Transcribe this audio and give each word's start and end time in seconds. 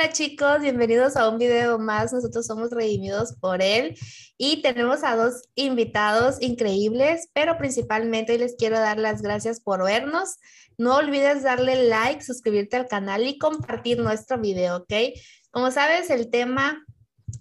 Hola 0.00 0.12
chicos, 0.12 0.62
bienvenidos 0.62 1.14
a 1.14 1.28
un 1.28 1.36
video 1.36 1.78
más. 1.78 2.10
Nosotros 2.10 2.46
somos 2.46 2.70
Redimidos 2.70 3.34
por 3.34 3.60
Él 3.60 3.98
y 4.38 4.62
tenemos 4.62 5.04
a 5.04 5.14
dos 5.14 5.42
invitados 5.56 6.40
increíbles, 6.40 7.28
pero 7.34 7.58
principalmente 7.58 8.38
les 8.38 8.56
quiero 8.56 8.78
dar 8.78 8.98
las 8.98 9.20
gracias 9.20 9.60
por 9.60 9.84
vernos. 9.84 10.38
No 10.78 10.96
olvides 10.96 11.42
darle 11.42 11.84
like, 11.84 12.24
suscribirte 12.24 12.78
al 12.78 12.88
canal 12.88 13.26
y 13.26 13.36
compartir 13.36 13.98
nuestro 13.98 14.38
video, 14.38 14.78
¿ok? 14.78 15.18
Como 15.50 15.70
sabes, 15.70 16.08
el 16.08 16.30
tema 16.30 16.82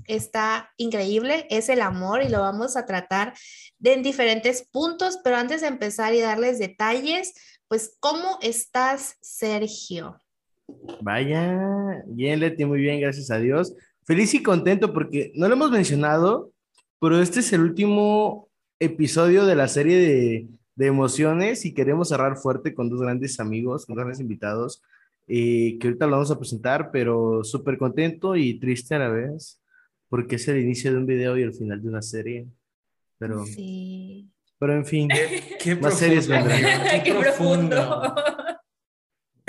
está 0.04 0.70
increíble, 0.76 1.48
es 1.50 1.70
el 1.70 1.82
amor 1.82 2.24
y 2.24 2.28
lo 2.28 2.42
vamos 2.42 2.76
a 2.76 2.86
tratar 2.86 3.36
en 3.82 4.04
diferentes 4.04 4.68
puntos, 4.70 5.18
pero 5.24 5.38
antes 5.38 5.62
de 5.62 5.68
empezar 5.68 6.14
y 6.14 6.20
darles 6.20 6.60
detalles, 6.60 7.36
pues, 7.70 7.96
¿cómo 8.02 8.38
estás, 8.42 9.16
Sergio? 9.22 10.20
Vaya, 11.02 12.04
bien, 12.08 12.40
Leti, 12.40 12.66
muy 12.66 12.80
bien, 12.80 13.00
gracias 13.02 13.32
a 13.32 13.40
Dios. 13.40 13.74
Feliz 14.06 14.34
y 14.34 14.44
contento 14.44 14.94
porque 14.94 15.32
no 15.36 15.48
lo 15.48 15.54
hemos 15.56 15.72
mencionado, 15.72 16.52
pero 17.00 17.22
este 17.22 17.40
es 17.42 17.54
el 17.54 17.62
último 17.62 18.48
episodio 18.80 19.46
de 19.46 19.56
la 19.56 19.68
serie 19.68 19.98
de, 19.98 20.48
de 20.76 20.86
emociones 20.88 21.66
y 21.66 21.74
queremos 21.74 22.10
cerrar 22.10 22.38
fuerte 22.38 22.74
con 22.74 22.90
dos 22.90 23.02
grandes 23.02 23.40
amigos, 23.40 23.86
con 23.86 23.96
grandes 23.96 24.20
invitados, 24.20 24.82
eh, 25.28 25.78
que 25.80 25.88
ahorita 25.88 26.06
lo 26.08 26.14
vamos 26.14 26.32
a 26.32 26.40
presentar, 26.40 26.90
pero 26.92 27.44
súper 27.44 27.78
contento 27.78 28.36
y 28.36 28.60
triste 28.60 28.96
a 28.96 29.00
la 29.00 29.10
vez, 29.10 29.62
porque 30.10 30.38
es 30.38 30.48
el 30.48 30.60
inicio 30.60 30.92
de 30.92 30.98
un 30.98 31.06
video 31.06 31.38
y 31.38 31.44
el 31.44 31.54
final 31.54 31.82
de 31.82 31.90
una 31.90 32.02
serie. 32.02 32.48
Pero, 33.20 33.46
Sí. 33.46 34.28
pero 34.58 34.74
en 34.76 34.86
fin, 34.86 35.08
Qué 35.62 35.76
Más 35.76 36.00
series 36.00 36.28
vendrán. 36.28 37.04
Qué 37.04 37.14
profundo. 37.20 38.16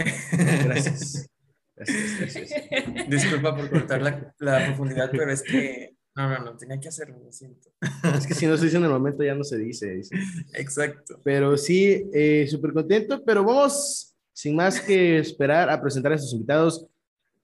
gracias. 0.65 1.29
Gracias, 1.77 2.19
gracias. 2.19 3.09
Disculpa 3.09 3.57
por 3.57 3.71
cortar 3.71 4.03
la, 4.03 4.35
la 4.39 4.67
profundidad, 4.67 5.11
pero 5.11 5.33
es 5.33 5.43
que 5.43 5.95
no, 6.15 6.29
no, 6.29 6.45
no, 6.45 6.57
tenía 6.57 6.79
que 6.81 6.89
hacerlo, 6.89 7.19
lo 7.25 7.33
siento. 7.33 7.71
Es 8.17 8.27
que 8.27 8.35
si 8.35 8.47
no 8.47 8.57
se 8.57 8.65
dice 8.65 8.77
en 8.77 8.85
el 8.85 8.91
momento 8.91 9.23
ya 9.23 9.35
no 9.35 9.45
se 9.45 9.57
dice. 9.59 9.91
dice. 9.91 10.17
Exacto. 10.55 11.21
Pero 11.23 11.57
sí, 11.57 12.05
eh, 12.13 12.47
súper 12.49 12.73
contento, 12.73 13.23
pero 13.25 13.45
vamos, 13.45 14.15
sin 14.33 14.57
más 14.57 14.81
que 14.81 15.19
esperar, 15.19 15.71
a 15.71 15.81
presentar 15.81 16.13
a 16.13 16.17
estos 16.17 16.33
invitados. 16.33 16.87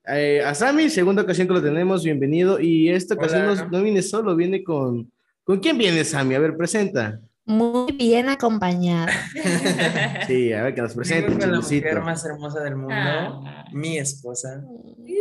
Eh, 0.09 0.43
a 0.45 0.55
Sammy, 0.55 0.91
segunda 0.91 1.23
ocasión 1.23 1.47
que 1.47 1.55
lo 1.55 1.63
tenemos, 1.63 2.05
bienvenido. 2.05 2.61
Y 2.61 2.91
esta 2.91 3.15
ocasión 3.15 3.43
Hola. 3.43 3.65
no, 3.65 3.71
no 3.71 3.83
viene 3.83 4.03
solo, 4.03 4.35
viene 4.35 4.63
con... 4.65 5.11
¿Con 5.45 5.61
quién 5.61 5.79
viene 5.79 6.05
Sammy? 6.05 6.35
A 6.35 6.41
ver, 6.41 6.57
presenta. 6.57 7.21
Muy 7.47 7.93
bien 7.93 8.29
acompañada. 8.29 9.13
Sí, 10.27 10.53
a 10.53 10.65
ver, 10.65 10.75
que 10.75 10.83
nos 10.83 10.95
presente, 10.95 11.31
con 11.39 11.53
la 11.53 11.61
mujer 11.61 12.01
más 12.01 12.25
hermosa 12.25 12.61
del 12.61 12.75
mundo, 12.75 12.93
Ah. 12.97 13.65
mi 13.73 13.97
esposa. 13.99 14.65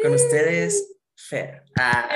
Con 0.01 0.13
ustedes, 0.13 0.95
Fer. 1.15 1.63
Ah. 1.77 2.09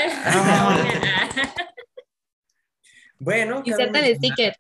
Bueno, 3.20 3.62
Inserta 3.64 4.00
el 4.00 4.16
sticker. 4.16 4.56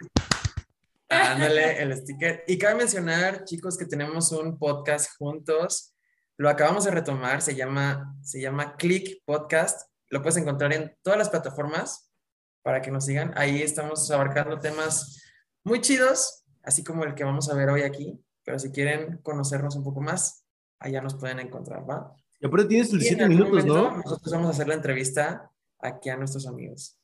Ándale, 1.09 1.81
el 1.81 1.97
sticker. 1.97 2.43
Y 2.47 2.57
cabe 2.59 2.75
mencionar, 2.75 3.43
chicos, 3.45 3.77
que 3.77 3.85
tenemos 3.85 4.31
un 4.31 4.59
podcast 4.59 5.17
juntos. 5.17 5.95
Lo 6.37 6.49
acabamos 6.49 6.85
de 6.85 6.91
retomar, 6.91 7.41
se 7.41 7.55
llama, 7.55 8.13
se 8.21 8.39
llama 8.39 8.75
Click 8.75 9.23
Podcast. 9.25 9.89
Lo 10.09 10.21
puedes 10.21 10.37
encontrar 10.37 10.73
en 10.73 10.95
todas 11.01 11.17
las 11.17 11.29
plataformas 11.29 12.11
para 12.61 12.81
que 12.81 12.91
nos 12.91 13.05
sigan. 13.05 13.33
Ahí 13.35 13.63
estamos 13.63 14.09
abarcando 14.11 14.59
temas 14.59 15.23
muy 15.63 15.81
chidos, 15.81 16.43
así 16.63 16.83
como 16.83 17.03
el 17.03 17.15
que 17.15 17.23
vamos 17.23 17.49
a 17.49 17.55
ver 17.55 17.69
hoy 17.69 17.81
aquí. 17.81 18.19
Pero 18.43 18.57
si 18.59 18.71
quieren 18.71 19.17
conocernos 19.23 19.75
un 19.75 19.83
poco 19.83 20.01
más, 20.01 20.43
allá 20.79 21.01
nos 21.01 21.15
pueden 21.15 21.39
encontrar, 21.39 21.87
¿va? 21.89 22.13
Y 22.39 22.45
aparte 22.47 22.67
tienes 22.69 22.89
17 22.89 23.23
algún 23.23 23.37
minutos, 23.37 23.65
momento 23.65 23.91
¿no? 23.91 23.97
Nosotros 23.97 24.31
vamos 24.33 24.47
a 24.47 24.51
hacer 24.51 24.67
la 24.67 24.73
entrevista 24.75 25.51
aquí 25.79 26.09
a 26.09 26.17
nuestros 26.17 26.47
amigos. 26.47 26.97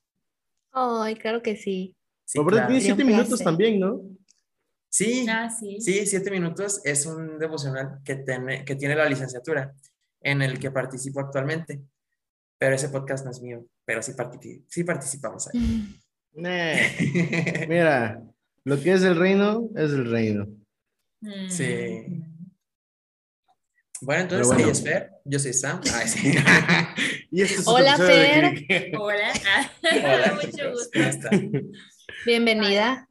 Ay, 0.72 1.16
claro 1.16 1.42
que 1.42 1.56
sí. 1.56 1.96
Sí, 2.26 2.40
aparte 2.40 2.56
claro. 2.58 2.68
tienes 2.68 2.84
Sería 2.84 2.94
un 2.94 2.98
7 3.00 3.12
minutos 3.18 3.40
también, 3.44 3.80
¿no? 3.80 4.02
Sí, 4.90 5.26
Ah, 5.30 5.50
sí. 5.50 5.82
Sí, 5.82 6.06
siete 6.06 6.32
minutos 6.32 6.80
es 6.86 7.06
un 7.06 7.38
devocional 7.38 8.00
que 8.06 8.16
tiene, 8.16 8.64
que 8.64 8.76
tiene 8.76 8.96
la 8.96 9.10
licenciatura 9.10 9.74
en 10.22 10.42
el 10.42 10.58
que 10.58 10.72
participo 10.72 11.20
actualmente. 11.20 11.82
Pero 12.58 12.76
ese 12.76 12.88
podcast 12.88 13.26
no 13.26 13.32
es 13.32 13.42
mío, 13.42 13.66
pero 13.84 14.02
sí, 14.02 14.14
partici- 14.14 14.64
sí 14.70 14.84
participamos 14.86 15.48
ahí. 15.50 16.00
Nah, 16.38 16.76
Mira, 17.68 18.22
lo 18.66 18.82
que 18.82 18.92
es 18.94 19.04
el 19.04 19.16
reino, 19.16 19.70
es 19.76 19.92
el 19.92 20.10
reino. 20.10 20.48
Mm. 21.22 21.50
Sí. 21.50 22.04
Bueno, 24.02 24.24
entonces 24.24 24.48
bueno. 24.48 24.64
ella 24.64 24.72
es 24.72 24.84
Fer, 24.84 25.12
yo 25.24 25.40
soy 25.40 25.54
Sam. 25.54 25.82
Ay, 25.94 26.08
sí. 26.08 26.34
Y 27.32 27.42
este 27.42 27.56
es 27.62 27.68
Hola, 27.68 27.98
Fer. 27.98 28.54
Click. 28.56 28.96
Hola. 29.00 29.34
Ah, 29.48 29.72
Hola, 29.94 30.34
Mucho 30.36 30.50
chicos, 30.50 30.90
gusto. 30.94 31.30
Bienvenida. 32.26 33.10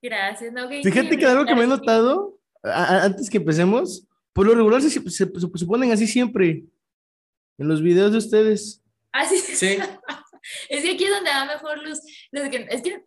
Gracias. 0.00 0.52
No, 0.52 0.68
qué 0.68 0.82
Fíjate 0.82 1.16
que 1.16 1.26
algo 1.26 1.44
que 1.44 1.54
me 1.54 1.64
he 1.64 1.66
notado, 1.66 2.38
a- 2.62 2.84
a- 2.84 3.04
antes 3.04 3.28
que 3.30 3.38
empecemos, 3.38 4.06
por 4.32 4.46
lo 4.46 4.54
regular 4.54 4.80
se, 4.82 4.90
se, 4.90 5.00
se- 5.10 5.26
se 5.54 5.66
ponen 5.66 5.92
así 5.92 6.06
siempre, 6.06 6.64
en 7.58 7.68
los 7.68 7.82
videos 7.82 8.12
de 8.12 8.18
ustedes. 8.18 8.82
Ah, 9.12 9.26
sí. 9.26 9.38
Sí, 9.38 9.76
Es 10.68 10.82
que 10.82 10.90
aquí 10.92 11.04
es 11.04 11.10
donde 11.10 11.30
va 11.30 11.44
mejor 11.44 11.80
que. 12.50 12.66
Es 12.70 12.82
que 12.82 13.04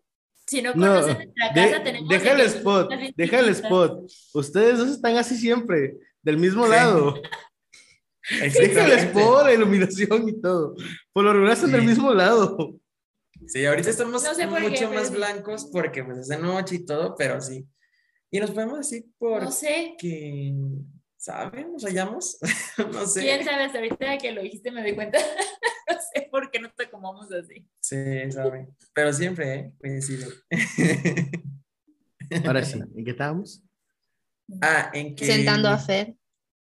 si 0.47 0.61
no 0.61 0.73
No, 0.75 0.88
conocen 0.88 1.16
nuestra 1.17 1.50
de- 1.53 1.72
casa, 1.72 1.83
tenemos. 1.83 2.09
deja 2.09 2.31
el 2.33 2.39
spot, 2.41 2.91
deja 3.16 3.39
el 3.39 3.50
spot. 3.50 4.11
Ustedes 4.33 4.78
dos 4.78 4.89
están 4.89 5.17
así 5.17 5.35
siempre, 5.38 5.97
del 6.22 6.38
mismo 6.38 6.66
Sí. 6.66 6.72
lado. 6.72 7.22
Deja 8.41 8.85
el 8.85 8.91
spot, 8.94 9.45
la 9.45 9.53
iluminación 9.53 10.28
y 10.28 10.41
todo. 10.41 10.75
Por 11.13 11.23
lo 11.25 11.34
regular 11.34 11.53
están 11.53 11.72
del 11.72 11.81
Sí. 11.81 11.88
mismo 11.88 12.11
lado. 12.11 12.75
Sí, 13.45 13.63
ahorita 13.66 13.89
estamos 13.91 14.23
No 14.23 14.34
sé 14.34 14.41
qué, 14.41 14.47
mucho 14.47 14.73
pero 14.73 14.91
más 14.94 15.07
sí. 15.09 15.13
blancos 15.16 15.69
porque 15.72 16.03
pues 16.03 16.17
es 16.19 16.28
de 16.29 16.39
noche 16.39 16.75
y 16.75 16.85
todo, 16.85 17.16
pero 17.16 17.39
sí. 17.39 17.67
Y 18.31 18.39
nos 18.39 18.50
podemos 18.50 18.79
decir 18.79 19.05
por 19.19 19.44
No 19.44 19.51
sé. 19.51 19.95
que, 20.00 20.55
¿saben? 21.17 21.72
Nos 21.73 21.84
hallamos. 21.84 22.39
no 22.91 23.05
sé. 23.05 23.22
Quién 23.22 23.44
sabe, 23.45 23.66
hasta 23.66 23.78
ahorita 23.78 24.17
que 24.17 24.31
lo 24.31 24.41
dijiste 24.41 24.72
me 24.72 24.81
doy 24.81 24.95
cuenta. 24.95 25.19
no 25.88 25.97
sé 26.13 26.28
por 26.31 26.50
qué 26.50 26.59
nos 26.59 26.73
acomodamos 27.05 27.31
así. 27.31 27.67
Sí, 27.79 28.31
saben. 28.31 28.75
Pero 28.93 29.13
siempre, 29.13 29.53
¿eh? 29.53 29.73
Coincide. 29.79 30.25
Ahora 32.45 32.63
sí, 32.63 32.79
¿en 32.79 33.05
qué 33.05 33.11
estábamos? 33.11 33.63
ah, 34.61 34.91
en 34.93 35.16
que. 35.16 35.25
Sentando 35.25 35.69
a 35.69 35.77
Fer. 35.77 36.16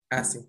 Ah, 0.10 0.24
sí. 0.24 0.40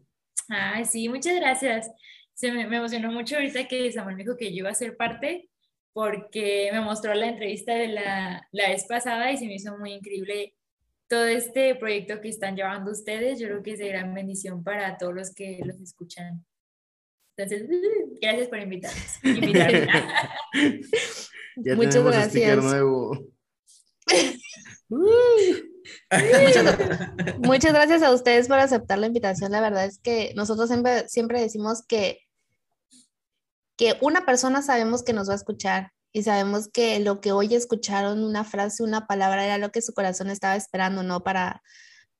Ay, 0.49 0.85
sí, 0.85 1.09
muchas 1.09 1.37
gracias. 1.37 1.91
Se 2.35 2.51
me, 2.53 2.67
me 2.67 2.77
emocionó 2.79 3.13
mucho 3.13 3.37
ahorita 3.37 3.69
que 3.69 3.93
Samuel 3.93 4.17
me 4.17 4.25
dijo 4.25 4.37
que 4.37 4.51
yo 4.51 4.59
iba 4.59 4.71
a 4.71 4.75
ser 4.75 4.97
parte 4.97 5.49
porque 5.93 6.71
me 6.73 6.81
mostró 6.81 7.15
la 7.15 7.29
entrevista 7.29 7.73
de 7.75 7.89
la, 7.89 8.49
la 8.51 8.69
vez 8.69 8.85
pasada 8.87 9.31
y 9.31 9.37
se 9.37 9.47
me 9.47 9.55
hizo 9.55 9.79
muy 9.79 9.93
increíble 9.93 10.57
todo 11.09 11.27
este 11.27 11.77
proyecto 11.77 12.21
que 12.21 12.29
están 12.29 12.57
llevando 12.57 12.91
ustedes. 12.91 13.39
Yo 13.39 13.47
creo 13.47 13.63
que 13.63 13.73
es 13.73 13.79
de 13.79 13.89
gran 13.89 14.13
bendición 14.13 14.65
para 14.65 14.99
todos 14.99 15.15
los 15.15 15.33
que 15.33 15.61
los 15.65 15.81
escuchan. 15.81 16.45
Entonces, 17.37 17.69
gracias 18.21 18.49
por 18.49 18.59
invitarnos. 18.61 19.03
invitarme. 19.25 19.89
Ya 21.57 21.77
Muchas 21.77 21.95
tenemos 21.95 22.15
sticker 22.15 22.61
gracias. 22.61 22.65
nuevo. 22.65 23.29
Muchas 27.39 27.73
gracias 27.73 28.03
a 28.03 28.13
ustedes 28.13 28.49
por 28.49 28.59
aceptar 28.59 28.99
la 28.99 29.07
invitación. 29.07 29.53
La 29.53 29.61
verdad 29.61 29.85
es 29.85 29.99
que 29.99 30.33
nosotros 30.35 30.69
siempre, 30.69 31.09
siempre 31.09 31.41
decimos 31.41 31.85
que, 31.87 32.21
que 33.77 33.97
una 34.01 34.25
persona 34.25 34.63
sabemos 34.63 35.03
que 35.03 35.13
nos 35.13 35.29
va 35.29 35.33
a 35.35 35.37
escuchar 35.37 35.93
y 36.13 36.23
sabemos 36.23 36.69
que 36.69 37.01
lo 37.01 37.21
que 37.21 37.33
hoy 37.33 37.55
escucharon, 37.55 38.23
una 38.23 38.45
frase, 38.45 38.85
una 38.85 39.07
palabra, 39.07 39.45
era 39.45 39.59
lo 39.59 39.73
que 39.73 39.83
su 39.83 39.93
corazón 39.95 40.31
estaba 40.31 40.55
esperando, 40.55 41.03
¿no? 41.03 41.25
Para, 41.25 41.63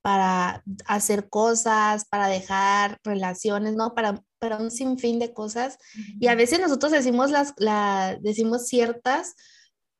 para 0.03 0.65
hacer 0.87 1.29
cosas, 1.29 2.05
para 2.05 2.27
dejar 2.27 2.99
relaciones, 3.05 3.75
¿no? 3.75 3.95
Para, 3.95 4.21
para 4.45 4.59
un 4.59 4.71
sinfín 4.71 5.19
de 5.19 5.33
cosas. 5.33 5.79
Y 6.21 6.27
a 6.27 6.35
veces 6.35 6.61
nosotros 6.61 6.93
decimos, 6.93 7.31
las, 7.31 7.55
la, 7.57 8.19
decimos 8.21 8.67
ciertas 8.67 9.37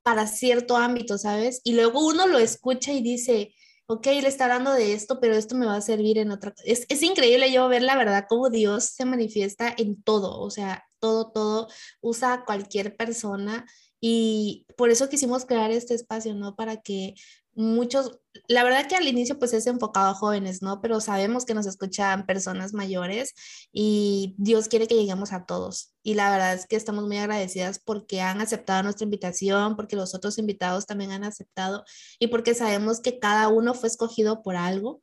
para 0.03 0.27
cierto 0.27 0.77
ámbito, 0.77 1.17
¿sabes? 1.17 1.63
Y 1.65 1.73
luego 1.73 2.07
uno 2.07 2.27
lo 2.27 2.39
escucha 2.39 2.93
y 2.93 3.01
dice, 3.01 3.55
ok, 3.87 4.05
le 4.05 4.29
está 4.29 4.45
hablando 4.45 4.75
de 4.75 4.93
esto, 4.93 5.19
pero 5.19 5.35
esto 5.35 5.55
me 5.55 5.65
va 5.65 5.77
a 5.77 5.81
servir 5.81 6.19
en 6.19 6.31
otra. 6.31 6.53
Es, 6.67 6.85
es 6.91 7.03
increíble 7.03 7.51
yo 7.51 7.67
ver 7.69 7.81
la 7.81 7.97
verdad 7.97 8.27
cómo 8.29 8.51
Dios 8.51 8.85
se 8.85 9.07
manifiesta 9.07 9.75
en 9.79 10.03
todo, 10.03 10.39
o 10.39 10.51
sea, 10.51 10.85
todo, 10.99 11.33
todo, 11.33 11.69
usa 12.03 12.35
a 12.35 12.45
cualquier 12.45 12.97
persona 12.97 13.65
y 13.99 14.67
por 14.77 14.91
eso 14.91 15.09
quisimos 15.09 15.47
crear 15.47 15.71
este 15.71 15.95
espacio, 15.95 16.35
¿no? 16.35 16.55
Para 16.55 16.83
que 16.83 17.15
muchos, 17.57 18.21
la 18.49 18.65
verdad 18.65 18.89
que 18.89 18.97
al 18.97 19.07
inicio 19.07 19.39
pues 19.39 19.53
es 19.53 19.67
enfocado 19.67 20.11
a 20.11 20.15
jóvenes, 20.15 20.63
¿no? 20.63 20.81
Pero 20.81 21.01
sabemos 21.01 21.45
que 21.45 21.55
nos 21.55 21.67
escuchan 21.67 22.27
personas 22.27 22.73
mayores 22.73 23.35
y 23.73 24.35
Dios 24.39 24.69
quiere 24.69 24.87
que 24.87 24.95
lleguemos 24.95 25.33
a 25.33 25.47
todos. 25.47 25.95
Y 26.03 26.15
la 26.15 26.31
verdad 26.31 26.55
es 26.55 26.67
que 26.67 26.77
estamos 26.77 27.05
muy 27.07 27.19
agradecidas 27.19 27.79
porque 27.79 28.21
han 28.21 28.41
aceptado 28.41 28.83
nuestra 28.83 29.05
invitación, 29.05 29.77
porque 29.77 29.97
los 29.97 30.15
otros 30.15 30.39
invitados 30.39 30.87
también 30.87 31.13
han 31.13 31.25
aceptado 31.25 31.85
y 32.19 32.29
porque 32.29 32.55
sabemos 32.55 33.01
que 33.01 33.19
cada 33.19 33.49
uno 33.49 33.75
fue 33.75 33.89
escogido 33.89 34.43
por 34.43 34.57
algo 34.57 35.01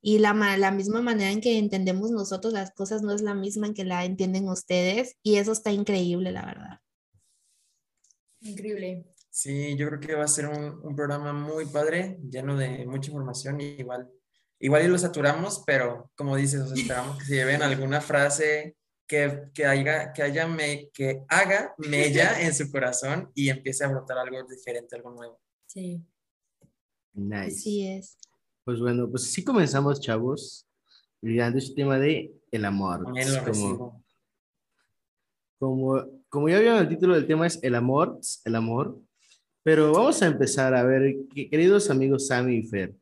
y 0.00 0.18
la, 0.18 0.34
la 0.58 0.70
misma 0.70 1.00
manera 1.00 1.30
en 1.30 1.40
que 1.40 1.58
entendemos 1.58 2.10
nosotros 2.10 2.52
las 2.52 2.72
cosas 2.72 3.02
no 3.02 3.12
es 3.12 3.22
la 3.22 3.34
misma 3.34 3.68
en 3.68 3.74
que 3.74 3.84
la 3.84 4.04
entienden 4.04 4.48
ustedes 4.48 5.16
y 5.22 5.36
eso 5.36 5.52
está 5.52 5.72
increíble, 5.72 6.30
la 6.30 6.44
verdad. 6.44 6.80
Increíble. 8.40 9.13
Sí, 9.34 9.76
yo 9.76 9.88
creo 9.88 9.98
que 9.98 10.14
va 10.14 10.22
a 10.22 10.28
ser 10.28 10.46
un, 10.46 10.78
un 10.86 10.94
programa 10.94 11.32
muy 11.32 11.66
padre, 11.66 12.20
lleno 12.30 12.56
de 12.56 12.86
mucha 12.86 13.10
información 13.10 13.60
y 13.60 13.64
igual, 13.80 14.08
igual 14.60 14.84
y 14.84 14.88
lo 14.88 14.96
saturamos, 14.96 15.64
pero 15.66 16.08
como 16.14 16.36
dices, 16.36 16.60
os 16.60 16.70
esperamos 16.72 17.18
que 17.18 17.24
se 17.24 17.34
lleven 17.34 17.60
alguna 17.60 18.00
frase 18.00 18.76
que, 19.08 19.50
que, 19.52 19.66
haya, 19.66 20.12
que, 20.12 20.22
haya 20.22 20.46
me, 20.46 20.88
que 20.94 21.24
haga 21.26 21.74
mella 21.78 22.40
en 22.42 22.54
su 22.54 22.70
corazón 22.70 23.32
y 23.34 23.48
empiece 23.48 23.82
a 23.82 23.88
brotar 23.88 24.18
algo 24.18 24.40
diferente, 24.44 24.94
algo 24.94 25.10
nuevo. 25.10 25.40
Sí. 25.66 26.00
Nice. 27.12 27.56
Así 27.56 27.88
es. 27.88 28.16
Pues 28.62 28.78
bueno, 28.78 29.10
pues 29.10 29.24
sí 29.24 29.42
comenzamos, 29.42 30.00
chavos, 30.00 30.68
mirando 31.20 31.58
este 31.58 31.74
tema 31.74 31.98
de 31.98 32.32
el 32.52 32.64
amor. 32.64 33.02
Como, 33.44 34.04
como, 35.58 36.06
como 36.28 36.48
ya 36.48 36.60
vieron 36.60 36.78
el 36.78 36.88
título 36.88 37.16
del 37.16 37.26
tema 37.26 37.48
es 37.48 37.58
el 37.64 37.74
amor, 37.74 38.20
el 38.44 38.54
amor. 38.54 39.02
Pero 39.64 39.92
vamos 39.92 40.20
a 40.22 40.26
empezar 40.26 40.74
a 40.74 40.84
ver, 40.84 41.16
que- 41.34 41.48
queridos 41.48 41.88
amigos 41.90 42.26
Sammy 42.28 42.56
y 42.58 42.62
Fer, 42.64 42.94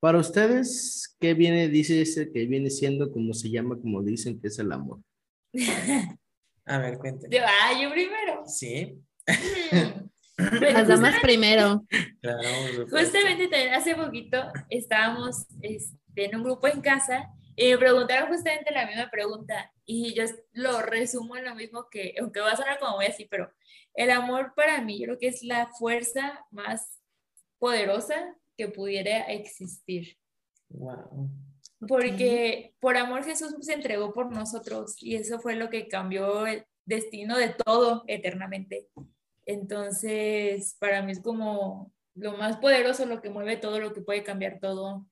para 0.00 0.18
ustedes, 0.18 1.16
¿qué 1.18 1.34
viene, 1.34 1.68
dice 1.68 2.00
ese 2.02 2.30
que 2.30 2.46
viene 2.46 2.70
siendo, 2.70 3.10
como 3.10 3.32
se 3.34 3.50
llama, 3.50 3.76
como 3.80 4.02
dicen 4.02 4.38
que 4.40 4.48
es 4.48 4.58
el 4.58 4.70
amor? 4.72 5.00
A 6.66 6.78
ver, 6.78 6.98
cuéntame. 6.98 7.34
Yo, 7.34 7.42
ah, 7.44 7.72
yo 7.82 7.90
primero. 7.90 8.42
Sí, 8.46 8.96
Mm. 9.72 10.08
Bueno, 10.58 10.60
Las 10.72 10.88
damas 10.88 11.14
justamente- 11.14 11.20
primero. 11.20 11.84
claro. 12.22 12.86
Justamente 12.90 13.46
también 13.48 13.74
hace 13.74 13.94
poquito 13.94 14.38
estábamos 14.70 15.46
este, 15.60 15.94
en 16.24 16.36
un 16.36 16.42
grupo 16.44 16.66
en 16.66 16.80
casa 16.80 17.28
y 17.56 17.70
me 17.70 17.78
preguntaron 17.78 18.28
justamente 18.28 18.72
la 18.72 18.86
misma 18.86 19.10
pregunta 19.10 19.72
y 19.84 20.14
yo 20.14 20.24
lo 20.52 20.82
resumo 20.82 21.36
en 21.36 21.44
lo 21.44 21.54
mismo 21.54 21.88
que, 21.90 22.14
aunque 22.20 22.40
va 22.40 22.52
a 22.52 22.56
sonar 22.56 22.78
como 22.78 22.96
muy 22.96 23.06
así, 23.06 23.26
pero 23.26 23.50
el 23.94 24.10
amor 24.10 24.54
para 24.54 24.80
mí 24.82 24.98
yo 24.98 25.06
creo 25.06 25.18
que 25.18 25.28
es 25.28 25.42
la 25.42 25.68
fuerza 25.78 26.46
más 26.50 27.00
poderosa 27.58 28.36
que 28.56 28.68
pudiera 28.68 29.20
existir. 29.24 30.16
Wow. 30.68 31.28
Porque 31.88 32.74
por 32.78 32.96
amor 32.96 33.24
Jesús 33.24 33.54
se 33.60 33.72
entregó 33.72 34.12
por 34.12 34.30
nosotros 34.32 35.02
y 35.02 35.16
eso 35.16 35.40
fue 35.40 35.56
lo 35.56 35.70
que 35.70 35.88
cambió 35.88 36.46
el 36.46 36.64
destino 36.84 37.36
de 37.36 37.50
todo 37.50 38.04
eternamente. 38.06 38.88
Entonces, 39.46 40.76
para 40.78 41.02
mí 41.02 41.12
es 41.12 41.20
como 41.20 41.92
lo 42.14 42.36
más 42.36 42.58
poderoso, 42.58 43.06
lo 43.06 43.22
que 43.22 43.30
mueve 43.30 43.56
todo, 43.56 43.80
lo 43.80 43.92
que 43.92 44.02
puede 44.02 44.22
cambiar 44.22 44.60
todo. 44.60 45.06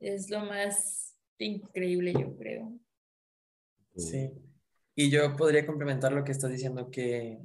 Es 0.00 0.30
lo 0.30 0.40
más 0.40 1.09
increíble, 1.44 2.12
yo 2.12 2.36
creo. 2.36 2.72
Sí. 3.96 4.30
Y 4.94 5.10
yo 5.10 5.36
podría 5.36 5.66
complementar 5.66 6.12
lo 6.12 6.24
que 6.24 6.32
estás 6.32 6.50
diciendo, 6.50 6.90
que 6.90 7.38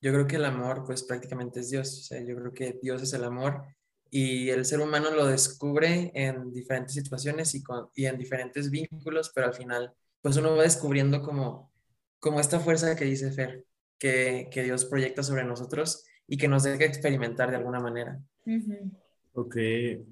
yo 0.00 0.12
creo 0.12 0.26
que 0.26 0.36
el 0.36 0.44
amor, 0.44 0.84
pues 0.84 1.02
prácticamente 1.02 1.60
es 1.60 1.70
Dios. 1.70 2.00
O 2.00 2.02
sea, 2.02 2.20
yo 2.22 2.36
creo 2.36 2.52
que 2.52 2.78
Dios 2.82 3.02
es 3.02 3.12
el 3.12 3.24
amor 3.24 3.62
y 4.10 4.48
el 4.50 4.64
ser 4.64 4.80
humano 4.80 5.10
lo 5.10 5.26
descubre 5.26 6.10
en 6.14 6.52
diferentes 6.52 6.94
situaciones 6.94 7.54
y, 7.54 7.62
con, 7.62 7.88
y 7.94 8.06
en 8.06 8.18
diferentes 8.18 8.70
vínculos, 8.70 9.30
pero 9.34 9.48
al 9.48 9.54
final, 9.54 9.92
pues 10.22 10.36
uno 10.36 10.56
va 10.56 10.62
descubriendo 10.62 11.22
como, 11.22 11.72
como 12.18 12.40
esta 12.40 12.60
fuerza 12.60 12.96
que 12.96 13.04
dice 13.04 13.32
Fer, 13.32 13.64
que, 13.98 14.48
que 14.50 14.62
Dios 14.62 14.84
proyecta 14.84 15.22
sobre 15.22 15.44
nosotros 15.44 16.04
y 16.26 16.36
que 16.36 16.48
nos 16.48 16.62
deja 16.62 16.84
experimentar 16.84 17.50
de 17.50 17.56
alguna 17.56 17.80
manera. 17.80 18.18
Ujú. 18.46 18.90
Ok, 19.34 19.56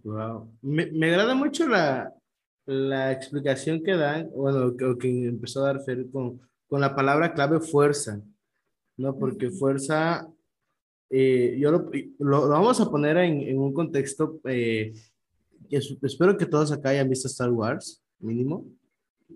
wow. 0.04 0.52
Me, 0.62 0.86
me 0.86 1.08
agrada 1.08 1.34
mucho 1.34 1.66
la, 1.66 2.12
la 2.66 3.12
explicación 3.12 3.82
que 3.82 3.94
dan, 3.96 4.28
bueno, 4.34 4.76
que, 4.76 4.84
o 4.84 4.98
que 4.98 5.08
empezó 5.28 5.62
a 5.64 5.66
dar 5.72 5.82
Fer 5.84 6.10
con, 6.10 6.40
con 6.66 6.80
la 6.80 6.94
palabra 6.96 7.32
clave 7.32 7.60
fuerza, 7.60 8.20
¿no? 8.96 9.16
Porque 9.18 9.50
fuerza, 9.50 10.26
eh, 11.10 11.56
yo 11.58 11.70
lo, 11.70 11.90
lo- 12.18 12.46
lo 12.46 12.48
vamos 12.48 12.80
a 12.80 12.90
poner 12.90 13.16
en, 13.18 13.40
en 13.42 13.58
un 13.58 13.72
contexto, 13.72 14.40
eh, 14.44 14.92
que 15.70 15.76
es- 15.76 15.96
espero 16.02 16.36
que 16.36 16.46
todos 16.46 16.72
acá 16.72 16.88
hayan 16.90 17.08
visto 17.08 17.28
Star 17.28 17.50
Wars, 17.50 18.02
mínimo. 18.18 18.66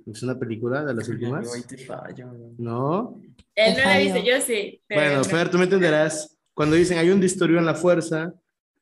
Es 0.06 0.22
una 0.22 0.38
película 0.38 0.84
de 0.84 0.94
las 0.94 1.08
últimas. 1.08 1.46
¿no? 2.58 3.20
Él 3.54 3.74
no 3.76 3.84
la 3.84 3.98
dice, 3.98 4.24
yo 4.24 4.40
sí. 4.40 4.80
pero 4.86 5.00
Bueno, 5.00 5.16
no. 5.18 5.24
Fer, 5.24 5.50
tú 5.50 5.58
me 5.58 5.64
entenderás. 5.64 6.36
Cuando 6.54 6.76
dicen 6.76 6.98
hay 6.98 7.10
un 7.10 7.20
disturbio 7.20 7.58
en 7.58 7.66
la 7.66 7.74
fuerza, 7.74 8.32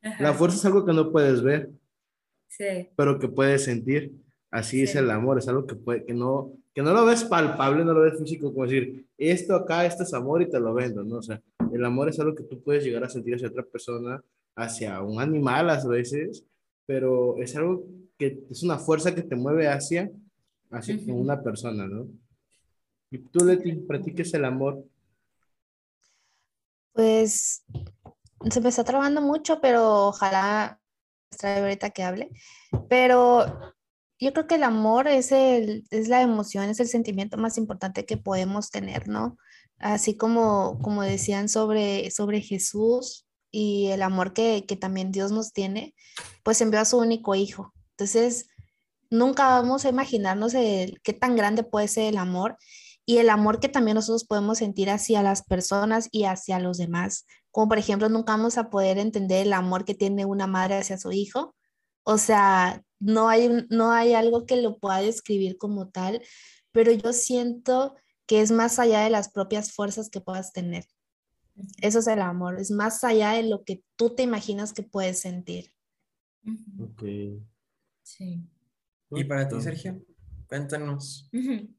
Ajá, 0.03 0.23
la 0.23 0.33
fuerza 0.35 0.59
es 0.59 0.65
algo 0.67 0.85
que 0.85 0.93
no 0.93 1.11
puedes 1.11 1.43
ver. 1.43 1.71
Sí, 2.49 2.89
pero 2.97 3.19
que 3.19 3.29
puedes 3.29 3.65
sentir. 3.65 4.13
Así 4.51 4.83
es 4.83 4.93
Sí. 4.93 4.99
el 4.99 5.11
amor, 5.11 5.39
es 5.39 5.49
algo 5.49 5.67
que, 5.67 5.75
puede, 5.75 6.05
que, 6.05 6.15
no, 6.15 6.53
que 6.75 6.83
no 6.83 6.93
lo 6.93 7.05
ves 7.05 7.25
palpable, 7.25 7.85
no 7.85 7.93
lo 7.93 8.01
ves 8.01 8.19
físico, 8.19 8.53
como 8.53 8.65
decir, 8.65 9.07
esto 9.19 9.55
acá, 9.55 9.85
esto 9.85 10.05
es 10.05 10.15
amor 10.15 10.41
y 10.43 10.49
te 10.49 10.59
lo 10.59 10.73
vendo, 10.73 11.05
¿no? 11.05 11.17
O 11.19 11.23
sea, 11.23 11.41
el 11.73 11.85
amor 11.85 12.09
es 12.09 12.19
algo 12.19 12.35
que 12.35 12.45
tú 12.45 12.63
puedes 12.63 12.83
llegar 12.85 13.05
a 13.05 13.09
sentir 13.11 13.35
hacia 13.35 13.49
otra 13.49 13.63
persona, 13.65 14.23
hacia 14.57 15.03
un 15.03 15.21
animal 15.21 15.69
a 15.69 15.85
veces, 15.87 16.45
pero 16.87 17.37
es 17.39 17.55
algo 17.57 17.85
que 18.17 18.43
es 18.51 18.63
una 18.63 18.79
fuerza 18.79 19.15
que 19.15 19.23
te 19.23 19.37
mueve 19.37 19.69
hacia, 19.69 20.11
hacia 20.71 20.97
Ujú. 20.97 21.15
una 21.15 21.43
persona, 21.43 21.87
¿no? 21.87 22.07
Y 23.11 23.19
tú, 23.19 23.45
Leti, 23.45 23.73
practiques 23.73 24.33
el 24.35 24.45
amor. 24.45 24.83
Pues 26.93 27.65
se 28.51 28.61
me 28.61 28.69
está 28.71 28.85
trabando 28.85 29.21
mucho, 29.21 29.61
pero 29.61 30.09
ojalá 30.09 30.81
trae 31.37 31.61
ahorita 31.61 31.91
que 31.91 32.03
hable. 32.03 32.31
Pero 32.89 33.47
yo 34.21 34.33
creo 34.33 34.47
que 34.47 34.57
el 34.57 34.65
amor 34.65 35.09
es, 35.09 35.33
el, 35.33 35.85
es 35.91 36.09
la 36.09 36.23
emoción, 36.23 36.69
es 36.69 36.81
el 36.81 36.89
sentimiento 36.89 37.37
más 37.37 37.59
importante 37.59 38.05
que 38.05 38.17
podemos 38.17 38.71
tener, 38.71 39.09
¿no? 39.09 39.37
Así 39.79 40.17
como, 40.17 40.79
como 40.83 41.03
decían 41.03 41.49
sobre, 41.49 42.11
sobre 42.11 42.41
Jesús 42.41 43.27
y 43.51 43.89
el 43.89 44.03
amor 44.03 44.33
que, 44.33 44.65
que 44.67 44.77
también 44.77 45.13
Dios 45.13 45.31
nos 45.31 45.53
tiene, 45.53 45.95
pues 46.43 46.61
envió 46.61 46.81
a 46.81 46.85
su 46.85 46.99
único 46.99 47.35
hijo. 47.35 47.73
Entonces, 47.91 48.49
nunca 49.11 49.49
vamos 49.49 49.85
a 49.85 49.89
imaginarnos 49.89 50.55
el, 50.55 51.01
qué 51.03 51.13
tan 51.13 51.37
grande 51.37 51.63
puede 51.63 51.89
ser 51.89 52.05
el 52.05 52.19
amor 52.19 52.57
y 53.07 53.19
el 53.19 53.31
amor 53.31 53.61
que 53.61 53.69
también 53.69 53.95
nosotros 53.95 54.25
podemos 54.25 54.59
sentir 54.59 54.91
hacia 54.91 55.23
las 55.23 55.43
personas 55.43 56.09
y 56.13 56.25
hacia 56.25 56.59
los 56.59 56.77
demás. 56.77 57.25
Como 57.51 57.69
por 57.69 57.79
ejemplo, 57.79 58.09
nunca 58.09 58.33
vamos 58.33 58.59
a 58.59 58.69
poder 58.69 58.99
entender 58.99 59.47
el 59.47 59.53
amor 59.53 59.85
que 59.85 59.95
tiene 59.95 60.27
una 60.27 60.47
madre 60.47 60.77
hacia 60.77 60.99
su 60.99 61.13
hijo. 61.13 61.55
O 62.03 62.19
sea, 62.19 62.83
no 63.01 63.29
hay, 63.29 63.67
no 63.71 63.93
hay 63.93 64.15
algo 64.15 64.47
que 64.47 64.61
lo 64.61 64.79
pueda 64.79 65.01
describir 65.01 65.57
como 65.59 65.89
tal, 65.89 66.23
pero 66.73 66.93
yo 66.93 67.13
siento 67.13 67.97
que 68.27 68.41
es 68.41 68.51
más 68.51 68.79
allá 68.79 69.01
de 69.01 69.11
las 69.11 69.31
propias 69.31 69.73
fuerzas 69.73 70.11
que 70.11 70.21
puedas 70.21 70.53
tener. 70.53 70.85
Eso 71.81 71.99
es 71.99 72.07
el 72.07 72.21
amor, 72.21 72.61
es 72.61 72.71
más 72.71 73.03
allá 73.05 73.33
de 73.33 73.43
lo 73.43 73.65
que 73.65 73.83
tú 73.97 74.15
te 74.15 74.23
imaginas 74.23 74.73
que 74.73 74.83
puedes 74.83 75.21
sentir. 75.21 75.73
Ok. 76.79 77.03
sí. 78.03 78.49
Y 79.11 79.25
para 79.25 79.49
ti, 79.49 79.61
Sergio, 79.61 80.01
cuéntanos. 80.47 81.31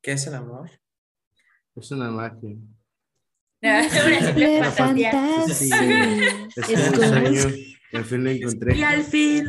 ¿qué 0.02 0.14
es 0.14 0.28
el 0.28 0.36
amor? 0.36 0.70
Es 1.76 1.92
una 1.92 2.10
magia. 2.10 2.58
Una 3.62 3.90
simple 3.90 4.58
Una 4.60 4.72
fantasía. 4.72 5.46
Sí, 5.48 5.70
fantasía. 5.70 6.48
es 6.56 6.70
Es 6.70 6.90
un 6.90 6.96
sueño. 6.96 7.56
Al 7.94 8.06
fin 8.06 8.24
lo 8.24 8.30
encontré. 8.30 8.78
Y 8.78 8.84
al 8.84 9.04
fin. 9.04 9.48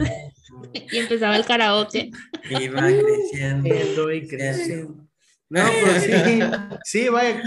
Y 0.93 0.99
empezaba 0.99 1.37
el 1.37 1.45
karaoke. 1.45 2.11
Y 2.51 2.69
va 2.69 2.81
creciendo. 2.83 3.69
creciendo 3.69 4.13
y 4.13 4.27
creciendo. 4.27 5.09
No, 5.49 5.63
pues 5.83 6.03
sí, 6.05 6.41
sí, 6.85 7.09
vaya. 7.09 7.43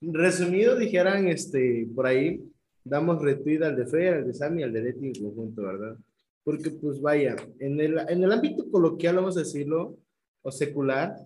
Resumido, 0.00 0.76
dijeran, 0.76 1.28
este, 1.28 1.88
por 1.94 2.06
ahí, 2.06 2.40
damos 2.84 3.22
retweet 3.22 3.62
al 3.62 3.76
de 3.76 3.86
Fer, 3.86 4.14
al 4.14 4.26
de 4.26 4.34
Sammy, 4.34 4.62
al 4.62 4.72
de 4.72 4.82
Leti 4.82 5.06
en 5.06 5.14
conjunto, 5.14 5.62
¿verdad? 5.62 5.96
Porque, 6.44 6.70
pues 6.70 7.00
vaya, 7.00 7.36
en 7.60 7.80
el, 7.80 7.98
en 8.08 8.22
el 8.22 8.32
ámbito 8.32 8.70
coloquial, 8.70 9.16
vamos 9.16 9.36
a 9.36 9.40
decirlo, 9.40 9.98
o 10.42 10.50
secular, 10.52 11.16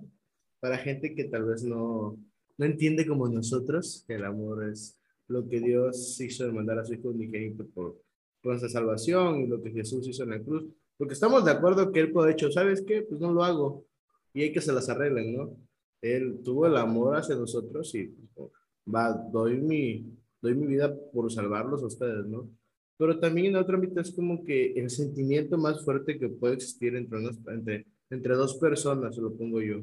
para 0.61 0.79
gente 0.79 1.14
que 1.14 1.25
tal 1.25 1.45
vez 1.45 1.64
no, 1.64 2.19
no 2.59 2.67
entiende 2.67 3.07
como 3.07 3.29
nosotros, 3.29 4.05
que 4.07 4.14
el 4.14 4.25
amor 4.25 4.69
es 4.71 4.99
lo 5.26 5.49
que 5.49 5.61
Dios 5.61 6.21
hizo 6.21 6.45
de 6.45 6.52
mandar 6.52 6.79
a 6.79 6.85
su 6.85 6.95
Hijo 6.95 7.09
unigénito 7.09 7.67
por, 7.69 8.00
por 8.43 8.52
nuestra 8.52 8.69
salvación 8.69 9.40
y 9.40 9.47
lo 9.47 9.62
que 9.62 9.71
Jesús 9.71 10.07
hizo 10.09 10.25
en 10.25 10.31
la 10.31 10.40
cruz. 10.40 10.64
Porque 11.00 11.14
estamos 11.14 11.47
de 11.47 11.50
acuerdo 11.50 11.92
que 11.92 12.00
Él 12.00 12.12
puede 12.12 12.33
hecho, 12.33 12.52
¿sabes 12.52 12.85
qué? 12.87 13.00
Pues 13.00 13.23
no 13.23 13.33
lo 13.33 13.42
hago. 13.42 13.87
Y 14.35 14.42
hay 14.42 14.52
que 14.52 14.61
se 14.61 14.71
las 14.71 14.90
arreglen, 14.90 15.35
¿no? 15.35 15.57
Él 16.02 16.42
tuvo 16.45 16.66
el 16.66 16.76
amor 16.76 17.16
hacia 17.16 17.37
nosotros 17.37 17.95
y 17.95 18.09
pues, 18.35 18.50
va, 18.87 19.14
doy 19.33 19.57
mi, 19.62 20.14
doy 20.42 20.54
mi 20.54 20.66
vida 20.66 20.95
por 21.11 21.33
salvarlos 21.33 21.83
a 21.83 21.87
ustedes, 21.87 22.26
¿no? 22.26 22.50
Pero 22.99 23.19
también 23.19 23.47
en 23.47 23.57
otro 23.57 23.76
ámbito 23.76 23.99
es 23.99 24.12
como 24.12 24.45
que 24.45 24.75
el 24.75 24.90
sentimiento 24.90 25.57
más 25.57 25.83
fuerte 25.83 26.19
que 26.19 26.28
puede 26.28 26.57
existir 26.57 26.95
entre, 26.95 27.19
entre, 27.49 27.87
entre 28.11 28.35
dos 28.35 28.59
personas, 28.59 29.16
lo 29.16 29.35
pongo 29.35 29.62
yo. 29.62 29.80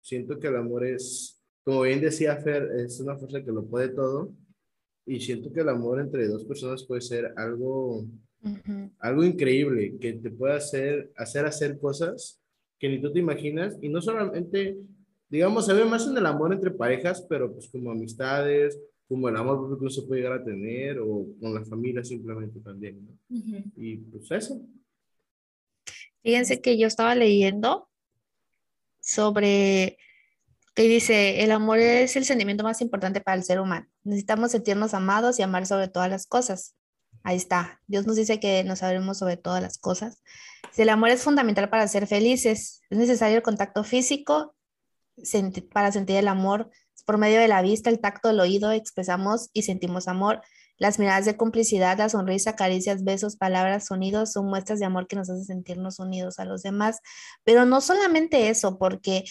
Siento 0.00 0.36
que 0.40 0.48
el 0.48 0.56
amor 0.56 0.84
es, 0.84 1.40
como 1.62 1.82
bien 1.82 2.00
decía 2.00 2.38
Fer, 2.38 2.72
es 2.84 2.98
una 2.98 3.16
fuerza 3.16 3.40
que 3.40 3.52
lo 3.52 3.64
puede 3.64 3.90
todo. 3.90 4.34
Y 5.06 5.20
siento 5.20 5.52
que 5.52 5.60
el 5.60 5.68
amor 5.68 6.00
entre 6.00 6.26
dos 6.26 6.44
personas 6.44 6.82
puede 6.82 7.02
ser 7.02 7.32
algo, 7.36 8.04
Ujú. 8.42 8.90
algo 9.00 9.24
increíble, 9.24 9.96
que 10.00 10.12
te 10.12 10.30
puede 10.30 10.54
hacer 10.54 11.10
hacer, 11.16 11.46
hacer 11.46 11.78
cosas 11.78 12.40
que 12.78 12.88
ni 12.88 13.00
tú 13.00 13.12
te 13.12 13.18
imaginas, 13.18 13.76
y 13.80 13.88
no 13.88 14.00
solamente, 14.02 14.76
digamos, 15.28 15.66
se 15.66 15.72
ve 15.72 15.84
más 15.84 16.06
en 16.06 16.16
el 16.16 16.26
amor 16.26 16.52
entre 16.52 16.70
parejas, 16.70 17.24
pero 17.28 17.52
pues 17.52 17.68
como 17.68 17.90
amistades, 17.90 18.78
como 19.08 19.28
el 19.28 19.36
amor 19.36 19.68
que 19.68 19.80
uno 19.80 19.90
se 19.90 20.02
puede 20.02 20.20
llegar 20.20 20.40
a 20.40 20.44
tener, 20.44 20.98
o 20.98 21.26
con 21.40 21.54
la 21.54 21.64
familia 21.64 22.04
simplemente 22.04 22.60
también, 22.60 23.04
¿no? 23.04 23.18
Y 23.76 23.96
pues 23.96 24.30
eso. 24.30 24.60
Fíjense 26.22 26.60
que 26.60 26.76
yo 26.76 26.86
estaba 26.86 27.14
leyendo 27.14 27.88
sobre 29.00 29.96
que 30.74 30.82
dice, 30.82 31.42
el 31.42 31.52
amor 31.52 31.78
es 31.78 32.16
el 32.16 32.24
sentimiento 32.24 32.62
más 32.62 32.82
importante 32.82 33.22
para 33.22 33.38
el 33.38 33.44
ser 33.44 33.60
humano. 33.60 33.86
Necesitamos 34.04 34.50
sentirnos 34.50 34.92
amados 34.92 35.38
y 35.38 35.42
amar 35.42 35.64
sobre 35.64 35.88
todas 35.88 36.10
las 36.10 36.26
cosas. 36.26 36.76
Ahí 37.26 37.38
está. 37.38 37.80
Dios 37.88 38.06
nos 38.06 38.14
dice 38.14 38.38
que 38.38 38.62
nos 38.62 38.78
sabremos 38.78 39.18
sobre 39.18 39.36
todas 39.36 39.60
las 39.60 39.78
cosas. 39.78 40.22
Si 40.70 40.82
el 40.82 40.88
amor 40.90 41.10
es 41.10 41.24
fundamental 41.24 41.68
para 41.68 41.88
ser 41.88 42.06
felices, 42.06 42.82
es 42.88 42.98
necesario 42.98 43.38
el 43.38 43.42
contacto 43.42 43.82
físico 43.82 44.54
para 45.72 45.90
sentir 45.90 46.14
el 46.18 46.28
amor. 46.28 46.70
Por 47.04 47.18
medio 47.18 47.40
de 47.40 47.48
la 47.48 47.62
vista, 47.62 47.90
el 47.90 47.98
tacto, 47.98 48.30
el 48.30 48.38
oído, 48.38 48.70
expresamos 48.70 49.50
y 49.52 49.62
sentimos 49.62 50.06
amor. 50.06 50.40
Las 50.76 51.00
miradas 51.00 51.24
de 51.24 51.36
complicidad, 51.36 51.98
la 51.98 52.08
sonrisa, 52.08 52.54
caricias, 52.54 53.02
besos, 53.02 53.34
palabras, 53.34 53.86
sonidos 53.86 54.30
son 54.30 54.46
muestras 54.46 54.78
de 54.78 54.86
amor 54.86 55.08
que 55.08 55.16
nos 55.16 55.28
hacen 55.28 55.46
sentirnos 55.46 55.98
unidos 55.98 56.38
a 56.38 56.44
los 56.44 56.62
demás. 56.62 57.00
Pero 57.42 57.64
no 57.64 57.80
solamente 57.80 58.50
eso, 58.50 58.78
porque 58.78 59.24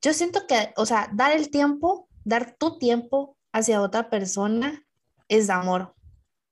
yo 0.00 0.14
siento 0.14 0.46
que, 0.46 0.72
o 0.76 0.86
sea, 0.86 1.10
dar 1.12 1.32
el 1.32 1.50
tiempo, 1.50 2.08
dar 2.22 2.54
tu 2.56 2.78
tiempo 2.78 3.36
hacia 3.52 3.82
otra 3.82 4.08
persona 4.08 4.86
es 5.28 5.50
amor. 5.50 5.93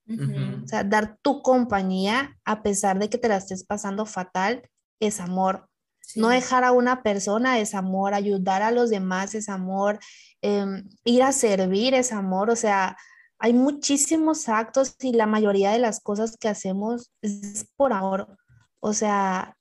O 0.07 0.67
sea, 0.67 0.83
dar 0.83 1.17
tu 1.21 1.41
compañía 1.41 2.37
a 2.43 2.61
pesar 2.61 2.99
de 2.99 3.09
que 3.09 3.17
te 3.17 3.29
la 3.29 3.37
estés 3.37 3.63
pasando 3.63 4.05
fatal 4.05 4.69
es 4.99 5.19
amor. 5.19 5.69
No 6.15 6.29
dejar 6.29 6.63
a 6.63 6.73
una 6.73 7.01
persona 7.01 7.59
es 7.59 7.73
amor, 7.73 8.13
ayudar 8.13 8.61
a 8.61 8.71
los 8.71 8.89
demás 8.89 9.33
es 9.35 9.47
amor, 9.49 9.99
em, 10.41 10.87
ir 11.05 11.23
a 11.23 11.31
servir 11.31 11.93
es 11.93 12.11
amor. 12.11 12.49
O 12.49 12.55
sea, 12.55 12.97
hay 13.39 13.53
muchísimos 13.53 14.49
actos 14.49 14.95
y 15.01 15.13
la 15.13 15.25
mayoría 15.25 15.71
de 15.71 15.79
las 15.79 16.01
cosas 16.01 16.37
que 16.37 16.49
hacemos 16.49 17.11
es 17.21 17.67
por 17.75 17.93
amor. 17.93 18.37
O 18.79 18.93
sea, 18.93 19.57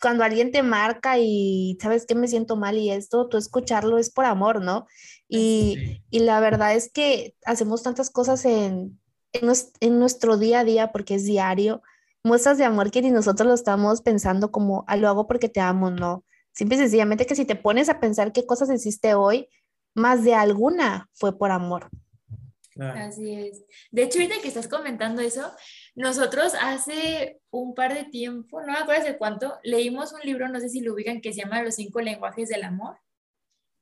cuando 0.00 0.24
alguien 0.24 0.52
te 0.52 0.62
marca 0.62 1.18
y 1.18 1.78
sabes 1.80 2.06
que 2.06 2.14
me 2.14 2.28
siento 2.28 2.56
mal 2.56 2.76
y 2.76 2.90
esto, 2.90 3.28
tú 3.28 3.36
escucharlo 3.36 3.98
es 3.98 4.10
por 4.10 4.24
amor, 4.24 4.62
¿no? 4.62 4.86
Y, 5.28 6.02
y 6.10 6.20
la 6.20 6.40
verdad 6.40 6.74
es 6.74 6.90
que 6.90 7.34
hacemos 7.44 7.82
tantas 7.82 8.10
cosas 8.10 8.44
en, 8.44 8.98
en, 9.32 9.50
en, 9.80 9.98
nuestro 9.98 10.36
día 10.36 10.60
a 10.60 10.64
día 10.64 10.92
porque 10.92 11.16
es 11.16 11.24
diario, 11.24 11.82
muestras 12.22 12.58
de 12.58 12.64
amor 12.64 12.90
que 12.90 13.02
ni 13.02 13.10
nosotros 13.10 13.46
lo 13.46 13.54
estamos 13.54 14.02
pensando 14.02 14.50
como, 14.50 14.84
ah, 14.88 14.96
lo 14.96 15.08
hago 15.08 15.26
porque 15.26 15.48
te 15.48 15.60
amo, 15.60 15.90
no. 15.90 16.24
Simple 16.52 16.76
y 16.76 16.80
sencillamente 16.80 17.26
que 17.26 17.34
si 17.34 17.44
te 17.44 17.54
pones 17.54 17.88
a 17.88 18.00
pensar 18.00 18.32
qué 18.32 18.46
cosas 18.46 18.70
hiciste 18.70 19.14
hoy, 19.14 19.48
más 19.94 20.24
de 20.24 20.34
alguna 20.34 21.08
fue 21.12 21.38
por 21.38 21.50
amor. 21.50 21.88
Así 22.78 23.34
es. 23.34 23.64
De 23.90 24.02
hecho, 24.02 24.18
ahorita 24.18 24.40
que 24.42 24.48
estás 24.48 24.68
comentando 24.68 25.22
eso, 25.22 25.50
nosotros 25.94 26.52
hace 26.60 27.40
un 27.50 27.74
par 27.74 27.94
de 27.94 28.04
tiempo, 28.04 28.60
no 28.60 28.72
me 28.72 28.78
acuerdo 28.78 29.02
hace 29.02 29.16
cuánto, 29.16 29.54
leímos 29.62 30.12
un 30.12 30.20
libro, 30.20 30.48
no 30.48 30.60
sé 30.60 30.68
si 30.68 30.80
lo 30.80 30.92
ubican, 30.92 31.20
que 31.20 31.32
se 31.32 31.40
llama 31.40 31.62
Los 31.62 31.76
cinco 31.76 32.00
lenguajes 32.00 32.48
del 32.48 32.64
amor. 32.64 32.98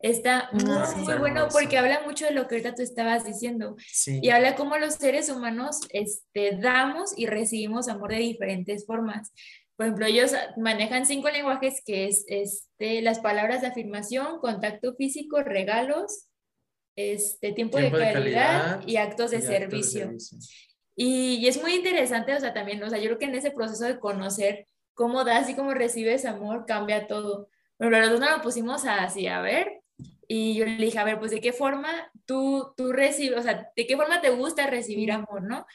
Está 0.05 0.51
ah, 0.53 0.95
muy, 0.99 1.15
bueno 1.15 1.49
porque 1.51 1.79
habla 1.79 2.03
mucho 2.05 2.27
de 2.27 2.33
lo 2.33 2.47
que 2.47 2.57
ahorita 2.57 2.75
tú 2.75 2.83
estabas 2.83 3.25
diciendo. 3.25 3.75
Y 4.07 4.29
habla 4.29 4.55
cómo 4.55 4.77
los 4.77 4.97
seres 4.97 5.31
humanos 5.31 5.81
este, 5.89 6.59
damos 6.59 7.17
y 7.17 7.25
recibimos 7.25 7.89
amor 7.89 8.11
de 8.11 8.19
diferentes 8.19 8.85
formas. 8.85 9.33
Por 9.77 9.87
ejemplo, 9.87 10.05
ellos 10.05 10.33
manejan 10.59 11.07
cinco 11.07 11.31
lenguajes 11.31 11.81
que 11.87 12.07
es 12.07 12.27
este, 12.29 13.01
las 13.01 13.21
palabras 13.21 13.63
de 13.63 13.69
afirmación, 13.69 14.41
contacto 14.41 14.95
físico, 14.95 15.43
regalos, 15.43 16.27
este, 16.97 17.53
tiempo, 17.53 17.79
de, 17.79 17.91
calidad 17.91 18.87
y 18.87 18.97
actos 18.97 19.31
de, 19.31 19.41
servicio. 19.41 20.13
Y, 20.95 21.49
es 21.49 21.63
muy 21.63 21.77
interesante, 21.77 22.35
o 22.35 22.41
sea, 22.41 22.53
también, 22.53 22.83
o 22.83 22.91
sea, 22.91 22.99
yo 22.99 23.07
creo 23.07 23.19
que 23.19 23.25
en 23.25 23.37
ese 23.37 23.53
proceso 23.53 23.87
de 23.87 23.99
conocer 23.99 24.69
cómo 24.93 25.25
das 25.25 25.49
y 25.49 25.55
cómo 25.55 25.73
recibes 25.73 26.27
amor, 26.27 26.67
cambia 26.67 27.07
todo. 27.07 27.49
Pero 27.79 27.91
los 27.91 28.11
dos 28.11 28.21
nos 28.21 28.37
lo 28.37 28.43
pusimos 28.43 28.85
así, 28.85 29.29
a 29.29 29.41
ver, 29.41 29.81
y 30.29 30.55
yo 30.55 30.65
le 30.65 30.77
dije, 30.77 30.99
a 30.99 31.05
ver, 31.05 31.19
pues 31.19 31.31
de 31.31 31.41
qué 31.41 31.53
forma 31.53 32.11
tú, 32.27 32.73
tú 32.77 32.93
recibes, 32.93 33.39
o 33.39 33.43
sea, 33.43 33.71
de 33.75 33.87
qué 33.87 33.97
forma 33.97 34.21
te 34.21 34.31
gusta 34.31 34.67
recibir 34.67 35.13
amor, 35.13 35.43
¿no? 35.43 35.67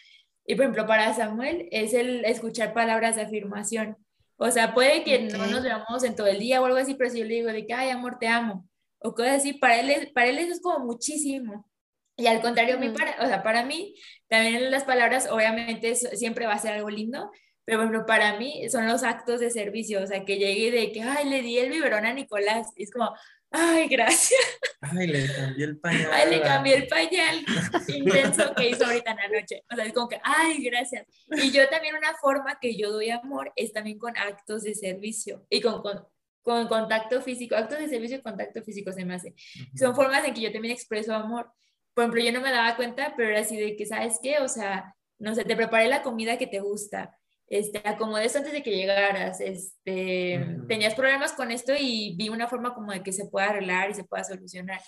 Y 0.45 0.55
por 0.55 0.63
ejemplo, 0.63 0.87
para 0.87 1.13
Samuel 1.13 1.67
es 1.71 1.93
el 1.93 2.25
escuchar 2.25 2.73
palabras 2.73 3.15
de 3.15 3.23
afirmación. 3.23 3.97
O 4.37 4.49
sea, 4.51 4.73
puede 4.73 5.03
que 5.03 5.19
no 5.19 5.45
nos 5.47 5.63
veamos 5.63 6.03
en 6.03 6.15
todo 6.15 6.27
el 6.27 6.39
día 6.39 6.61
o 6.61 6.65
algo 6.65 6.77
así, 6.77 6.95
pero 6.95 7.09
si 7.09 7.19
yo 7.19 7.25
le 7.25 7.35
digo 7.35 7.49
de 7.49 7.65
que, 7.65 7.73
ay, 7.73 7.89
amor, 7.89 8.17
te 8.19 8.27
amo 8.27 8.69
o 8.99 9.13
cosas 9.13 9.37
así, 9.37 9.53
para 9.53 9.79
él, 9.79 10.11
para 10.13 10.27
él 10.27 10.39
eso 10.39 10.53
es 10.53 10.61
como 10.61 10.85
muchísimo. 10.85 11.69
Y 12.17 12.27
al 12.27 12.41
contrario, 12.41 12.77
mi 12.79 12.89
para, 12.89 13.15
o 13.23 13.27
sea, 13.27 13.43
para 13.43 13.63
mí, 13.63 13.95
también 14.27 14.71
las 14.71 14.83
palabras, 14.83 15.29
obviamente, 15.31 15.95
siempre 15.95 16.45
va 16.45 16.53
a 16.53 16.59
ser 16.59 16.73
algo 16.73 16.89
lindo, 16.89 17.31
pero 17.63 17.83
bueno, 17.83 18.05
para 18.05 18.37
mí 18.37 18.67
son 18.69 18.87
los 18.87 19.03
actos 19.03 19.39
de 19.39 19.51
servicio, 19.51 20.03
o 20.03 20.07
sea, 20.07 20.25
que 20.25 20.37
llegue 20.37 20.71
de 20.71 20.91
que, 20.91 21.01
ay, 21.01 21.29
le 21.29 21.41
di 21.41 21.59
el 21.59 21.69
biberón 21.69 22.05
a 22.05 22.13
Nicolás, 22.13 22.67
y 22.75 22.83
es 22.83 22.91
como, 22.91 23.13
ay, 23.51 23.87
gracias. 23.87 24.39
Ay, 24.81 25.07
le 25.07 25.27
cambié 25.33 25.65
el 25.65 25.79
pañal. 25.79 26.09
Ay, 26.11 26.29
le 26.29 26.41
cambié 26.41 26.75
el 26.75 26.87
pañal 26.87 27.45
intenso 27.87 28.53
que 28.55 28.69
hizo 28.69 28.85
ahorita 28.85 29.11
en 29.11 29.17
la 29.17 29.39
noche. 29.39 29.63
O 29.71 29.75
sea, 29.75 29.85
es 29.85 29.93
como 29.93 30.07
que, 30.07 30.19
ay, 30.23 30.63
gracias. 30.63 31.05
Y 31.31 31.51
yo 31.51 31.67
también 31.69 31.95
una 31.95 32.13
forma 32.21 32.59
que 32.59 32.77
yo 32.77 32.91
doy 32.91 33.09
amor 33.09 33.51
es 33.55 33.73
también 33.73 33.97
con 33.97 34.17
actos 34.17 34.63
de 34.63 34.75
servicio 34.75 35.45
y 35.49 35.61
con, 35.61 35.81
con 35.81 36.05
con 36.41 36.67
contacto 36.67 37.21
físico, 37.21 37.55
actos 37.55 37.79
de 37.79 37.87
servicio 37.87 38.17
y 38.17 38.21
contacto 38.21 38.63
físico 38.63 38.91
se 38.91 39.05
me 39.05 39.15
hace. 39.15 39.35
Son 39.75 39.95
formas 39.95 40.25
en 40.25 40.33
que 40.33 40.41
yo 40.41 40.51
también 40.51 40.73
expreso 40.73 41.13
amor. 41.13 41.51
Por 41.93 42.03
ejemplo, 42.03 42.23
yo 42.23 42.31
no 42.31 42.41
me 42.41 42.51
daba 42.51 42.75
cuenta, 42.75 43.13
pero 43.15 43.29
era 43.29 43.41
así 43.41 43.57
de 43.57 43.75
que, 43.75 43.85
¿sabes 43.85 44.19
qué? 44.21 44.39
O 44.39 44.47
sea, 44.47 44.95
no 45.19 45.35
sé, 45.35 45.43
te 45.43 45.55
preparé 45.55 45.87
la 45.87 46.01
comida 46.01 46.37
que 46.37 46.47
te 46.47 46.59
gusta, 46.59 47.18
este, 47.49 47.81
acomodé 47.83 48.23
antes 48.23 48.51
de 48.51 48.63
que 48.63 48.75
llegaras, 48.75 49.41
este, 49.41 50.57
tenías 50.67 50.95
problemas 50.95 51.33
con 51.33 51.51
esto 51.51 51.73
y 51.77 52.15
vi 52.15 52.29
una 52.29 52.47
forma 52.47 52.73
como 52.73 52.91
de 52.91 53.03
que 53.03 53.11
se 53.11 53.25
pueda 53.25 53.47
arreglar 53.47 53.89
y 53.89 53.95
se 53.95 54.03
pueda 54.03 54.23
solucionar 54.23 54.79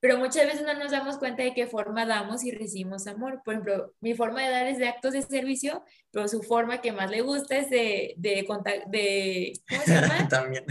pero 0.00 0.18
muchas 0.18 0.46
veces 0.46 0.62
no 0.62 0.74
nos 0.74 0.92
damos 0.92 1.18
cuenta 1.18 1.42
de 1.42 1.54
qué 1.54 1.66
forma 1.66 2.04
damos 2.04 2.44
y 2.44 2.50
recibimos 2.50 3.06
amor. 3.06 3.42
Por 3.44 3.54
ejemplo, 3.54 3.94
mi 4.00 4.14
forma 4.14 4.42
de 4.42 4.50
dar 4.50 4.66
es 4.66 4.78
de 4.78 4.88
actos 4.88 5.14
de 5.14 5.22
servicio, 5.22 5.82
pero 6.10 6.28
su 6.28 6.42
forma 6.42 6.80
que 6.80 6.92
más 6.92 7.10
le 7.10 7.22
gusta 7.22 7.56
es 7.56 7.70
de, 7.70 8.14
de, 8.16 8.46
de 8.88 9.52
¿cómo 9.68 9.82
se 9.82 9.94
llama? 9.94 10.28
También. 10.28 10.64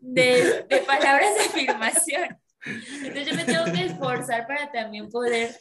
de, 0.00 0.66
de 0.68 0.78
palabras 0.78 1.34
de 1.34 1.40
afirmación. 1.42 2.38
Entonces 3.04 3.26
yo 3.28 3.34
me 3.36 3.44
tengo 3.44 3.64
que 3.66 3.84
esforzar 3.84 4.46
para 4.46 4.72
también 4.72 5.08
poder, 5.08 5.54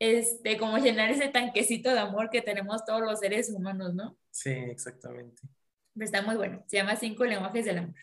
este, 0.00 0.56
como 0.56 0.78
llenar 0.78 1.10
ese 1.10 1.28
tanquecito 1.28 1.90
de 1.90 1.98
amor 1.98 2.30
que 2.30 2.40
tenemos 2.40 2.84
todos 2.86 3.02
los 3.02 3.20
seres 3.20 3.50
humanos, 3.50 3.94
¿no? 3.94 4.16
Sí, 4.30 4.50
exactamente. 4.50 5.42
Pero 5.94 6.04
está 6.04 6.22
muy 6.22 6.36
bueno. 6.36 6.64
Se 6.66 6.78
llama 6.78 6.96
Cinco 6.96 7.24
lenguajes 7.24 7.66
del 7.66 7.78
amor. 7.78 7.94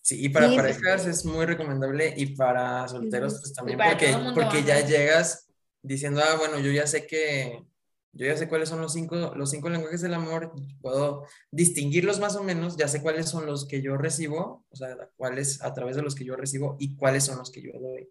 Sí, 0.00 0.24
y 0.24 0.28
para 0.28 0.54
parejas 0.54 1.06
es 1.06 1.24
muy 1.24 1.44
recomendable 1.44 2.12
y 2.16 2.36
para 2.36 2.86
solteros 2.86 3.40
pues 3.40 3.54
también 3.54 3.78
porque, 3.78 4.14
porque 4.34 4.62
ya 4.62 4.86
llegas 4.86 5.48
diciendo, 5.82 6.20
ah, 6.22 6.36
bueno, 6.36 6.58
yo 6.60 6.70
ya 6.70 6.86
sé 6.86 7.06
que, 7.06 7.64
yo 8.12 8.26
ya 8.26 8.36
sé 8.36 8.46
cuáles 8.46 8.68
son 8.68 8.82
los 8.82 8.92
cinco, 8.92 9.32
los 9.34 9.50
cinco 9.50 9.70
lenguajes 9.70 10.02
del 10.02 10.12
amor, 10.12 10.52
puedo 10.82 11.24
distinguirlos 11.50 12.20
más 12.20 12.36
o 12.36 12.44
menos, 12.44 12.76
ya 12.76 12.86
sé 12.86 13.00
cuáles 13.00 13.30
son 13.30 13.46
los 13.46 13.66
que 13.66 13.80
yo 13.80 13.96
recibo, 13.96 14.66
o 14.68 14.76
sea, 14.76 14.94
cuáles 15.16 15.62
a 15.62 15.72
través 15.72 15.96
de 15.96 16.02
los 16.02 16.14
que 16.14 16.26
yo 16.26 16.36
recibo 16.36 16.76
y 16.78 16.96
cuáles 16.96 17.24
son 17.24 17.38
los 17.38 17.50
que 17.50 17.62
yo 17.62 17.72
doy. 17.72 18.10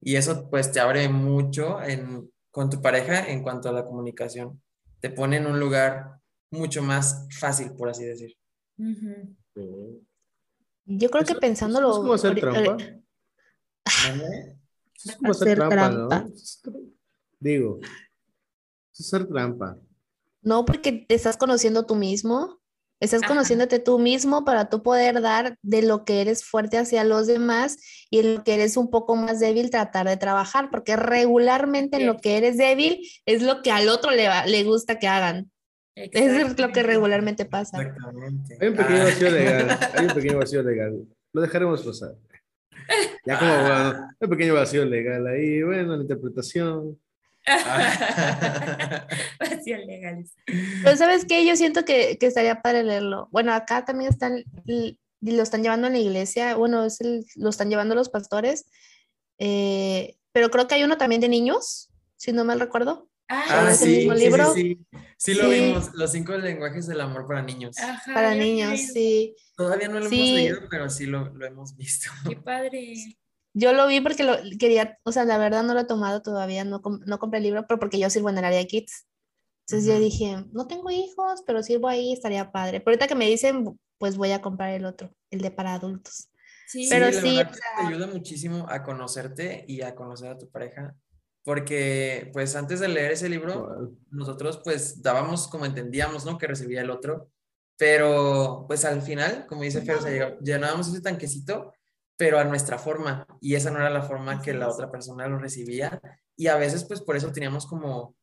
Y 0.00 0.16
eso 0.16 0.48
pues 0.48 0.72
te 0.72 0.80
abre 0.80 1.06
mucho 1.10 1.82
en, 1.82 2.30
con 2.56 2.70
tu 2.70 2.80
pareja 2.80 3.28
en 3.30 3.42
cuanto 3.42 3.68
a 3.68 3.72
la 3.72 3.84
comunicación. 3.84 4.62
Te 5.00 5.10
pone 5.10 5.36
en 5.36 5.46
un 5.46 5.60
lugar 5.60 6.22
mucho 6.50 6.82
más 6.82 7.28
fácil, 7.38 7.72
por 7.72 7.90
así 7.90 8.06
decir. 8.06 8.34
Yo 10.86 11.10
creo 11.10 11.24
que 11.26 11.34
pensándolo. 11.34 11.90
Es 11.90 11.96
como 11.96 12.14
hacer 12.14 12.40
trampa. 12.40 12.76
Es 15.04 15.16
como 15.16 15.32
hacer 15.32 15.58
trampa, 15.58 15.90
¿no? 15.90 16.08
Digo, 17.38 17.78
es 18.90 19.00
hacer 19.00 19.28
trampa. 19.28 19.76
No, 20.40 20.64
porque 20.64 20.92
te 20.92 21.14
estás 21.14 21.36
conociendo 21.36 21.84
tú 21.84 21.94
mismo. 21.94 22.62
Estás 22.98 23.22
conociéndote 23.22 23.78
tú 23.78 23.98
mismo 23.98 24.44
para 24.44 24.70
tú 24.70 24.82
poder 24.82 25.20
dar 25.20 25.58
de 25.62 25.82
lo 25.82 26.04
que 26.04 26.22
eres 26.22 26.44
fuerte 26.44 26.78
hacia 26.78 27.04
los 27.04 27.26
demás 27.26 27.76
y 28.10 28.20
en 28.20 28.36
lo 28.36 28.44
que 28.44 28.54
eres 28.54 28.78
un 28.78 28.90
poco 28.90 29.16
más 29.16 29.38
débil 29.38 29.70
tratar 29.70 30.08
de 30.08 30.16
trabajar, 30.16 30.70
porque 30.70 30.96
regularmente 30.96 31.98
en 31.98 32.06
lo 32.06 32.16
que 32.16 32.38
eres 32.38 32.56
débil 32.56 33.06
es 33.26 33.42
lo 33.42 33.60
que 33.60 33.70
al 33.70 33.90
otro 33.90 34.12
le, 34.12 34.28
le 34.46 34.64
gusta 34.64 34.98
que 34.98 35.08
hagan. 35.08 35.50
Eso 35.94 36.46
es 36.46 36.58
lo 36.58 36.72
que 36.72 36.82
regularmente 36.82 37.46
pasa. 37.46 37.80
Exactamente. 37.80 38.58
Hay 38.60 38.68
un 38.68 38.76
pequeño 38.76 39.04
vacío 39.04 39.30
legal. 39.30 39.78
Hay 39.94 40.06
un 40.06 40.14
pequeño 40.14 40.38
vacío 40.38 40.62
legal. 40.62 41.06
Lo 41.32 41.40
dejaremos 41.40 41.82
pasar. 41.82 42.14
Ya 43.24 43.38
como, 43.38 43.52
bueno, 43.52 44.08
un 44.20 44.30
pequeño 44.30 44.54
vacío 44.54 44.84
legal 44.84 45.26
ahí, 45.26 45.62
bueno, 45.62 45.96
la 45.96 46.02
interpretación. 46.02 46.98
Vacíos 49.40 49.80
legales. 49.86 50.34
Pero 50.46 50.96
¿sabes 50.96 51.24
qué? 51.24 51.46
Yo 51.46 51.56
siento 51.56 51.84
que, 51.84 52.18
que 52.18 52.26
estaría 52.26 52.62
padre 52.62 52.82
leerlo. 52.84 53.28
Bueno, 53.30 53.52
acá 53.52 53.84
también 53.84 54.10
están, 54.10 54.44
l- 54.66 54.96
lo 55.20 55.42
están 55.42 55.62
llevando 55.62 55.86
en 55.86 55.94
la 55.94 55.98
iglesia, 56.00 56.56
bueno, 56.56 56.84
es 56.84 57.00
el- 57.00 57.24
lo 57.36 57.50
están 57.50 57.70
llevando 57.70 57.94
los 57.94 58.08
pastores, 58.08 58.66
eh, 59.38 60.16
pero 60.32 60.50
creo 60.50 60.66
que 60.68 60.74
hay 60.76 60.84
uno 60.84 60.96
también 60.98 61.20
de 61.20 61.28
niños, 61.28 61.90
si 62.16 62.32
no 62.32 62.44
mal 62.44 62.60
recuerdo. 62.60 63.08
Ah, 63.28 63.68
¿Es 63.70 63.82
el 63.82 63.88
sí, 63.88 63.96
mismo 63.96 64.14
sí, 64.14 64.18
libro? 64.24 64.52
sí, 64.52 64.62
sí. 64.62 64.78
Sí 65.18 65.34
lo 65.34 65.44
Sí. 65.50 65.60
vimos, 65.60 65.94
los 65.94 66.12
cinco 66.12 66.36
lenguajes 66.36 66.86
del 66.86 67.00
amor 67.00 67.26
para 67.26 67.42
niños. 67.42 67.78
Ajá, 67.78 68.12
Para 68.14 68.34
niños, 68.34 68.78
sí. 68.92 69.34
Todavía 69.56 69.88
no 69.88 69.98
lo 69.98 70.08
Sí. 70.10 70.14
hemos 70.16 70.30
leído, 70.34 70.58
pero 70.70 70.90
sí 70.90 71.06
lo, 71.06 71.30
lo 71.34 71.46
hemos 71.46 71.74
visto. 71.76 72.10
Qué 72.28 72.36
padre. 72.36 72.94
Yo 73.58 73.72
lo 73.72 73.86
vi 73.86 74.00
porque 74.02 74.22
lo 74.22 74.36
quería, 74.58 74.98
o 75.02 75.12
sea, 75.12 75.24
la 75.24 75.38
verdad 75.38 75.62
no 75.62 75.72
lo 75.72 75.80
he 75.80 75.84
tomado 75.86 76.20
todavía, 76.20 76.62
no, 76.64 76.82
com- 76.82 77.00
no 77.06 77.18
compré 77.18 77.38
el 77.38 77.44
libro, 77.44 77.66
pero 77.66 77.80
porque 77.80 77.98
yo 77.98 78.10
sirvo 78.10 78.28
en 78.28 78.36
el 78.38 78.44
área 78.44 78.58
de 78.58 78.66
kids. 78.66 79.06
Entonces 79.66 79.88
yo 79.88 79.98
dije, 79.98 80.44
no 80.52 80.66
tengo 80.66 80.90
hijos, 80.90 81.42
pero 81.46 81.62
sirvo 81.62 81.88
ahí, 81.88 82.12
estaría 82.12 82.52
padre. 82.52 82.80
Pero 82.80 82.90
ahorita 82.92 83.08
que 83.08 83.14
me 83.14 83.26
dicen, 83.26 83.78
pues 83.98 84.16
voy 84.18 84.32
a 84.32 84.42
comprar 84.42 84.70
el 84.74 84.84
otro, 84.84 85.10
el 85.30 85.40
de 85.40 85.50
para 85.50 85.72
adultos. 85.74 86.28
Sí, 86.68 86.86
Pero 86.90 87.06
la 87.06 87.12
sí, 87.12 87.36
verdad 87.38 87.52
o 87.52 87.54
sea- 87.56 87.76
te 87.78 87.86
ayuda 87.86 88.06
muchísimo 88.08 88.66
a 88.68 88.82
conocerte 88.82 89.64
y 89.66 89.80
a 89.80 89.94
conocer 89.94 90.30
a 90.32 90.38
tu 90.38 90.50
pareja, 90.50 90.94
porque 91.42 92.30
pues 92.34 92.54
antes 92.56 92.80
de 92.80 92.88
leer 92.88 93.12
ese 93.12 93.28
libro, 93.28 93.92
nosotros 94.10 94.60
pues 94.62 95.00
dábamos 95.00 95.48
como 95.48 95.64
entendíamos, 95.64 96.26
¿no? 96.26 96.36
Que 96.38 96.46
recibía 96.46 96.82
el 96.82 96.90
otro, 96.90 97.30
pero 97.78 98.64
pues 98.66 98.84
al 98.84 99.02
final, 99.02 99.46
como 99.46 99.62
dice 99.62 99.82
Fer, 99.82 99.96
o 99.96 100.02
sea, 100.02 100.10
llega- 100.10 100.38
llenábamos 100.40 100.88
ese 100.88 101.00
tanquecito, 101.00 101.72
pero 102.16 102.38
a 102.38 102.44
nuestra 102.44 102.78
forma, 102.78 103.26
y 103.40 103.54
esa 103.54 103.70
no 103.70 103.78
era 103.78 103.90
la 103.90 104.02
forma 104.02 104.40
que 104.40 104.54
la 104.54 104.68
otra 104.68 104.90
persona 104.90 105.26
lo 105.28 105.38
recibía, 105.38 106.00
y 106.36 106.46
a 106.46 106.56
veces 106.56 106.84
pues 106.84 107.00
por 107.00 107.16
eso 107.16 107.32
teníamos 107.32 107.66
como, 107.66 108.16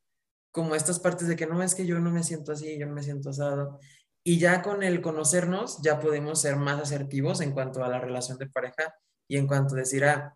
como 0.52 0.76
estas 0.76 1.00
partes 1.00 1.28
de 1.28 1.36
que 1.36 1.46
no, 1.46 1.62
es 1.62 1.76
que 1.76 1.86
yo 1.86 2.00
no 2.00 2.12
me 2.12 2.24
siento 2.24 2.52
así, 2.52 2.78
yo 2.78 2.88
no 2.88 2.94
me 2.94 3.04
siento 3.04 3.30
asado, 3.30 3.80
y 4.24 4.40
ya 4.40 4.62
con 4.62 4.84
el 4.84 5.02
conocernos, 5.02 5.82
ya 5.82 6.00
podemos 6.00 6.42
ser 6.42 6.56
más 6.56 6.80
asertivos 6.80 7.42
en 7.42 7.52
cuanto 7.52 7.84
a 7.84 7.90
la 7.90 8.00
relación 8.00 8.38
de 8.38 8.48
pareja 8.48 8.96
y 9.28 9.38
en 9.38 9.48
cuanto 9.48 9.76
a 9.76 9.80
decir, 9.80 10.06
ah, 10.06 10.36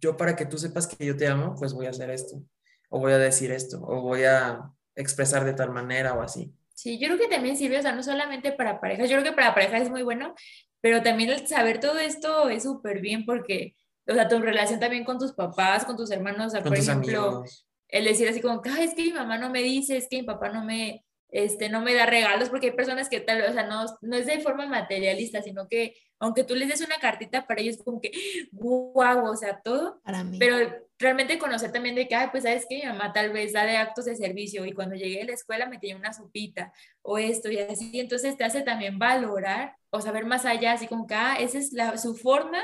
yo 0.00 0.16
para 0.16 0.36
que 0.36 0.46
tú 0.46 0.58
sepas 0.58 0.86
que 0.86 1.04
yo 1.04 1.16
te 1.16 1.26
amo, 1.26 1.56
pues 1.58 1.72
voy 1.72 1.86
a 1.86 1.90
hacer 1.90 2.10
esto, 2.10 2.42
o 2.88 3.00
voy 3.00 3.12
a 3.12 3.18
decir 3.18 3.50
esto, 3.50 3.80
o 3.82 4.00
voy 4.00 4.24
a 4.24 4.70
expresar 4.94 5.44
de 5.44 5.54
tal 5.54 5.70
manera 5.70 6.14
o 6.14 6.22
así. 6.22 6.54
Sí, 6.74 6.98
yo 6.98 7.08
creo 7.08 7.18
que 7.18 7.28
también 7.28 7.56
sirve, 7.56 7.78
o 7.78 7.82
sea, 7.82 7.94
no 7.94 8.02
solamente 8.02 8.52
para 8.52 8.80
parejas, 8.80 9.08
yo 9.08 9.16
creo 9.16 9.30
que 9.30 9.36
para 9.36 9.54
parejas 9.54 9.82
es 9.82 9.90
muy 9.90 10.02
bueno, 10.02 10.34
pero 10.84 11.02
también 11.02 11.30
el 11.30 11.46
saber 11.46 11.80
todo 11.80 11.98
esto 11.98 12.50
es 12.50 12.64
súper 12.64 13.00
bien 13.00 13.24
porque, 13.24 13.74
o 14.06 14.12
sea, 14.12 14.28
tu 14.28 14.38
relación 14.38 14.78
también 14.78 15.02
con 15.02 15.18
tus 15.18 15.32
papás, 15.32 15.86
con 15.86 15.96
tus 15.96 16.10
hermanos, 16.10 16.48
o 16.48 16.50
sea, 16.50 16.62
por 16.62 16.76
ejemplo, 16.76 17.20
amigos. 17.26 17.66
el 17.88 18.04
decir 18.04 18.28
así 18.28 18.42
como, 18.42 18.60
"Ay, 18.66 18.84
es 18.84 18.94
que 18.94 19.04
mi 19.04 19.12
mamá 19.14 19.38
no 19.38 19.48
me 19.48 19.62
dice, 19.62 19.96
es 19.96 20.06
que 20.10 20.18
mi 20.18 20.24
papá 20.24 20.50
no 20.50 20.62
me, 20.62 21.02
este, 21.34 21.68
no 21.68 21.80
me 21.80 21.94
da 21.94 22.06
regalos, 22.06 22.48
porque 22.48 22.68
hay 22.68 22.76
personas 22.76 23.08
que 23.08 23.18
tal, 23.18 23.42
o 23.42 23.52
sea, 23.52 23.66
no, 23.66 23.84
no 24.02 24.16
es 24.16 24.26
de 24.26 24.38
forma 24.38 24.66
materialista, 24.66 25.42
sino 25.42 25.66
que 25.66 25.96
aunque 26.20 26.44
tú 26.44 26.54
les 26.54 26.68
des 26.68 26.80
una 26.80 26.98
cartita 27.00 27.44
para 27.44 27.60
ellos, 27.60 27.78
como 27.84 28.00
que, 28.00 28.12
guau, 28.52 29.26
o 29.26 29.36
sea, 29.36 29.60
todo, 29.60 30.00
Para 30.04 30.22
mí. 30.22 30.38
pero 30.38 30.56
realmente 30.96 31.36
conocer 31.36 31.72
también 31.72 31.96
de 31.96 32.06
que, 32.06 32.14
ay, 32.14 32.28
pues 32.30 32.44
sabes 32.44 32.66
que 32.68 32.76
mi 32.76 32.84
mamá 32.84 33.12
tal 33.12 33.32
vez 33.32 33.52
da 33.52 33.66
de 33.66 33.76
actos 33.76 34.04
de 34.04 34.14
servicio 34.14 34.64
y 34.64 34.72
cuando 34.72 34.94
llegué 34.94 35.22
a 35.22 35.24
la 35.24 35.32
escuela 35.32 35.66
me 35.66 35.78
tenía 35.80 35.96
una 35.96 36.12
sopita 36.12 36.72
o 37.02 37.18
esto 37.18 37.50
y 37.50 37.58
así, 37.58 37.98
entonces 37.98 38.36
te 38.36 38.44
hace 38.44 38.62
también 38.62 38.96
valorar 38.96 39.74
o 39.90 40.00
saber 40.00 40.26
más 40.26 40.44
allá, 40.44 40.74
así 40.74 40.86
como 40.86 41.04
que, 41.08 41.14
ah, 41.14 41.36
esa 41.40 41.58
es 41.58 41.72
la, 41.72 41.98
su 41.98 42.14
forma 42.14 42.62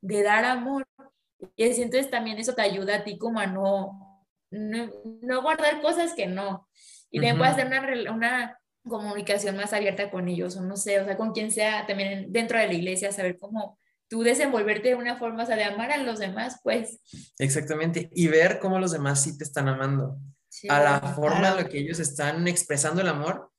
de 0.00 0.24
dar 0.24 0.44
amor. 0.44 0.84
Y 1.54 1.70
así, 1.70 1.82
entonces 1.82 2.10
también 2.10 2.38
eso 2.38 2.54
te 2.56 2.62
ayuda 2.62 2.96
a 2.96 3.04
ti 3.04 3.16
como 3.16 3.38
a 3.38 3.46
no, 3.46 4.26
no, 4.50 4.90
no 5.22 5.40
guardar 5.42 5.80
cosas 5.80 6.14
que 6.14 6.26
no. 6.26 6.67
Y 7.10 7.18
también 7.18 7.34
Ujú. 7.36 7.40
puedes 7.40 7.56
tener 7.56 8.10
una, 8.10 8.12
una 8.12 8.60
comunicación 8.86 9.56
más 9.56 9.72
abierta 9.72 10.10
con 10.10 10.28
ellos, 10.28 10.56
o 10.56 10.62
no 10.62 10.76
sé, 10.76 11.00
o 11.00 11.04
sea, 11.04 11.16
con 11.16 11.32
quien 11.32 11.50
sea 11.50 11.86
también 11.86 12.32
dentro 12.32 12.58
de 12.58 12.66
la 12.66 12.74
iglesia, 12.74 13.12
saber 13.12 13.38
cómo 13.38 13.78
tú 14.08 14.22
desenvolverte 14.22 14.88
de 14.88 14.94
una 14.94 15.16
forma, 15.16 15.42
o 15.42 15.46
sea, 15.46 15.56
de 15.56 15.64
amar 15.64 15.90
a 15.92 15.98
los 15.98 16.18
demás, 16.18 16.60
pues. 16.62 17.00
Exactamente. 17.38 18.08
Y 18.14 18.28
ver 18.28 18.58
cómo 18.58 18.78
los 18.78 18.92
demás 18.92 19.22
sí 19.22 19.36
te 19.36 19.44
están 19.44 19.68
amando. 19.68 20.16
sí. 20.48 20.66
A 20.70 20.80
la 20.80 21.00
forma 21.14 21.40
Claro. 21.40 21.58
en 21.58 21.64
la 21.64 21.68
que 21.70 21.78
ellos 21.78 21.98
están 22.00 22.48
expresando 22.48 23.02
el 23.02 23.08
amor. 23.08 23.50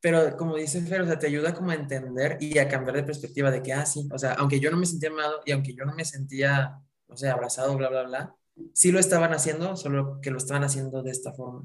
Pero 0.00 0.36
como 0.36 0.54
dice 0.56 0.80
Fer, 0.82 1.00
o 1.00 1.06
sea, 1.06 1.18
te 1.18 1.26
ayuda 1.26 1.52
como 1.54 1.70
a 1.72 1.74
entender 1.74 2.36
y 2.38 2.58
a 2.58 2.68
cambiar 2.68 2.96
de 2.96 3.02
perspectiva 3.02 3.50
de 3.50 3.62
que, 3.62 3.72
ah, 3.72 3.84
sí, 3.84 4.08
o 4.12 4.18
sea, 4.18 4.34
aunque 4.34 4.60
yo 4.60 4.70
no 4.70 4.76
me 4.76 4.86
sentía 4.86 5.08
amado 5.08 5.40
y 5.44 5.50
aunque 5.52 5.74
yo 5.74 5.84
no 5.84 5.94
me 5.94 6.04
sentía, 6.04 6.78
no 7.08 7.16
sé, 7.16 7.28
abrazado, 7.28 7.76
bla, 7.76 7.88
bla, 7.88 8.02
bla, 8.04 8.34
sí 8.72 8.92
lo 8.92 8.98
estaban 8.98 9.32
haciendo, 9.32 9.76
solo 9.76 10.20
que 10.20 10.30
lo 10.30 10.38
estaban 10.38 10.64
haciendo 10.64 11.02
de 11.02 11.10
esta 11.10 11.32
forma. 11.32 11.64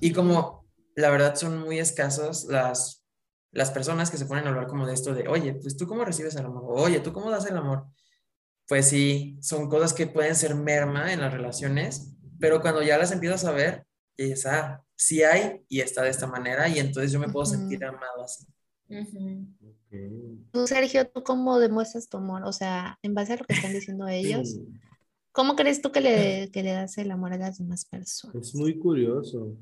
Y 0.00 0.12
como 0.12 0.66
la 0.96 1.10
verdad 1.10 1.34
son 1.34 1.60
muy 1.60 1.78
escasos 1.78 2.44
las, 2.44 3.04
las 3.52 3.70
personas 3.70 4.10
que 4.10 4.18
se 4.18 4.26
ponen 4.26 4.46
a 4.46 4.50
hablar 4.50 4.66
como 4.66 4.86
de 4.86 4.94
esto 4.94 5.14
de, 5.14 5.28
oye, 5.28 5.54
pues 5.54 5.76
tú 5.76 5.86
cómo 5.86 6.04
recibes 6.04 6.36
el 6.36 6.46
amor, 6.46 6.64
oye, 6.68 7.00
tú 7.00 7.12
cómo 7.12 7.30
das 7.30 7.46
el 7.46 7.56
amor. 7.56 7.86
Pues 8.68 8.88
sí, 8.88 9.38
son 9.40 9.68
cosas 9.68 9.92
que 9.92 10.06
pueden 10.06 10.36
ser 10.36 10.54
merma 10.54 11.12
en 11.12 11.20
las 11.20 11.32
relaciones, 11.32 12.14
pero 12.38 12.60
cuando 12.60 12.82
ya 12.82 12.98
las 12.98 13.12
empiezas 13.12 13.44
a 13.44 13.52
ver, 13.52 13.84
ya 14.16 14.24
dices, 14.26 14.46
ah, 14.46 14.84
sí 14.96 15.22
hay 15.22 15.64
y 15.68 15.80
está 15.80 16.02
de 16.02 16.10
esta 16.10 16.26
manera 16.26 16.68
y 16.68 16.78
entonces 16.78 17.10
yo 17.10 17.18
me 17.18 17.28
puedo 17.28 17.46
sentir 17.46 17.84
amado 17.84 18.22
así. 18.22 18.46
Tú, 20.52 20.66
Sergio, 20.66 21.08
¿tú 21.08 21.22
cómo 21.22 21.58
demuestras 21.58 22.08
tu 22.08 22.18
amor? 22.18 22.42
O 22.44 22.52
sea, 22.52 22.98
en 23.02 23.14
base 23.14 23.32
a 23.32 23.36
lo 23.36 23.44
que 23.44 23.54
están 23.54 23.72
diciendo 23.72 24.06
ellos, 24.08 24.58
¿cómo 25.32 25.56
crees 25.56 25.80
tú 25.82 25.90
que 25.92 26.00
le, 26.00 26.50
que 26.52 26.62
le 26.62 26.72
das 26.72 26.98
el 26.98 27.10
amor 27.10 27.32
a 27.32 27.38
las 27.38 27.58
demás 27.58 27.84
personas? 27.84 28.36
Es 28.36 28.54
muy 28.54 28.78
curioso. 28.78 29.52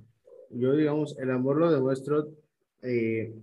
Yo, 0.50 0.72
digamos, 0.74 1.16
el 1.18 1.30
amor 1.30 1.56
lo 1.58 1.70
demuestro 1.70 2.28
eh, 2.82 3.34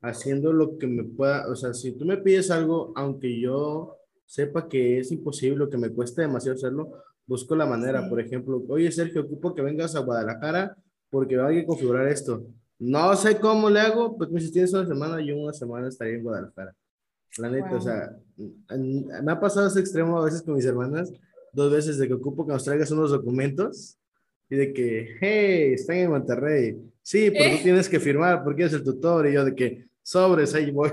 haciendo 0.00 0.52
lo 0.52 0.78
que 0.78 0.86
me 0.86 1.04
pueda, 1.04 1.48
o 1.50 1.56
sea, 1.56 1.74
si 1.74 1.92
tú 1.92 2.04
me 2.04 2.16
pides 2.16 2.50
algo, 2.50 2.92
aunque 2.96 3.40
yo 3.40 3.96
sepa 4.26 4.68
que 4.68 4.98
es 4.98 5.10
imposible 5.12 5.64
o 5.64 5.70
que 5.70 5.76
me 5.76 5.90
cueste 5.90 6.22
demasiado 6.22 6.56
hacerlo, 6.56 6.92
busco 7.26 7.54
la 7.56 7.66
manera. 7.66 8.02
Sí. 8.02 8.08
Por 8.08 8.20
ejemplo, 8.20 8.62
oye, 8.68 8.90
Sergio, 8.92 9.22
ocupo 9.22 9.54
que 9.54 9.62
vengas 9.62 9.94
a 9.96 10.00
Guadalajara 10.00 10.76
porque 11.10 11.38
hay 11.40 11.60
que 11.60 11.66
configurar 11.66 12.06
esto. 12.08 12.44
No 12.78 13.14
sé 13.16 13.38
cómo 13.38 13.68
le 13.68 13.80
hago, 13.80 14.16
pues 14.16 14.30
me 14.30 14.36
dices, 14.38 14.52
tienes 14.52 14.72
una 14.72 14.86
semana, 14.86 15.20
yo 15.20 15.36
una 15.36 15.52
semana 15.52 15.88
estaría 15.88 16.14
en 16.14 16.22
Guadalajara. 16.22 16.74
La 17.38 17.50
neta, 17.50 17.66
o 17.68 17.72
Wow. 17.72 17.80
sea, 17.82 18.16
en- 18.70 19.06
me 19.24 19.32
ha 19.32 19.38
pasado 19.40 19.66
ese 19.66 19.80
extremo 19.80 20.18
a 20.18 20.24
veces 20.24 20.42
con 20.42 20.54
mis 20.54 20.64
hermanas, 20.64 21.12
dos 21.52 21.72
veces 21.72 21.98
de 21.98 22.08
que 22.08 22.14
ocupo 22.14 22.46
que 22.46 22.52
nos 22.52 22.64
traigas 22.64 22.90
unos 22.90 23.10
documentos 23.10 23.98
y 24.48 24.56
de 24.56 24.72
que, 24.72 25.16
hey, 25.20 25.74
están 25.74 25.96
en 25.96 26.10
Monterrey. 26.10 26.76
Sí, 27.02 27.30
pero 27.30 27.44
¿Eh? 27.44 27.56
tú 27.56 27.62
tienes 27.62 27.88
que 27.88 28.00
firmar 28.00 28.42
porque 28.42 28.62
eres 28.62 28.74
el 28.74 28.84
tutor 28.84 29.26
y 29.28 29.34
yo 29.34 29.44
de 29.44 29.54
que, 29.54 29.88
sobres, 30.02 30.54
ahí 30.54 30.70
voy. 30.70 30.90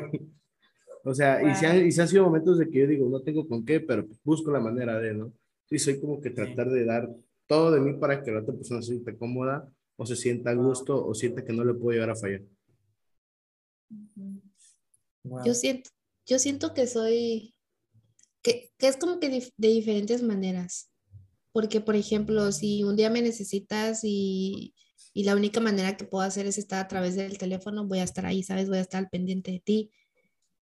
O 1.03 1.15
sea, 1.15 1.41
y, 1.41 1.55
se 1.55 1.65
han, 1.65 1.87
y 1.87 1.91
se 1.93 2.01
han 2.01 2.07
sido 2.09 2.25
momentos 2.25 2.59
de 2.59 2.69
que 2.69 2.79
yo 2.79 2.87
digo, 2.87 3.07
no 3.07 3.21
tengo 3.21 3.47
con 3.47 3.63
qué, 3.63 3.79
pero 3.79 4.05
busco 4.25 4.51
la 4.51 4.59
manera 4.59 4.99
de, 4.99 5.13
¿no? 5.13 5.31
Sí, 5.65 5.79
soy 5.79 6.01
como 6.01 6.19
que 6.19 6.31
tratar 6.31 6.69
de 6.69 6.83
dar 6.83 7.09
todo 7.45 7.71
de 7.71 7.79
mí 7.79 7.93
para 7.93 8.21
que 8.21 8.31
la 8.31 8.41
otra 8.41 8.53
persona 8.53 8.81
se 8.81 8.89
sienta 8.89 9.15
cómoda 9.15 9.71
o 9.95 10.05
se 10.05 10.17
sienta 10.17 10.49
a 10.49 10.53
gusto 10.53 11.05
o 11.05 11.13
sienta 11.13 11.45
que 11.45 11.53
no 11.53 11.63
le 11.63 11.73
puedo 11.73 11.93
llegar 11.93 12.09
a 12.09 12.15
fallar. 12.15 12.41
Wow. 15.23 15.45
Yo 15.45 15.53
siento, 15.53 15.89
yo 16.25 16.39
siento 16.39 16.73
que 16.73 16.87
soy, 16.87 17.53
que, 18.47 18.71
que 18.77 18.87
es 18.87 18.97
como 18.97 19.19
que 19.19 19.29
de 19.29 19.67
diferentes 19.67 20.23
maneras. 20.23 20.89
Porque, 21.51 21.81
por 21.81 21.95
ejemplo, 21.95 22.51
si 22.51 22.83
un 22.83 22.95
día 22.95 23.09
me 23.09 23.21
necesitas 23.21 24.01
y, 24.03 24.73
y 25.13 25.23
la 25.23 25.35
única 25.35 25.59
manera 25.59 25.97
que 25.97 26.05
puedo 26.05 26.23
hacer 26.23 26.45
es 26.45 26.57
estar 26.57 26.79
a 26.83 26.87
través 26.87 27.15
del 27.15 27.37
teléfono, 27.37 27.85
voy 27.87 27.99
a 27.99 28.03
estar 28.03 28.25
ahí, 28.25 28.43
¿sabes? 28.43 28.69
Voy 28.69 28.77
a 28.77 28.81
estar 28.81 28.99
al 29.03 29.09
pendiente 29.09 29.51
de 29.51 29.59
ti. 29.59 29.91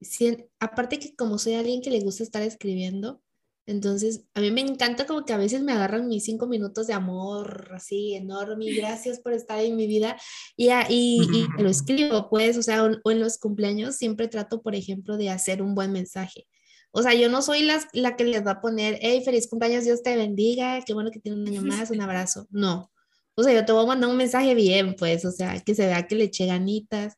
Si- 0.00 0.36
aparte 0.60 0.98
que 0.98 1.14
como 1.16 1.38
soy 1.38 1.54
alguien 1.54 1.82
que 1.82 1.90
le 1.90 2.00
gusta 2.00 2.22
estar 2.22 2.42
escribiendo, 2.42 3.20
entonces 3.66 4.24
a 4.34 4.40
mí 4.40 4.50
me 4.50 4.60
encanta 4.60 5.06
como 5.06 5.24
que 5.24 5.32
a 5.32 5.38
veces 5.38 5.62
me 5.62 5.72
agarran 5.72 6.08
mis 6.08 6.24
cinco 6.24 6.46
minutos 6.48 6.88
de 6.88 6.94
amor 6.94 7.70
así 7.74 8.14
enorme 8.14 8.72
gracias 8.74 9.20
por 9.20 9.32
estar 9.34 9.60
en 9.60 9.76
mi 9.76 9.86
vida 9.86 10.16
y, 10.56 10.68
y, 10.88 11.54
y 11.56 11.62
lo 11.62 11.68
escribo, 11.68 12.28
pues, 12.28 12.56
o 12.58 12.62
sea, 12.62 12.84
o, 12.84 12.90
o 13.04 13.10
en 13.12 13.20
los 13.20 13.38
cumpleaños 13.38 13.96
siempre 13.96 14.28
trato, 14.28 14.62
por 14.62 14.74
ejemplo, 14.74 15.16
de 15.16 15.30
hacer 15.30 15.62
un 15.62 15.74
buen 15.76 15.92
mensaje. 15.92 16.46
O 16.92 17.02
sea, 17.02 17.14
yo 17.14 17.28
no 17.28 17.42
soy 17.42 17.62
las- 17.62 17.86
la 17.92 18.16
que 18.16 18.24
les 18.24 18.46
va 18.46 18.52
a 18.52 18.60
poner, 18.60 18.98
hey, 19.00 19.22
feliz 19.24 19.48
cumpleaños, 19.48 19.84
Dios 19.84 20.02
te 20.02 20.16
bendiga, 20.16 20.80
qué 20.86 20.92
bueno 20.94 21.10
que 21.10 21.20
tiene 21.20 21.40
un 21.40 21.48
año 21.48 21.62
más, 21.62 21.90
un 21.90 22.00
abrazo. 22.00 22.46
No. 22.50 22.90
O 23.34 23.42
sea, 23.42 23.52
yo 23.54 23.64
te 23.64 23.72
voy 23.72 23.84
a 23.84 23.86
mandar 23.86 24.10
un 24.10 24.16
mensaje 24.16 24.54
bien, 24.54 24.94
pues, 24.98 25.24
o 25.24 25.30
sea, 25.32 25.58
que 25.60 25.74
se 25.74 25.86
vea 25.86 26.06
que 26.06 26.14
le 26.16 26.24
eché 26.24 26.46
ganitas. 26.46 27.14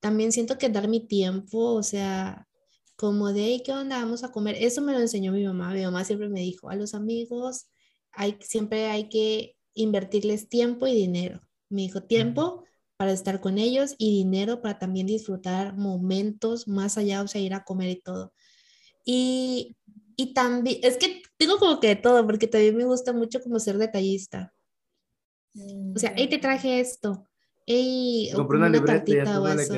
También 0.00 0.32
siento 0.32 0.58
que 0.58 0.68
dar 0.68 0.86
mi 0.88 1.06
tiempo, 1.06 1.58
o 1.74 1.82
sea, 1.82 2.46
como 2.96 3.32
de, 3.32 3.40
"Hey, 3.44 3.62
¿qué 3.64 3.72
onda? 3.72 3.98
Vamos 4.00 4.22
a 4.24 4.30
comer. 4.32 4.56
Eso 4.58 4.80
me 4.82 4.92
lo 4.92 5.00
enseñó 5.00 5.32
mi 5.32 5.44
mamá. 5.44 5.72
Mi 5.72 5.82
mamá 5.82 6.04
siempre 6.04 6.28
me 6.28 6.40
dijo, 6.40 6.68
a 6.70 6.76
los 6.76 6.94
amigos 6.94 7.66
hay, 8.12 8.36
siempre 8.40 8.86
hay 8.88 9.08
que 9.08 9.56
invertirles 9.74 10.48
tiempo 10.48 10.86
y 10.86 10.94
dinero. 10.94 11.40
Me 11.70 11.82
dijo, 11.82 12.02
tiempo 12.02 12.64
para 12.98 13.12
estar 13.12 13.40
con 13.40 13.58
ellos 13.58 13.94
y 13.98 14.10
dinero 14.18 14.62
para 14.62 14.78
también 14.78 15.06
disfrutar 15.06 15.76
momentos 15.76 16.66
más 16.68 16.96
allá, 16.98 17.22
o 17.22 17.28
sea, 17.28 17.40
ir 17.40 17.52
a 17.54 17.64
comer 17.64 17.90
y 17.90 18.00
todo. 18.00 18.32
Y, 19.08 19.76
y 20.16 20.34
también, 20.34 20.80
es 20.82 20.96
que 20.96 21.22
tengo 21.38 21.58
como 21.58 21.78
que 21.78 21.88
de 21.88 21.96
todo, 21.96 22.26
porque 22.26 22.48
también 22.48 22.76
me 22.76 22.84
gusta 22.84 23.12
mucho 23.12 23.40
como 23.40 23.60
ser 23.60 23.78
detallista. 23.78 24.52
O 25.94 25.98
sea, 25.98 26.12
hey, 26.16 26.28
te 26.28 26.38
traje 26.38 26.80
esto. 26.80 27.24
Hey, 27.64 28.30
Compré 28.34 28.58
una 28.58 28.66
una 28.66 28.78
libreta 28.78 29.10
y 29.10 29.16
o 29.18 29.48
eso. 29.48 29.74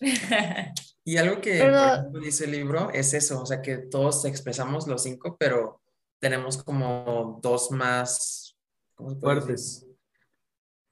algo 1.18 1.40
que, 1.40 1.58
Pero- 1.58 1.94
ejemplo, 1.94 2.20
dice 2.20 2.44
el 2.44 2.52
libro 2.52 2.90
es 2.90 3.12
eso, 3.12 3.42
o 3.42 3.46
sea, 3.46 3.60
que 3.60 3.78
todos 3.78 4.24
expresamos 4.24 4.86
los 4.86 5.02
cinco, 5.02 5.36
pero 5.38 5.82
tenemos 6.20 6.62
como 6.62 7.40
dos 7.42 7.70
más 7.72 8.56
¿cómo? 8.94 9.18
Fuertes. 9.18 9.84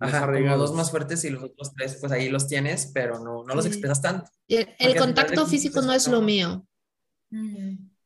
Ajá, 0.00 0.26
como 0.26 0.56
dos 0.58 0.74
más 0.74 0.90
fuertes 0.90 1.24
y 1.24 1.30
los 1.30 1.44
otros 1.44 1.72
tres, 1.74 1.96
pues 2.00 2.12
ahí 2.12 2.28
los 2.28 2.48
tienes, 2.48 2.90
pero 2.92 3.20
no, 3.20 3.44
no 3.44 3.54
los 3.54 3.66
expresas 3.66 4.02
tanto. 4.02 4.28
El, 4.48 4.68
el 4.78 4.96
contacto 4.96 5.46
físico 5.46 5.80
no 5.80 5.92
es 5.92 6.08
lo 6.08 6.20
mío. 6.20 6.66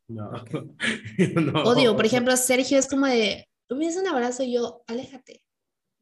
No. 0.08 0.30
No. 1.18 1.62
Odio, 1.64 1.94
por 1.96 2.06
ejemplo, 2.06 2.36
Sergio 2.36 2.78
es 2.78 2.88
como 2.88 3.06
de, 3.06 3.44
me 3.70 3.86
das 3.86 3.96
un 3.96 4.06
abrazo 4.06 4.42
y 4.42 4.54
yo, 4.54 4.82
aléjate. 4.86 5.42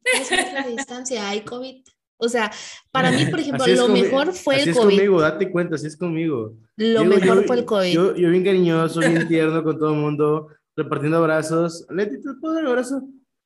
Es 0.03 0.29
de 0.29 0.71
distancia, 0.71 1.27
hay 1.29 1.41
COVID. 1.41 1.83
O 2.19 2.29
sea, 2.29 2.51
para 2.91 3.11
mí, 3.11 3.25
por 3.25 3.39
ejemplo, 3.39 3.65
es 3.65 3.77
lo 3.77 3.89
mejor 3.89 4.31
fue 4.33 4.55
así 4.55 4.63
el 4.63 4.69
es 4.69 4.77
COVID. 4.77 4.95
conmigo, 4.95 5.21
date 5.21 5.51
cuenta, 5.51 5.75
así 5.75 5.87
es 5.87 5.97
conmigo. 5.97 6.55
Lo 6.77 7.01
Digo, 7.01 7.15
mejor 7.15 7.41
yo- 7.41 7.47
fue 7.47 7.55
el 7.57 7.65
COVID. 7.65 7.91
Yo, 7.93 8.15
yo 8.15 8.29
bien 8.29 8.43
cariñoso, 8.45 8.99
bien 9.01 9.27
tierno 9.27 9.63
con 9.63 9.77
todo 9.77 9.91
el 9.93 9.99
mundo, 9.99 10.47
repartiendo 10.75 11.17
abrazos. 11.17 11.85
Leti, 11.89 12.21
¿te 12.21 12.29
puedo 12.39 12.53
dar 12.55 12.63
un 12.63 12.69
abrazo? 12.69 13.01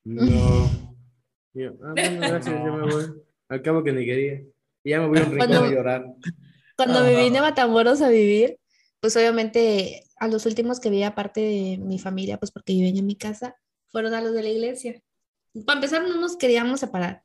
No. 0.05 0.69
Yo, 1.53 1.71
ah, 1.83 1.91
bueno, 1.95 2.19
gracias, 2.21 2.55
ya 2.55 2.71
me 2.71 2.91
voy. 2.93 3.05
Al 3.49 3.61
cabo 3.61 3.83
que 3.83 3.91
ni 3.91 4.05
quería. 4.05 4.41
Y 4.85 4.89
ya 4.91 5.01
me 5.01 5.07
voy 5.07 5.17
a 5.17 5.23
un 5.23 5.31
rincón 5.31 5.47
Cuando- 5.49 5.65
a 5.65 5.69
llorar. 5.71 6.05
Cuando 6.77 7.03
me 7.03 7.15
vine 7.23 7.39
a 7.39 7.41
Matamoros 7.41 8.01
a 8.01 8.07
vivir, 8.09 8.57
pues 9.01 9.15
obviamente 9.17 10.05
a 10.17 10.27
los 10.27 10.45
últimos 10.45 10.79
que 10.79 10.89
vi 10.89 11.03
aparte 11.03 11.41
de 11.41 11.77
mi 11.79 11.99
familia, 11.99 12.37
pues 12.37 12.51
porque 12.51 12.73
viven 12.73 12.97
en 12.97 13.05
mi 13.05 13.15
casa, 13.15 13.57
fueron 13.87 14.13
a 14.13 14.21
los 14.21 14.33
de 14.33 14.43
la 14.43 14.49
iglesia. 14.49 15.01
Para 15.65 15.77
empezar, 15.77 16.03
no 16.07 16.15
nos 16.15 16.37
queríamos 16.37 16.79
separar. 16.79 17.23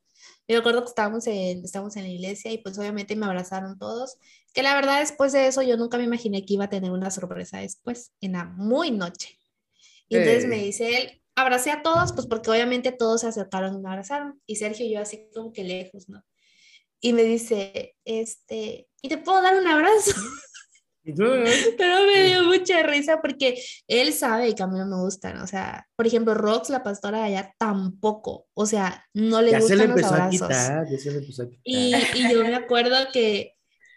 Yo 0.48 0.56
recuerdo 0.56 0.82
que 0.82 0.88
estábamos 0.88 1.26
en, 1.26 1.64
estábamos 1.64 1.94
en 1.96 2.04
la 2.04 2.08
iglesia 2.08 2.50
y 2.50 2.58
pues 2.58 2.78
obviamente 2.78 3.14
me 3.14 3.26
abrazaron 3.26 3.78
todos, 3.78 4.16
que 4.54 4.62
la 4.62 4.74
verdad 4.74 5.00
después 5.00 5.32
de 5.32 5.46
eso 5.46 5.60
yo 5.62 5.76
nunca 5.76 5.98
me 5.98 6.04
imaginé 6.04 6.44
que 6.44 6.54
iba 6.54 6.64
a 6.64 6.70
tener 6.70 6.90
una 6.90 7.10
sorpresa 7.10 7.58
después, 7.58 8.12
en 8.20 8.32
la 8.32 8.44
muy 8.44 8.90
noche. 8.90 9.38
Y 10.08 10.16
entonces 10.16 10.46
me 10.46 10.56
dice 10.56 10.98
él, 10.98 11.22
abracé 11.34 11.72
a 11.72 11.82
todos, 11.82 12.12
pues 12.12 12.26
porque 12.26 12.50
obviamente 12.50 12.90
todos 12.90 13.20
se 13.20 13.26
acercaron 13.26 13.74
y 13.74 13.78
me 13.78 13.90
abrazaron. 13.90 14.40
Y 14.46 14.56
Sergio 14.56 14.86
y 14.86 14.92
yo 14.92 15.00
así 15.00 15.28
como 15.34 15.52
que 15.52 15.64
lejos, 15.64 16.08
¿no? 16.08 16.24
Y 17.00 17.12
me 17.12 17.24
dice, 17.24 17.96
este, 18.04 18.88
¿y 19.02 19.08
te 19.08 19.18
puedo 19.18 19.42
dar 19.42 19.56
un 19.56 19.66
abrazo? 19.66 20.12
Pero 21.14 21.96
me 22.06 22.24
dio 22.24 22.44
mucha 22.44 22.82
risa 22.82 23.20
porque 23.20 23.62
él 23.86 24.12
sabe 24.12 24.54
que 24.54 24.62
a 24.62 24.66
mí 24.66 24.78
no 24.78 24.86
me 24.86 24.96
gustan. 24.96 25.40
O 25.40 25.46
sea, 25.46 25.86
por 25.96 26.06
ejemplo, 26.06 26.34
Rox, 26.34 26.70
la 26.70 26.82
pastora 26.82 27.18
de 27.18 27.24
allá, 27.24 27.54
tampoco. 27.58 28.46
O 28.54 28.66
sea, 28.66 29.04
no 29.14 29.42
le 29.42 29.52
Ya 29.52 29.60
se 29.60 29.76
le 29.76 29.86
gustan 29.86 29.88
los 29.88 29.96
empezó 29.96 30.14
a 30.14 30.16
abrazos. 30.24 30.48
quitar, 30.48 30.88
ya 30.90 30.98
se 30.98 31.10
le 31.10 31.18
empezó 31.18 31.42
a 31.42 31.48
quitar. 31.48 31.60
Y, 31.64 31.94
y 32.14 32.32
yo 32.32 32.42
me 32.44 32.54
acuerdo 32.54 32.96
que 33.12 33.52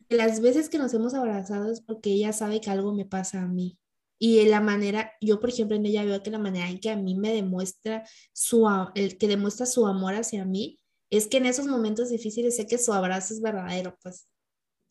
las 0.10 0.42
veces 0.42 0.70
que 0.70 0.78
nos 0.78 0.94
hemos 0.94 1.14
abrazado 1.14 1.72
es 1.72 1.82
porque 1.82 2.12
ella 2.12 2.34
sabe 2.34 2.62
que 2.62 2.70
algo 2.70 2.94
me 2.94 3.06
pasa 3.06 3.42
a 3.42 3.48
mí. 3.48 3.78
Y 4.22 4.40
en 4.40 4.52
la 4.52 4.60
manera, 4.60 5.14
yo 5.22 5.40
por 5.40 5.50
ejemplo 5.50 5.78
en 5.78 5.86
ella 5.86 6.04
veo 6.04 6.22
que 6.22 6.30
la 6.32 6.40
manera 6.40 6.70
en 6.70 6.80
que 6.80 6.90
a 6.90 6.98
mí 6.98 7.16
me 7.16 7.32
demuestra 7.34 8.04
su, 8.34 8.68
el 8.96 9.18
que 9.18 9.28
demuestra 9.28 9.66
su 9.66 9.88
amor 9.88 10.16
hacia 10.16 10.44
mí, 10.46 10.80
es 11.10 11.28
que 11.28 11.38
en 11.38 11.46
esos 11.46 11.68
momentos 11.68 12.10
difíciles 12.10 12.58
sé 12.58 12.68
que 12.68 12.78
su 12.78 12.92
abrazo 12.94 13.34
es 13.34 13.42
verdadero, 13.42 13.98
pues. 14.04 14.28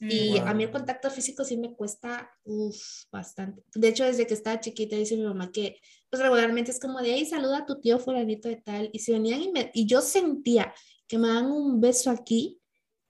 Y 0.00 0.38
a 0.38 0.54
mí 0.54 0.62
el 0.64 0.70
Wow. 0.70 0.78
contacto 0.78 1.10
físico 1.10 1.44
sí 1.44 1.56
me 1.56 1.74
cuesta 1.74 2.30
uf, 2.44 2.76
bastante. 3.10 3.62
De 3.74 3.88
hecho, 3.88 4.04
desde 4.04 4.26
que 4.26 4.34
estaba 4.34 4.60
chiquita, 4.60 4.96
dice 4.96 5.16
mi 5.16 5.24
mamá 5.24 5.50
que 5.50 5.76
pues 6.10 6.22
regularmente 6.22 6.70
es 6.70 6.78
como 6.80 7.00
de 7.00 7.12
ahí 7.14 7.26
saluda 7.26 7.58
a 7.58 7.66
tu 7.66 7.80
tío 7.80 7.98
fulanito 7.98 8.48
de 8.48 8.56
tal. 8.56 8.90
Y 8.92 9.00
si 9.00 9.12
venían 9.12 9.42
y, 9.42 9.50
me- 9.50 9.70
y 9.74 9.86
yo 9.86 10.00
sentía 10.00 10.72
que 11.08 11.18
me 11.18 11.28
dan 11.28 11.46
un 11.50 11.80
beso 11.80 12.10
aquí, 12.10 12.60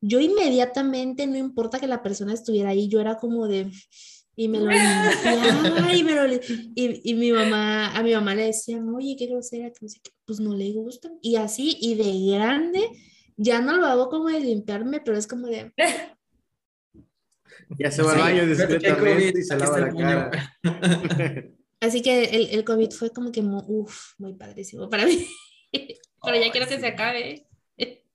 yo 0.00 0.20
inmediatamente, 0.20 1.26
no 1.26 1.36
importa 1.36 1.78
que 1.80 1.86
la 1.88 2.02
persona 2.02 2.32
estuviera 2.32 2.70
ahí, 2.70 2.88
yo 2.88 3.00
era 3.00 3.16
como 3.16 3.48
de... 3.48 3.70
Y 4.36 4.46
me 4.46 4.60
lo 4.60 4.70
y 5.92 6.04
me 6.04 6.14
lo... 6.14 6.32
Y, 6.76 7.10
y 7.10 7.14
mi 7.14 7.32
mamá, 7.32 7.92
a 7.96 8.02
mi 8.04 8.14
mamá 8.14 8.36
le 8.36 8.44
decían, 8.44 8.88
oye, 8.94 9.16
qué 9.18 9.26
grosera, 9.26 9.70
que 9.70 9.78
no 9.82 9.88
sé 9.88 9.98
qué, 10.02 10.12
pues 10.24 10.38
no 10.38 10.54
le 10.54 10.70
gustan. 10.72 11.18
Y 11.20 11.34
así, 11.36 11.76
y 11.80 11.96
de 11.96 12.36
grande, 12.36 12.88
ya 13.36 13.60
no 13.60 13.76
lo 13.76 13.86
hago 13.86 14.08
como 14.08 14.28
de 14.28 14.38
limpiarme, 14.40 15.00
pero 15.00 15.18
es 15.18 15.26
como 15.26 15.48
de... 15.48 15.72
Ya 17.78 17.90
se 17.90 18.02
va 18.02 18.12
al 18.12 18.16
Sí, 18.18 18.22
baño 18.22 18.46
discretamente 18.46 19.40
y 19.40 19.42
se 19.42 19.56
lava 19.56 19.78
la 19.80 19.92
cara. 19.94 20.30
Así 21.80 22.02
que 22.02 22.24
el, 22.24 22.48
el 22.50 22.64
COVID 22.64 22.90
fue 22.90 23.10
como 23.10 23.30
que, 23.30 23.40
mu- 23.42 23.62
uf, 23.66 24.14
muy 24.18 24.34
padrísimo 24.34 24.88
para 24.90 25.06
mí. 25.06 25.26
Pero 25.72 26.36
ya 26.36 26.50
quiero 26.50 26.66
que 26.66 26.74
sí. 26.74 26.80
se 26.80 26.86
acabe. 26.88 27.44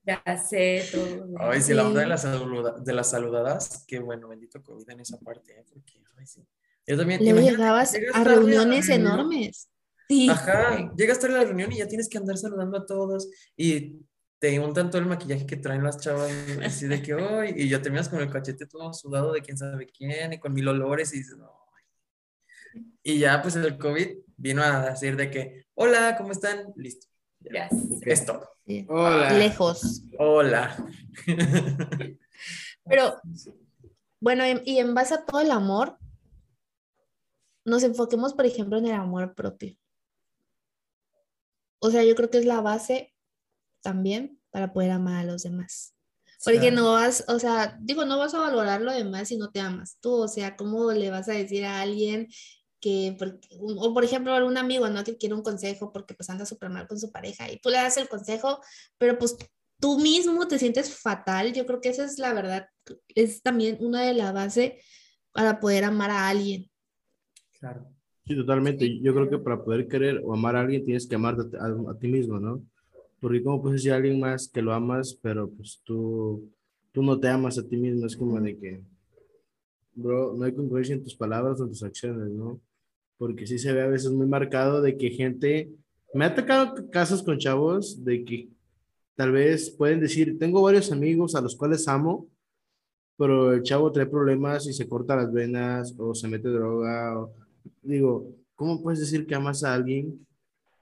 Ya 0.06 0.22
sé 0.36 0.84
todo. 0.92 1.26
Ay, 1.40 1.62
sí, 1.62 1.72
la 1.72 1.86
onda 1.86 2.00
de 2.00 2.04
Sí. 2.06 2.10
las, 2.10 2.22
saluda- 2.22 2.76
de 2.78 2.92
las 2.92 3.08
saludadas, 3.10 3.84
qué 3.88 4.00
bueno, 4.00 4.28
bendito 4.28 4.62
COVID 4.62 4.90
en 4.90 5.00
esa 5.00 5.18
parte, 5.18 5.52
¿eh? 5.58 5.64
porque, 5.72 5.94
ay, 6.18 6.26
sí. 6.26 6.46
Yo 6.86 6.98
también, 6.98 7.24
Luego 7.24 7.40
llegabas 7.40 7.94
a 8.12 8.22
reuniones 8.22 8.86
reunión, 8.88 9.12
enormes. 9.12 9.70
Sí. 10.06 10.28
Ajá, 10.28 10.92
llegas 10.94 11.18
tarde 11.18 11.36
a 11.36 11.38
la 11.38 11.44
reunión 11.44 11.72
y 11.72 11.78
ya 11.78 11.88
tienes 11.88 12.10
que 12.10 12.18
andar 12.18 12.36
saludando 12.36 12.76
a 12.76 12.84
todos 12.84 13.30
y 13.56 13.96
te 14.44 14.60
untan 14.60 14.90
todo 14.90 15.00
el 15.00 15.06
maquillaje 15.08 15.46
que 15.46 15.56
traen 15.56 15.82
las 15.82 15.98
chavas, 15.98 16.30
así 16.62 16.86
de 16.86 17.00
que, 17.00 17.14
ay, 17.14 17.54
y 17.56 17.66
ya 17.70 17.80
terminas 17.80 18.10
con 18.10 18.20
el 18.20 18.28
cachete 18.30 18.66
todo 18.66 18.92
sudado 18.92 19.32
de 19.32 19.40
quién 19.40 19.56
sabe 19.56 19.86
quién 19.86 20.34
y 20.34 20.38
con 20.38 20.52
mil 20.52 20.68
olores 20.68 21.14
y 21.14 21.18
dices, 21.20 21.38
no. 21.38 21.50
Y 23.02 23.18
ya, 23.20 23.40
pues 23.40 23.56
el 23.56 23.78
COVID 23.78 24.18
vino 24.36 24.62
a 24.62 24.90
decir 24.90 25.16
de 25.16 25.30
que, 25.30 25.66
hola, 25.72 26.14
¿cómo 26.18 26.32
están? 26.32 26.74
Listo, 26.76 27.06
Ya 27.40 27.70
sé. 27.70 27.76
es 28.04 28.26
todo. 28.26 28.50
sí. 28.66 28.84
Hola. 28.90 29.32
Lejos. 29.32 30.02
Hola. 30.18 30.76
Pero, 32.84 33.18
bueno, 34.20 34.44
en- 34.44 34.60
y 34.66 34.78
en 34.78 34.94
base 34.94 35.14
a 35.14 35.24
todo 35.24 35.40
el 35.40 35.52
amor, 35.52 35.96
nos 37.64 37.82
enfoquemos, 37.82 38.34
por 38.34 38.44
ejemplo, 38.44 38.76
en 38.76 38.84
el 38.88 38.92
amor 38.92 39.34
propio. 39.34 39.74
O 41.78 41.90
sea, 41.90 42.04
yo 42.04 42.14
creo 42.14 42.28
que 42.28 42.36
es 42.36 42.44
la 42.44 42.60
base 42.60 43.13
también 43.84 44.40
para 44.50 44.72
poder 44.74 44.90
amar 44.92 45.16
a 45.20 45.24
los 45.32 45.44
demás. 45.44 45.94
Porque 46.44 46.70
no 46.72 46.92
vas, 46.94 47.24
o 47.28 47.38
sea, 47.38 47.78
digo, 47.80 48.04
no 48.06 48.18
vas 48.18 48.34
a 48.34 48.40
valorar 48.40 48.82
lo 48.82 48.92
demás 48.92 49.28
si 49.28 49.36
no 49.38 49.50
te 49.52 49.60
amas 49.60 49.98
tú. 50.00 50.12
O 50.14 50.28
sea, 50.28 50.56
¿cómo 50.56 50.92
le 50.92 51.10
vas 51.10 51.28
a 51.28 51.34
decir 51.34 51.64
a 51.66 51.80
alguien 51.82 52.28
que, 52.80 53.16
por- 53.18 53.40
o 53.60 53.94
por 53.94 54.04
ejemplo, 54.04 54.32
a 54.34 54.44
un 54.44 54.58
amigo, 54.58 54.88
¿no? 54.90 55.04
Que 55.04 55.16
quiere 55.18 55.34
un 55.36 55.42
consejo 55.42 55.92
porque 55.92 56.14
pues 56.14 56.28
anda 56.30 56.46
súper 56.46 56.70
mal 56.70 56.88
con 56.88 56.98
su 57.00 57.12
pareja 57.12 57.50
y 57.52 57.58
tú 57.60 57.70
le 57.70 57.76
das 57.78 57.96
el 57.98 58.08
consejo, 58.08 58.60
pero 58.98 59.18
pues 59.18 59.36
tú 59.80 59.98
mismo 60.00 60.48
te 60.48 60.58
sientes 60.58 60.94
fatal. 60.94 61.52
Yo 61.54 61.66
creo 61.66 61.80
que 61.80 61.90
esa 61.90 62.04
es 62.04 62.18
la 62.18 62.34
verdad, 62.34 62.68
es 63.14 63.42
también 63.42 63.78
una 63.80 64.02
de 64.02 64.14
las 64.14 64.34
bases 64.34 64.74
para 65.32 65.60
poder 65.60 65.84
amar 65.84 66.10
a 66.10 66.28
alguien. 66.28 66.70
Claro. 67.58 67.86
Sí, 68.26 68.36
totalmente. 68.36 69.00
Yo 69.00 69.14
creo 69.14 69.30
que 69.30 69.38
para 69.38 69.62
poder 69.64 69.88
querer 69.88 70.20
o 70.24 70.34
amar 70.34 70.56
a 70.56 70.60
alguien 70.60 70.84
tienes 70.84 71.06
que 71.06 71.14
amarte 71.14 71.56
a, 71.58 71.64
a- 71.66 71.92
a 71.92 71.98
ti 71.98 72.08
mismo, 72.08 72.38
¿no? 72.40 72.62
Porque 73.24 73.42
cómo 73.42 73.62
puedes 73.62 73.80
decir 73.80 73.92
a 73.92 73.96
alguien 73.96 74.20
más 74.20 74.48
que 74.48 74.60
lo 74.60 74.74
amas, 74.74 75.18
pero 75.22 75.48
pues 75.48 75.80
tú, 75.82 76.46
tú 76.92 77.02
no 77.02 77.18
te 77.18 77.26
amas 77.28 77.56
a 77.56 77.66
ti 77.66 77.78
mismo. 77.78 78.04
Es 78.04 78.18
como 78.18 78.38
de 78.38 78.54
que, 78.54 78.82
bro, 79.94 80.34
no 80.34 80.44
hay 80.44 80.52
congruencia 80.52 80.94
en 80.94 81.02
tus 81.02 81.14
palabras 81.14 81.58
o 81.58 81.64
en 81.64 81.70
tus 81.70 81.82
acciones, 81.82 82.28
¿no? 82.28 82.60
Porque 83.16 83.46
sí 83.46 83.58
se 83.58 83.72
ve 83.72 83.80
a 83.80 83.86
veces 83.86 84.10
muy 84.10 84.26
marcado 84.26 84.82
de 84.82 84.98
que 84.98 85.08
gente, 85.08 85.70
me 86.12 86.26
ha 86.26 86.34
tocado 86.34 86.90
casos 86.90 87.22
con 87.22 87.38
chavos 87.38 88.04
de 88.04 88.26
que 88.26 88.50
tal 89.14 89.32
vez 89.32 89.70
pueden 89.70 90.00
decir, 90.00 90.38
tengo 90.38 90.60
varios 90.60 90.92
amigos 90.92 91.34
a 91.34 91.40
los 91.40 91.56
cuales 91.56 91.88
amo, 91.88 92.28
pero 93.16 93.54
el 93.54 93.62
chavo 93.62 93.90
trae 93.90 94.04
problemas 94.04 94.66
y 94.66 94.74
se 94.74 94.86
corta 94.86 95.16
las 95.16 95.32
venas 95.32 95.94
o 95.96 96.14
se 96.14 96.28
mete 96.28 96.50
droga. 96.50 97.18
O, 97.18 97.32
digo, 97.80 98.34
¿cómo 98.54 98.82
puedes 98.82 99.00
decir 99.00 99.26
que 99.26 99.34
amas 99.34 99.64
a 99.64 99.72
alguien 99.72 100.26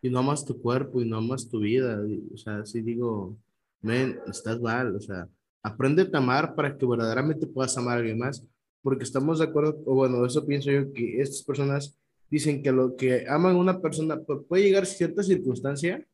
y 0.03 0.11
no 0.11 0.19
amas 0.19 0.45
tu 0.45 0.61
cuerpo 0.61 1.01
y 1.01 1.09
no 1.09 1.17
amas 1.19 1.49
tu 1.49 1.61
vida? 1.61 1.99
O 2.35 2.37
sea, 2.37 2.67
sí 2.67 2.83
digo, 2.83 3.37
men, 3.81 4.19
estás 4.29 4.61
mal. 4.61 4.95
O 4.97 5.01
sea, 5.01 5.29
aprende 5.63 6.09
a 6.13 6.19
amar 6.19 6.55
para 6.55 6.77
que 6.77 6.85
verdaderamente 6.85 7.47
puedas 7.47 7.77
amar 7.79 7.97
a 7.97 8.01
alguien 8.01 8.19
más. 8.19 8.45
Porque 8.83 9.05
estamos 9.05 9.39
de 9.39 9.45
acuerdo, 9.45 9.81
o 9.87 9.95
bueno, 9.95 10.27
eso 10.27 10.45
pienso 10.45 10.71
yo, 10.71 10.93
que 10.93 11.21
estas 11.23 11.43
personas 11.45 11.97
dicen 12.29 12.63
que 12.63 12.73
lo 12.73 12.97
que 12.97 13.27
aman 13.29 13.55
una 13.57 13.81
persona 13.81 14.17
pu- 14.17 14.45
puede 14.47 14.65
llegar 14.65 14.83
a 14.83 14.87
cierta 14.87 15.23
circunstancia 15.23 16.05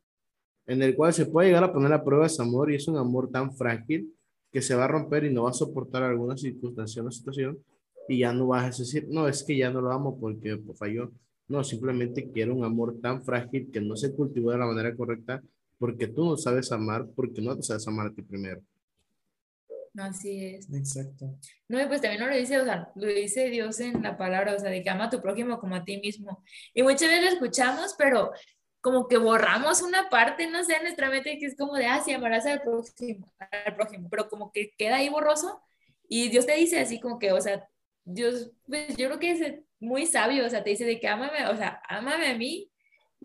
en 0.67 0.83
el 0.83 0.95
cual 0.95 1.15
se 1.15 1.25
puede 1.25 1.49
llegar 1.49 1.65
a 1.65 1.73
poner 1.73 1.93
a 1.95 2.05
prueba 2.05 2.27
ese 2.27 2.43
amor 2.43 2.71
y 2.71 2.75
es 2.75 2.87
un 2.89 2.99
amor 2.99 3.31
tan 3.31 3.57
frágil 3.57 4.13
que 4.53 4.61
se 4.61 4.75
va 4.75 4.85
a 4.85 4.89
romper 4.89 5.25
y 5.25 5.33
no 5.33 5.45
va 5.45 5.51
a 5.51 5.55
soportar 5.55 6.03
alguna 6.03 6.37
circunstancia 6.37 7.03
o 7.03 7.11
situación 7.11 7.59
y 8.07 8.19
ya 8.19 8.35
no 8.35 8.49
vas 8.49 8.65
a 8.65 8.83
decir, 8.83 9.07
no, 9.09 9.29
es 9.29 9.43
que 9.43 9.57
ya 9.57 9.71
no 9.71 9.81
lo 9.81 9.91
amo 9.93 10.19
porque 10.21 10.57
pues, 10.59 10.79
falló. 10.79 11.11
No, 11.49 11.65
simplemente 11.65 12.31
quiero 12.31 12.55
un 12.55 12.65
amor 12.65 13.01
tan 13.01 13.25
frágil 13.25 13.71
que 13.73 13.81
no 13.81 13.97
se 13.97 14.15
cultivó 14.15 14.51
de 14.51 14.59
la 14.59 14.67
manera 14.67 14.95
correcta 14.95 15.43
porque 15.79 16.09
tú 16.09 16.25
no 16.25 16.37
sabes 16.37 16.71
amar, 16.73 17.07
porque 17.15 17.41
no 17.41 17.57
te 17.57 17.63
sabes 17.63 17.87
amar 17.89 18.09
a 18.09 18.13
ti 18.13 18.23
primero. 18.23 18.61
No, 19.95 20.05
así 20.05 20.45
es. 20.45 20.73
Exacto. 20.73 21.39
No, 21.69 21.81
y 21.81 21.87
pues 21.87 22.01
también 22.01 22.21
no 22.21 22.29
lo 22.29 22.37
dice, 22.37 22.59
o 22.61 22.65
sea, 22.65 22.91
lo 22.95 23.07
dice 23.07 23.49
Dios 23.49 23.81
en 23.81 24.03
la 24.03 24.17
palabra, 24.17 24.55
o 24.55 24.59
sea, 24.59 24.71
de 24.71 24.83
que 24.83 24.91
ama 24.91 25.05
a 25.05 25.11
tu 25.11 25.21
prójimo 25.21 25.59
como 25.59 25.75
a 25.77 25.85
ti 25.85 25.99
mismo. 25.99 26.43
Y 26.75 26.83
muchas 26.83 27.09
veces 27.09 27.25
lo 27.25 27.31
escuchamos, 27.31 27.95
pero 27.97 28.31
como 28.81 29.09
que 29.09 29.19
borramos 29.19 29.83
una 29.83 30.09
parte, 30.09 30.49
no 30.49 30.63
sé, 30.65 30.77
en 30.77 30.83
nuestra 30.85 31.11
mente 31.11 31.39
que 31.39 31.47
es 31.47 31.57
como 31.57 31.75
de, 31.75 31.87
ah, 31.87 32.01
sí, 32.05 32.13
amarás 32.13 32.47
al 32.47 32.63
próximo, 32.63 33.33
al 33.65 33.75
prójimo, 33.75 34.09
pero 34.11 34.29
como 34.29 34.53
que 34.53 34.73
queda 34.77 34.97
ahí 34.97 35.09
borroso 35.09 35.61
y 36.09 36.29
Dios 36.29 36.47
te 36.47 36.55
dice 36.55 36.81
así 36.81 37.01
como 37.01 37.19
que, 37.19 37.33
o 37.33 37.41
sea, 37.41 37.69
Dios, 38.05 38.51
pues 38.67 38.97
yo 38.97 39.09
creo 39.09 39.19
que 39.19 39.33
es 39.33 39.61
muy 39.81 40.07
sabio, 40.07 40.47
o 40.47 40.49
sea, 40.49 40.65
te 40.65 40.71
dice 40.71 40.85
de 40.85 40.99
que 41.01 41.09
ámame, 41.09 41.47
o 41.47 41.57
sea, 41.57 41.81
ámame 41.89 42.29
a 42.29 42.37
mí. 42.37 42.71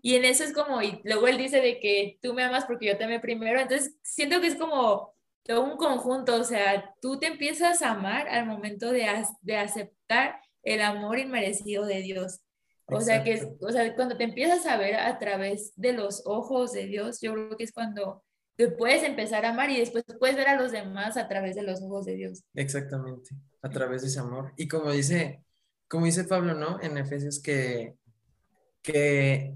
Y 0.02 0.16
en 0.16 0.24
eso 0.24 0.44
es 0.44 0.52
como, 0.52 0.82
y 0.82 1.00
luego 1.04 1.28
él 1.28 1.38
dice 1.38 1.60
de 1.60 1.80
que 1.80 2.18
tú 2.20 2.34
me 2.34 2.42
amas 2.42 2.66
porque 2.66 2.86
yo 2.86 2.98
te 2.98 3.04
amé 3.04 3.20
primero. 3.20 3.60
Entonces, 3.60 3.96
siento 4.02 4.40
que 4.40 4.48
es 4.48 4.56
como 4.56 5.14
todo 5.44 5.64
un 5.64 5.76
conjunto, 5.76 6.36
o 6.36 6.44
sea, 6.44 6.94
tú 7.00 7.18
te 7.18 7.26
empiezas 7.26 7.82
a 7.82 7.92
amar 7.92 8.28
al 8.28 8.46
momento 8.46 8.90
de, 8.90 9.06
de 9.42 9.56
aceptar 9.56 10.40
el 10.62 10.80
amor 10.80 11.18
inmerecido 11.18 11.86
de 11.86 12.00
Dios. 12.00 12.40
O 12.86 13.00
sea, 13.00 13.24
que 13.24 13.56
o 13.60 13.70
sea, 13.70 13.94
cuando 13.94 14.16
te 14.16 14.24
empiezas 14.24 14.66
a 14.66 14.76
ver 14.76 14.96
a 14.96 15.18
través 15.18 15.72
de 15.76 15.92
los 15.92 16.22
ojos 16.26 16.72
de 16.72 16.86
Dios, 16.86 17.20
yo 17.20 17.32
creo 17.32 17.56
que 17.56 17.64
es 17.64 17.72
cuando 17.72 18.22
te 18.56 18.68
puedes 18.70 19.02
empezar 19.02 19.44
a 19.44 19.50
amar 19.50 19.70
y 19.70 19.78
después 19.78 20.04
puedes 20.18 20.36
ver 20.36 20.48
a 20.48 20.60
los 20.60 20.70
demás 20.70 21.16
a 21.16 21.26
través 21.26 21.56
de 21.56 21.62
los 21.62 21.82
ojos 21.82 22.04
de 22.04 22.14
Dios. 22.14 22.44
Exactamente, 22.54 23.30
a 23.62 23.70
través 23.70 24.02
de 24.02 24.08
ese 24.08 24.20
amor. 24.20 24.52
Y 24.56 24.68
como 24.68 24.92
dice, 24.92 25.42
como 25.88 26.06
dice 26.06 26.24
Pablo, 26.24 26.54
¿no? 26.54 26.80
En 26.80 26.98
Efesios 26.98 27.40
que, 27.40 27.94
que 28.82 29.54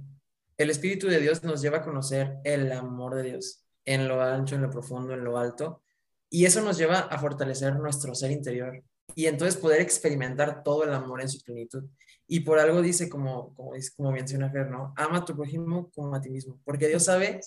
el 0.56 0.70
Espíritu 0.70 1.08
de 1.08 1.20
Dios 1.20 1.44
nos 1.44 1.62
lleva 1.62 1.78
a 1.78 1.82
conocer 1.82 2.38
el 2.44 2.70
amor 2.72 3.14
de 3.14 3.22
Dios 3.22 3.64
en 3.84 4.08
lo 4.08 4.20
ancho, 4.22 4.56
en 4.56 4.62
lo 4.62 4.70
profundo, 4.70 5.14
en 5.14 5.24
lo 5.24 5.38
alto. 5.38 5.82
Y 6.30 6.44
eso 6.44 6.60
nos 6.60 6.76
lleva 6.76 6.98
a 6.98 7.18
fortalecer 7.18 7.76
nuestro 7.76 8.14
ser 8.14 8.30
interior 8.30 8.82
y 9.14 9.26
entonces 9.26 9.56
poder 9.56 9.80
experimentar 9.80 10.62
todo 10.62 10.84
el 10.84 10.92
amor 10.92 11.20
en 11.20 11.28
su 11.28 11.42
plenitud. 11.42 11.84
Y 12.26 12.40
por 12.40 12.58
algo 12.58 12.82
dice, 12.82 13.08
como, 13.08 13.54
como, 13.54 13.72
como 13.96 14.12
menciona 14.12 14.50
Fer, 14.50 14.70
¿no? 14.70 14.92
Ama 14.96 15.18
a 15.18 15.24
tu 15.24 15.34
prójimo 15.34 15.90
como 15.92 16.14
a 16.14 16.20
ti 16.20 16.28
mismo, 16.28 16.60
porque 16.64 16.88
Dios 16.88 17.04
sabe 17.04 17.40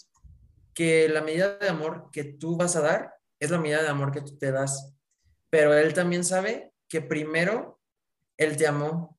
que 0.74 1.08
la 1.10 1.22
medida 1.22 1.58
de 1.58 1.70
amor 1.70 2.10
que 2.12 2.24
tú 2.24 2.58
vas 2.58 2.76
a 2.76 2.82
dar 2.82 3.14
es 3.40 3.52
la 3.52 3.60
medida 3.60 3.84
de 3.84 3.90
amor 3.90 4.12
que 4.12 4.22
tú 4.22 4.38
te 4.38 4.52
das. 4.52 4.96
Pero 5.50 5.74
Él 5.74 5.94
también 5.94 6.24
sabe 6.24 6.74
que 6.88 7.02
primero 7.02 7.81
Él 8.38 8.58
te 8.58 8.68
amó. 8.68 9.18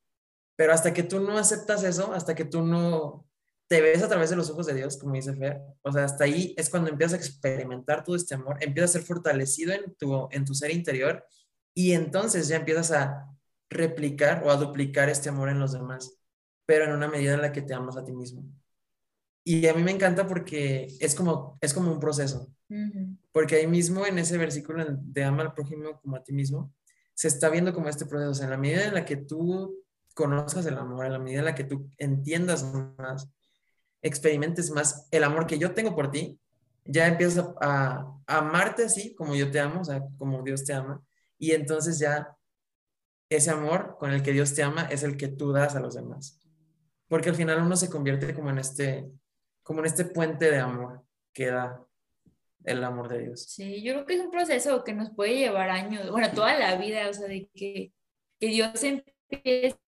Pero 0.57 0.73
hasta 0.73 0.93
que 0.93 1.03
tú 1.03 1.21
no 1.21 1.39
aceptas 1.39 1.83
eso, 1.83 2.13
hasta 2.13 2.35
que 2.35 2.45
tú 2.45 2.63
no 2.63 3.27
te 3.69 3.81
ves 3.81 4.03
a 4.03 4.09
través 4.09 4.29
de 4.29 4.37
los 4.37 4.51
ojos 4.51 4.67
de 4.67 4.75
Dios, 4.75 4.99
como 4.99 5.15
dice 5.15 5.35
Fer, 5.35 5.63
o 5.81 5.91
sea, 5.91 6.05
hasta 6.05 6.25
ahí 6.25 6.55
es 6.59 6.69
cuando 6.69 6.91
empiezas 6.91 7.15
a 7.15 7.17
experimentar 7.17 8.05
todo 8.05 8.17
este 8.17 8.35
amor, 8.35 8.59
empiezas 8.61 8.91
a 8.91 8.93
ser 8.99 9.03
fortalecido 9.03 9.73
en 9.73 9.95
tu, 9.95 10.29
en 10.31 10.45
tu 10.45 10.55
ser 10.55 10.71
interior 10.71 11.25
y 11.75 11.93
entonces 11.93 12.49
ya 12.49 12.57
empiezas 12.57 12.93
a 12.93 13.27
replicar 13.71 14.43
o 14.45 14.51
a 14.51 14.57
duplicar 14.57 15.09
este 15.09 15.31
amor 15.31 15.49
en 15.49 15.59
los 15.59 15.73
demás, 15.73 16.19
pero 16.67 16.85
en 16.85 16.93
una 16.93 17.09
medida 17.09 17.33
en 17.33 17.41
la 17.41 17.53
que 17.53 17.63
te 17.63 17.73
amas 17.73 17.97
a 17.97 18.05
ti 18.05 18.13
mismo. 18.13 18.45
Y 19.45 19.67
a 19.67 19.75
mí 19.75 19.83
me 19.83 19.91
encanta 19.91 20.27
porque 20.27 20.89
es 21.01 21.15
como, 21.15 21.59
es 21.61 21.73
como 21.73 21.91
un 21.91 21.99
proceso. 21.99 22.53
Porque 23.33 23.57
ahí 23.57 23.67
mismo 23.67 24.07
en 24.07 24.19
ese 24.19 24.39
versículo 24.39 24.85
de 24.89 25.25
ama 25.25 25.43
al 25.43 25.55
prójimo 25.55 25.99
como 26.01 26.17
a 26.17 26.23
ti 26.23 26.33
mismo, 26.33 26.75
se 27.15 27.29
está 27.29 27.49
viendo 27.49 27.73
como 27.73 27.89
este 27.89 28.07
proceso. 28.07 28.43
En 28.43 28.51
la 28.51 28.57
medida 28.57 28.85
en 28.85 28.95
la 28.95 29.05
que 29.05 29.17
tú 29.17 29.83
conozcas 30.15 30.67
el 30.67 30.79
amor, 30.79 31.07
en 31.07 31.13
la 31.13 31.19
medida 31.19 31.41
en 31.41 31.45
la 31.47 31.55
que 31.55 31.65
tú 31.65 31.91
entiendas 31.99 32.65
más, 32.99 33.29
experimentes 34.03 34.71
más 34.71 35.09
el 35.11 35.25
amor 35.25 35.47
que 35.47 35.59
yo 35.59 35.73
tengo 35.73 35.95
por 35.95 36.11
ti, 36.11 36.39
ya 36.85 37.07
empiezas 37.07 37.47
a, 37.61 38.19
a, 38.27 38.39
amarte 38.39 38.85
así 38.85 39.15
como 39.15 39.35
yo 39.35 39.51
te 39.51 39.61
amo, 39.61 39.81
o 39.81 39.85
sea, 39.85 40.03
como 40.19 40.43
Dios 40.43 40.65
te 40.65 40.73
ama. 40.73 41.01
Y 41.39 41.53
entonces 41.53 41.99
ya 41.99 42.37
ese 43.29 43.51
amor 43.51 43.97
con 43.99 44.11
el 44.11 44.23
que 44.23 44.33
Dios 44.33 44.55
te 44.55 44.63
ama 44.63 44.83
es 44.85 45.03
el 45.03 45.17
que 45.17 45.29
tú 45.29 45.53
das 45.53 45.75
a 45.77 45.81
los 45.81 45.95
demás. 45.95 46.41
Porque 47.09 47.31
al 47.31 47.37
final 47.37 47.63
uno 47.63 47.77
se 47.77 47.91
convierte 47.91 48.35
como 48.35 48.51
en 48.51 48.59
este, 48.59 49.11
como 49.63 49.81
en 49.81 49.87
este 49.87 50.05
puente 50.05 50.51
de 50.51 50.59
amor 50.59 51.05
que 51.33 51.47
da 51.47 51.85
el 52.65 52.85
amor 52.85 53.09
de 53.09 53.25
Dios. 53.25 53.43
Sí, 53.43 53.83
yo 53.83 53.93
creo 53.93 54.07
que 54.07 54.15
es 54.15 54.21
un 54.21 54.31
proceso 54.31 54.85
que 54.85 54.93
nos 54.93 55.11
puede 55.11 55.37
llevar 55.37 55.71
años, 55.71 56.11
bueno, 56.11 56.31
toda 56.33 56.59
la 56.59 56.77
vida, 56.77 57.09
o 57.09 57.13
sea, 57.13 57.29
de 57.29 57.49
que, 57.55 57.93
que 58.39 58.47
Dios 58.47 58.83
empiece 58.83 59.79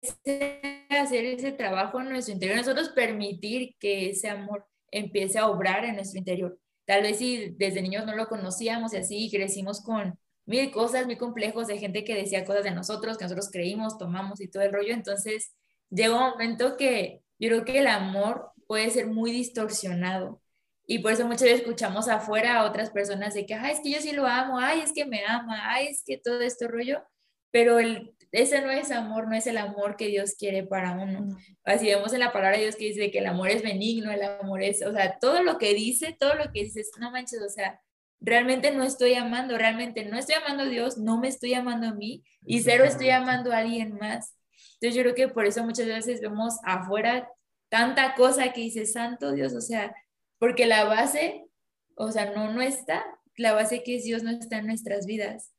a 0.90 1.02
hacer 1.02 1.24
ese 1.24 1.52
trabajo 1.52 2.00
en 2.00 2.10
nuestro 2.10 2.34
interior, 2.34 2.56
nosotros 2.56 2.90
permitir 2.90 3.76
que 3.78 4.10
ese 4.10 4.28
amor 4.28 4.66
empiece 4.90 5.38
a 5.38 5.48
obrar 5.48 5.84
en 5.84 5.96
nuestro 5.96 6.18
interior. 6.18 6.58
Tal 6.87 7.02
vez 7.02 7.18
si 7.18 7.50
desde 7.56 7.82
niños 7.82 8.06
no 8.06 8.14
lo 8.14 8.28
conocíamos 8.28 8.92
y 8.92 8.98
así 8.98 9.30
crecimos 9.30 9.82
con 9.82 10.18
mil 10.46 10.70
cosas, 10.70 11.06
mil 11.06 11.18
complejos 11.18 11.66
de 11.66 11.78
gente 11.78 12.04
que 12.04 12.14
decía 12.14 12.44
cosas 12.44 12.64
de 12.64 12.70
nosotros, 12.70 13.16
que 13.16 13.24
nosotros 13.24 13.50
creímos, 13.50 13.98
tomamos 13.98 14.40
y 14.40 14.48
todo 14.48 14.62
el 14.62 14.72
rollo, 14.72 14.92
entonces 14.92 15.54
llega 15.90 16.14
un 16.14 16.30
momento 16.32 16.76
que 16.76 17.22
yo 17.38 17.48
creo 17.48 17.64
que 17.64 17.78
el 17.78 17.87
amor 17.87 18.50
puede 18.66 18.90
ser 18.90 19.06
muy 19.06 19.32
distorsionado. 19.32 20.40
Y 20.87 20.99
por 20.99 21.12
eso 21.12 21.25
muchas 21.25 21.42
veces 21.42 21.61
escuchamos 21.61 22.09
afuera 22.09 22.59
a 22.59 22.64
otras 22.64 22.90
personas 22.90 23.35
de 23.35 23.47
que, 23.47 23.55
ay, 23.55 23.73
es 23.73 23.81
que 23.81 23.90
yo 23.90 24.01
sí 24.01 24.12
lo 24.12 24.27
amo, 24.27 24.59
ay, 24.59 24.81
es 24.81 24.92
que 24.92 25.07
me 25.07 25.25
ama, 25.25 25.73
ay, 25.73 25.88
es 25.88 26.03
que 26.05 26.18
todo 26.18 26.40
esto 26.40 26.68
rollo, 26.68 27.03
pero 27.51 27.79
el, 27.79 28.14
ese 28.33 28.61
no 28.61 28.70
es 28.70 28.90
amor, 28.90 29.29
no 29.29 29.35
es 29.35 29.47
el 29.47 29.57
amor 29.57 29.97
que 29.97 30.09
Dios 30.09 30.35
quiere 30.37 30.64
para 30.64 30.92
uno. 30.92 31.37
Así 31.64 31.87
vemos 31.87 32.12
en 32.12 32.20
la 32.20 32.33
palabra 32.33 32.57
de 32.57 32.64
Dios 32.64 32.77
que 32.77 32.87
dice 32.87 33.11
que 33.11 33.18
el 33.18 33.27
amor 33.27 33.49
es 33.49 33.62
benigno, 33.62 34.11
el 34.11 34.23
amor 34.23 34.62
es, 34.62 34.85
o 34.85 34.92
sea, 34.92 35.18
todo 35.20 35.42
lo 35.42 35.57
que 35.57 35.73
dice, 35.73 36.16
todo 36.18 36.35
lo 36.35 36.53
que 36.53 36.64
dices, 36.64 36.90
no 36.99 37.11
manches, 37.11 37.40
o 37.40 37.49
sea, 37.49 37.81
realmente 38.20 38.70
no 38.73 38.83
estoy 38.83 39.14
amando, 39.14 39.57
realmente 39.57 40.05
no 40.05 40.18
estoy 40.18 40.35
amando 40.35 40.64
a 40.64 40.68
Dios, 40.68 40.99
no 40.99 41.18
me 41.18 41.29
estoy 41.29 41.55
amando 41.55 41.88
a 41.88 41.94
mí 41.94 42.25
y 42.44 42.61
cero 42.61 42.85
estoy 42.85 43.11
amando 43.11 43.53
a 43.53 43.59
alguien 43.59 43.94
más. 43.94 44.37
Entonces 44.81 44.97
yo 44.97 45.03
creo 45.03 45.14
que 45.14 45.29
por 45.29 45.47
eso 45.47 45.64
muchas 45.64 45.87
veces 45.87 46.20
vemos 46.20 46.59
afuera 46.64 47.29
tanta 47.68 48.14
cosa 48.14 48.53
que 48.53 48.62
dice, 48.62 48.87
santo 48.87 49.33
Dios, 49.33 49.55
o 49.55 49.61
sea, 49.61 49.94
porque 50.38 50.66
la 50.66 50.85
base, 50.85 51.44
o 51.97 52.11
sea, 52.12 52.33
no, 52.35 52.53
no 52.53 52.62
está, 52.62 53.05
la 53.37 53.53
base 53.53 53.83
que 53.83 53.97
es 53.97 54.05
Dios 54.05 54.23
no 54.23 54.31
está 54.31 54.59
en 54.59 54.66
nuestras 54.66 55.07
vidas. 55.07 55.55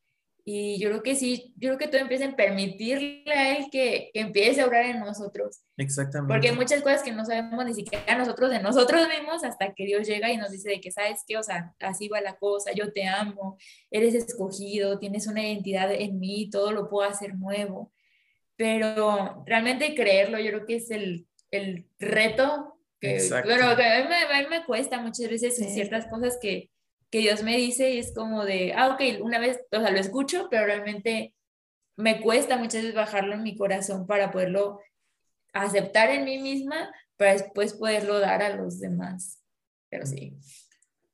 Y 0.48 0.78
yo 0.78 0.90
creo 0.90 1.02
que 1.02 1.16
sí, 1.16 1.52
yo 1.56 1.70
creo 1.70 1.78
que 1.78 1.88
todo 1.88 2.00
empieza 2.00 2.24
en 2.24 2.36
permitirle 2.36 3.32
a 3.32 3.58
Él 3.58 3.66
que, 3.68 4.10
que, 4.14 4.20
empiece 4.20 4.60
a 4.60 4.66
obrar 4.66 4.84
en 4.84 5.00
nosotros. 5.00 5.62
Exactamente. 5.76 6.32
Porque 6.32 6.50
hay 6.50 6.54
muchas 6.54 6.82
cosas 6.82 7.02
que 7.02 7.10
no 7.10 7.24
sabemos 7.24 7.64
ni 7.64 7.74
siquiera 7.74 8.16
nosotros 8.16 8.50
de 8.50 8.62
nosotros 8.62 9.08
mismos 9.08 9.42
hasta 9.42 9.74
que 9.74 9.84
Dios 9.84 10.06
llega 10.06 10.30
y 10.30 10.36
nos 10.36 10.52
dice 10.52 10.70
de 10.70 10.80
que, 10.80 10.92
¿sabes 10.92 11.24
qué? 11.26 11.36
O 11.36 11.42
sea, 11.42 11.74
así 11.80 12.06
va 12.06 12.20
la 12.20 12.36
cosa, 12.36 12.70
yo 12.72 12.92
te 12.92 13.08
amo, 13.08 13.58
eres 13.90 14.14
escogido, 14.14 15.00
tienes 15.00 15.26
una 15.26 15.42
identidad 15.42 15.92
en 15.92 16.20
mí, 16.20 16.48
todo 16.48 16.70
lo 16.70 16.88
puedo 16.88 17.10
hacer 17.10 17.34
nuevo. 17.34 17.92
Pero 18.54 19.42
realmente 19.46 19.96
creerlo, 19.96 20.38
yo 20.38 20.52
creo 20.52 20.66
que 20.66 20.76
es 20.76 20.92
el, 20.92 21.26
el 21.50 21.88
reto 21.98 22.75
que, 23.00 23.28
bueno, 23.44 23.76
que 23.76 23.84
a, 23.84 24.02
mí 24.02 24.08
me, 24.08 24.16
a, 24.16 24.42
mí 24.42 24.46
me, 24.48 24.64
cuesta 24.64 25.00
muchas 25.00 25.28
veces 25.28 25.56
sí. 25.56 25.64
ciertas 25.64 26.06
cosas 26.06 26.38
que, 26.40 26.70
que 27.10 27.18
Dios 27.18 27.42
me 27.42 27.56
dice 27.56 27.92
y 27.92 27.98
es 27.98 28.14
como 28.14 28.44
de, 28.44 28.72
ah, 28.74 28.94
ok, 28.94 29.22
una 29.22 29.38
vez, 29.38 29.60
o 29.70 29.80
sea, 29.80 29.90
lo 29.90 29.98
escucho, 29.98 30.48
pero 30.50 30.66
realmente 30.66 31.34
me 31.96 32.20
cuesta 32.20 32.56
muchas 32.56 32.82
veces 32.82 32.94
bajarlo 32.94 33.34
en 33.34 33.42
mi 33.42 33.56
corazón 33.56 34.06
para 34.06 34.30
poderlo 34.30 34.80
aceptar 35.52 36.10
en 36.10 36.24
mí 36.24 36.38
misma, 36.38 36.90
para 37.16 37.32
después 37.32 37.74
poderlo 37.74 38.18
dar 38.20 38.42
a 38.42 38.56
los 38.56 38.80
demás. 38.80 39.42
Pero 39.90 40.06
sí. 40.06 40.36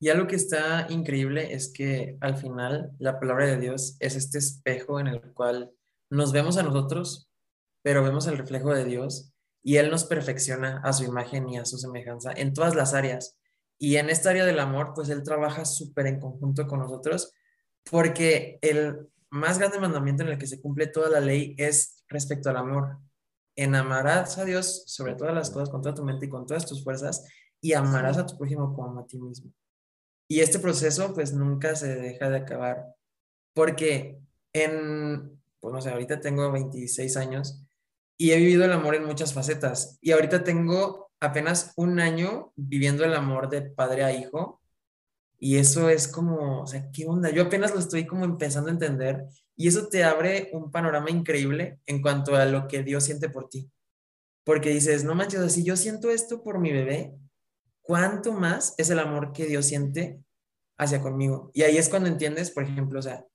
Y 0.01 0.09
algo 0.09 0.27
que 0.27 0.37
está 0.37 0.87
increíble 0.91 1.53
es 1.55 1.73
que 1.73 2.17
al 2.21 2.37
final 2.37 2.91
la 2.99 3.21
palabra 3.21 3.47
de 3.47 3.59
Dios 3.59 3.97
es 4.01 4.17
este 4.17 4.39
espejo 4.39 4.99
en 4.99 5.07
el 5.07 5.21
cual 5.33 5.71
nos 6.11 6.33
vemos 6.33 6.57
a 6.57 6.65
nosotros, 6.65 7.31
pero 7.83 8.03
vemos 8.03 8.27
el 8.27 8.37
reflejo 8.37 8.75
de 8.75 8.85
Dios 8.85 9.32
y 9.63 9.77
Él 9.77 9.91
nos 9.91 10.05
perfecciona 10.05 10.81
a 10.85 10.93
su 10.93 11.05
imagen 11.05 11.49
y 11.49 11.59
a 11.59 11.65
su 11.65 11.79
semejanza 11.79 12.33
en 12.35 12.53
todas 12.53 12.75
las 12.75 12.95
áreas. 12.95 13.39
Y 13.79 13.97
en 13.97 14.11
esta 14.11 14.31
área 14.31 14.45
del 14.45 14.59
amor, 14.59 14.93
pues 14.95 15.09
Él 15.09 15.23
trabaja 15.23 15.65
súper 15.65 16.07
en 16.07 16.21
conjunto 16.21 16.67
con 16.67 16.81
nosotros, 16.81 17.33
porque 17.89 18.59
el 18.63 19.09
más 19.31 19.59
grande 19.59 19.81
mandamiento 19.81 20.23
en 20.23 20.31
el 20.31 20.39
que 20.39 20.47
se 20.47 20.61
cumple 20.61 20.87
toda 20.89 21.09
la 21.09 21.21
ley 21.21 21.55
es 21.59 22.05
respecto 22.09 22.51
al 22.51 22.57
amor. 22.57 22.99
En 23.57 23.75
amarás 23.75 24.39
a 24.39 24.45
Dios 24.45 24.85
sobre 24.87 25.15
todas 25.15 25.35
las 25.35 25.51
cosas, 25.51 25.71
con 25.71 25.83
toda 25.83 25.95
tu 25.95 26.05
mente 26.05 26.27
y 26.27 26.29
con 26.29 26.47
todas 26.47 26.67
tus 26.67 26.83
fuerzas, 26.83 27.27
y 27.61 27.75
amarás 27.75 28.19
a 28.19 28.27
tu 28.27 28.37
prójimo 28.37 28.75
como 28.75 29.01
a 29.01 29.07
ti 29.07 29.19
mismo. 29.19 29.53
Y 30.29 30.41
este 30.41 30.59
proceso, 30.59 31.15
pues 31.15 31.33
nunca 31.33 31.77
se 31.77 31.95
deja 31.95 32.31
de 32.31 32.39
acabar, 32.39 32.87
porque 33.55 34.21
en, 34.53 35.41
pues 35.61 35.75
no 35.75 35.81
sé, 35.81 35.91
ahorita 35.91 36.21
tengo 36.21 36.51
26 36.51 37.17
años 37.17 37.65
y 38.23 38.31
he 38.31 38.37
vivido 38.37 38.65
el 38.65 38.71
amor 38.71 38.95
en 38.95 39.05
muchas 39.05 39.35
facetas. 39.35 39.99
Y 40.01 40.13
ahorita 40.13 40.45
tengo 40.45 41.11
apenas 41.19 41.73
un 41.75 41.99
año 41.99 42.53
viviendo 42.55 43.05
el 43.05 43.15
amor 43.15 43.49
de 43.49 43.63
padre 43.63 44.05
a 44.05 44.13
hijo. 44.13 44.63
Y 45.41 45.57
eso 45.57 45.89
es 45.89 46.07
como, 46.07 46.63
o 46.63 46.67
sea, 46.69 46.89
¿qué 46.93 47.05
onda? 47.05 47.31
Yo 47.31 47.43
apenas 47.43 47.75
lo 47.75 47.81
estoy 47.81 48.07
como 48.07 48.25
empezando 48.25 48.69
a 48.69 48.75
entender. 48.75 49.25
Y 49.57 49.67
eso 49.67 49.89
te 49.89 50.05
abre 50.05 50.51
un 50.53 50.71
panorama 50.71 51.11
increíble 51.11 51.81
en 51.85 52.01
cuanto 52.01 52.37
a 52.37 52.45
lo 52.45 52.69
que 52.69 52.85
Dios 52.85 53.03
siente 53.03 53.29
por 53.29 53.49
ti. 53.49 53.69
Porque 54.45 54.71
dices, 54.71 55.03
no 55.03 55.17
manches, 55.17 55.53
si 55.53 55.65
yo 55.65 55.75
siento 55.77 56.09
esto 56.09 56.45
por 56.45 56.61
mi 56.61 56.71
bebé, 56.71 57.13
¿cuánto 57.81 58.33
más 58.33 58.77
es 58.79 58.89
el 58.91 59.01
amor 59.01 59.33
que 59.33 59.47
Dios 59.47 59.67
siente 59.67 60.21
hacia 60.79 61.03
conmigo? 61.03 61.51
Y 61.55 61.63
ahí 61.63 61.77
es 61.77 61.89
cuando 61.89 62.09
entiendes, 62.09 62.53
por 62.53 62.63
ejemplo, 62.63 63.01
o 63.01 63.03
sea, 63.03 63.27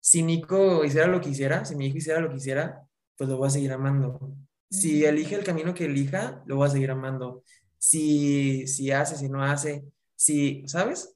si 0.00 0.22
Nico 0.22 0.84
hiciera 0.84 1.08
lo 1.08 1.20
que 1.20 1.30
hiciera, 1.30 1.64
si 1.64 1.74
mi 1.74 1.88
hijo 1.88 1.98
hiciera 1.98 2.20
lo 2.20 2.30
que 2.30 2.36
hiciera, 2.36 2.86
pues 3.16 3.28
lo 3.30 3.36
voy 3.36 3.48
a 3.48 3.50
seguir 3.50 3.72
amando. 3.72 4.36
Si 4.70 5.04
elige 5.04 5.36
el 5.36 5.44
camino 5.44 5.74
que 5.74 5.84
elija, 5.84 6.42
lo 6.46 6.56
voy 6.56 6.68
a 6.68 6.70
seguir 6.70 6.90
amando. 6.90 7.42
si, 7.78 8.66
si 8.66 8.90
hace, 8.90 9.16
si 9.16 9.28
no 9.28 9.42
hace, 9.42 9.84
si, 10.16 10.66
¿sabes? 10.66 11.14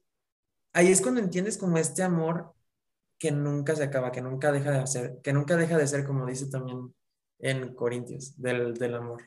Ahí 0.73 0.89
es 0.89 1.01
cuando 1.01 1.19
entiendes 1.19 1.57
como 1.57 1.77
este 1.77 2.03
amor 2.03 2.53
que 3.17 3.31
nunca 3.31 3.75
se 3.75 3.83
acaba, 3.83 4.11
que 4.11 4.21
nunca 4.21 4.51
deja 4.51 4.71
de 4.71 4.87
ser, 4.87 5.19
que 5.21 5.33
nunca 5.33 5.57
deja 5.57 5.77
de 5.77 5.87
ser, 5.87 6.05
como 6.05 6.25
dice 6.25 6.47
también 6.47 6.93
en 7.39 7.73
Corintios, 7.75 8.39
del, 8.41 8.73
del 8.75 8.95
amor. 8.95 9.23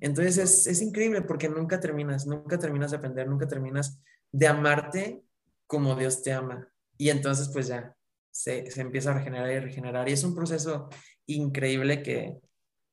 Entonces 0.00 0.38
es, 0.38 0.66
es, 0.66 0.80
increíble 0.80 1.22
porque 1.22 1.48
nunca 1.48 1.80
terminas, 1.80 2.26
nunca 2.26 2.58
terminas 2.58 2.92
de 2.92 2.96
aprender, 2.96 3.28
nunca 3.28 3.46
terminas 3.46 4.00
de 4.32 4.46
amarte 4.46 5.22
como 5.66 5.94
Dios 5.96 6.22
te 6.22 6.32
ama. 6.32 6.68
Y 6.96 7.10
entonces 7.10 7.50
pues 7.52 7.66
ya 7.66 7.94
se, 8.30 8.70
se 8.70 8.80
empieza 8.80 9.10
a 9.10 9.14
regenerar 9.14 9.50
y 9.50 9.58
regenerar. 9.58 10.08
Y 10.08 10.12
es 10.12 10.24
un 10.24 10.34
proceso 10.34 10.88
increíble 11.26 12.02
que, 12.02 12.40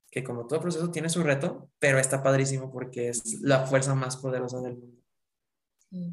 que 0.10 0.24
como 0.24 0.48
todo 0.48 0.62
proceso 0.62 0.92
tiene 0.92 1.10
su 1.10 1.24
reto, 1.24 1.70
pero 1.80 2.00
está 2.00 2.22
padrísimo 2.24 2.72
porque 2.72 3.10
es 3.10 3.42
la 3.42 3.66
fuerza 3.66 3.96
más 3.96 4.18
poderosa 4.18 4.62
del 4.62 4.78
mundo. 4.78 5.02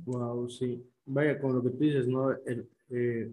Wow, 0.04 0.48
sí. 0.48 0.84
Vaya, 1.06 1.38
con 1.38 1.54
lo 1.54 1.62
que 1.62 1.70
tú 1.70 1.78
dices, 1.78 2.06
¿no? 2.06 2.32
Eh, 2.90 3.30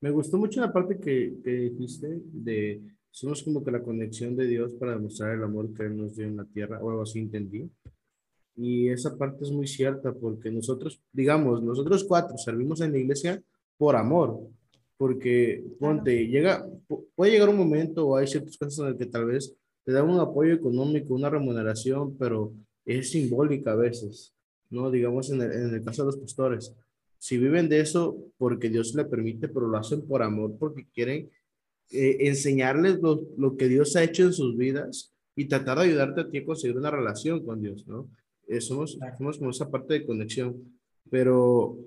me 0.00 0.10
gustó 0.10 0.38
mucho 0.38 0.60
la 0.60 0.72
parte 0.72 0.98
que, 0.98 1.38
que 1.42 1.50
dijiste 1.50 2.20
de 2.24 2.82
somos 3.10 3.42
como 3.42 3.64
que 3.64 3.70
la 3.70 3.82
conexión 3.82 4.36
de 4.36 4.46
Dios 4.46 4.72
para 4.74 4.92
demostrar 4.92 5.34
el 5.34 5.42
amor 5.42 5.72
que 5.74 5.82
Él 5.82 5.96
nos 5.96 6.16
dio 6.16 6.26
en 6.26 6.36
la 6.36 6.44
tierra, 6.44 6.78
o 6.80 6.90
algo 6.90 7.02
así 7.02 7.18
entendí. 7.18 7.68
Y 8.56 8.88
esa 8.88 9.16
parte 9.16 9.44
es 9.44 9.50
muy 9.50 9.66
cierta 9.66 10.12
porque 10.12 10.50
nosotros, 10.50 11.00
digamos, 11.12 11.62
nosotros 11.62 12.04
cuatro 12.04 12.36
servimos 12.38 12.80
en 12.80 12.92
la 12.92 12.98
iglesia 12.98 13.42
por 13.76 13.96
amor, 13.96 14.40
porque 15.00 15.64
ponte, 15.78 16.26
llega, 16.26 16.62
puede 17.14 17.32
llegar 17.32 17.48
un 17.48 17.56
momento 17.56 18.06
o 18.06 18.16
hay 18.18 18.26
ciertas 18.26 18.58
cosas 18.58 18.80
en 18.80 18.84
las 18.84 18.96
que 18.98 19.06
tal 19.06 19.24
vez 19.24 19.56
te 19.82 19.92
dan 19.92 20.06
un 20.06 20.20
apoyo 20.20 20.52
económico, 20.52 21.14
una 21.14 21.30
remuneración, 21.30 22.18
pero 22.18 22.52
es 22.84 23.10
simbólica 23.10 23.72
a 23.72 23.76
veces, 23.76 24.34
¿no? 24.68 24.90
Digamos 24.90 25.30
en 25.30 25.40
el, 25.40 25.52
en 25.52 25.74
el 25.74 25.82
caso 25.82 26.02
de 26.02 26.06
los 26.08 26.18
pastores. 26.18 26.76
Si 27.16 27.38
viven 27.38 27.70
de 27.70 27.80
eso 27.80 28.14
porque 28.36 28.68
Dios 28.68 28.94
le 28.94 29.06
permite, 29.06 29.48
pero 29.48 29.68
lo 29.68 29.78
hacen 29.78 30.06
por 30.06 30.22
amor, 30.22 30.58
porque 30.58 30.86
quieren 30.92 31.30
eh, 31.88 32.18
enseñarles 32.28 33.00
lo, 33.00 33.22
lo, 33.38 33.56
que 33.56 33.68
Dios 33.68 33.96
ha 33.96 34.02
hecho 34.02 34.24
en 34.24 34.34
sus 34.34 34.54
vidas 34.58 35.14
y 35.34 35.46
tratar 35.46 35.78
de 35.78 35.84
ayudarte 35.84 36.20
a 36.20 36.28
ti 36.28 36.36
a 36.36 36.44
conseguir 36.44 36.76
una 36.76 36.90
relación 36.90 37.42
con 37.42 37.62
Dios, 37.62 37.86
¿no? 37.86 38.06
Eh, 38.48 38.60
somos, 38.60 38.98
somos 39.16 39.38
como 39.38 39.48
esa 39.48 39.70
parte 39.70 39.94
de 39.94 40.04
conexión, 40.04 40.78
pero 41.10 41.78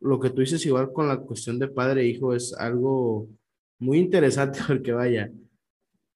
lo 0.00 0.20
que 0.20 0.30
tú 0.30 0.40
dices 0.40 0.64
igual 0.66 0.92
con 0.92 1.08
la 1.08 1.18
cuestión 1.18 1.58
de 1.58 1.68
padre 1.68 2.02
e 2.02 2.08
hijo 2.08 2.34
es 2.34 2.54
algo 2.54 3.28
muy 3.78 3.98
interesante 3.98 4.60
porque 4.66 4.92
vaya, 4.92 5.30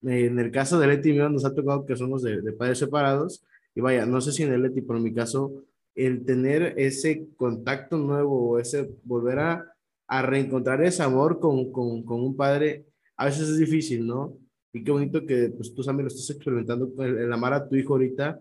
en 0.03 0.39
el 0.39 0.51
caso 0.51 0.79
de 0.79 0.87
Leti 0.87 1.11
y 1.11 1.13
mío 1.13 1.29
nos 1.29 1.45
ha 1.45 1.55
tocado 1.55 1.87
que 1.87 1.97
somos 1.97 2.23
de, 2.23 2.41
de, 2.41 2.53
padres 2.53 2.79
separados 2.79 3.45
y 3.75 3.81
vaya, 3.81 4.05
no 4.07 4.21
sé 4.21 4.33
si 4.33 4.43
en 4.43 4.53
el 4.53 4.63
Leti, 4.63 4.83
pero 4.83 4.99
en 4.99 5.05
mi 5.05 5.15
caso, 5.15 5.65
el 5.95 6.25
tener 6.25 6.75
ese 6.77 7.27
contacto 7.37 7.97
nuevo 7.97 8.51
o 8.51 8.59
ese 8.59 8.91
volver 9.05 9.39
a, 9.39 9.75
a 10.09 10.23
reencontrar 10.23 10.83
ese 10.83 11.03
amor 11.03 11.39
con, 11.39 11.71
con, 11.73 12.03
con, 12.03 12.21
un 12.21 12.37
padre, 12.37 12.87
a 13.17 13.27
veces 13.27 13.49
es 13.49 13.59
difícil, 13.59 14.07
¿no? 14.07 14.37
Y 14.73 14.83
qué 14.83 14.91
bonito 14.91 15.25
que 15.25 15.51
pues, 15.51 15.75
tú 15.75 15.83
también 15.83 16.05
lo 16.05 16.09
estás 16.09 16.31
experimentando, 16.31 16.91
el, 16.99 17.19
el 17.19 17.33
amar 17.33 17.53
a 17.53 17.69
tu 17.69 17.77
hijo 17.77 17.95
ahorita, 17.95 18.41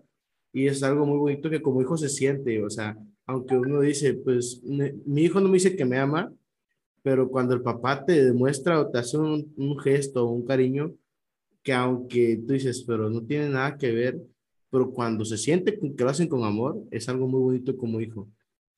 y 0.52 0.66
es 0.66 0.82
algo 0.82 1.06
muy 1.06 1.18
bonito 1.18 1.48
que 1.48 1.62
como 1.62 1.80
hijo 1.80 1.96
se 1.96 2.08
siente, 2.08 2.62
o 2.62 2.68
sea, 2.68 2.96
aunque 3.26 3.56
uno 3.56 3.80
dice, 3.80 4.14
pues 4.14 4.62
mi 4.64 5.22
hijo 5.22 5.40
no 5.40 5.48
me 5.48 5.54
dice 5.54 5.76
que 5.76 5.84
me 5.84 5.98
ama, 5.98 6.32
pero 7.02 7.28
cuando 7.28 7.54
el 7.54 7.62
papá 7.62 8.04
te 8.04 8.24
demuestra 8.24 8.80
o 8.80 8.90
te 8.90 8.98
hace 8.98 9.18
un, 9.18 9.78
gesto 9.80 10.24
o 10.24 10.32
un 10.32 10.44
cariño, 10.44 10.94
que 11.62 11.72
aunque 11.72 12.42
tú 12.46 12.54
dices, 12.54 12.84
pero 12.86 13.10
no 13.10 13.22
tiene 13.22 13.48
nada 13.48 13.76
que 13.76 13.92
ver, 13.92 14.20
pero 14.70 14.90
cuando 14.90 15.24
se 15.24 15.36
siente 15.36 15.78
que 15.78 16.04
lo 16.04 16.10
hacen 16.10 16.28
con 16.28 16.44
amor, 16.44 16.82
es 16.90 17.08
algo 17.08 17.28
muy 17.28 17.40
bonito 17.40 17.76
como 17.76 18.00
hijo. 18.00 18.28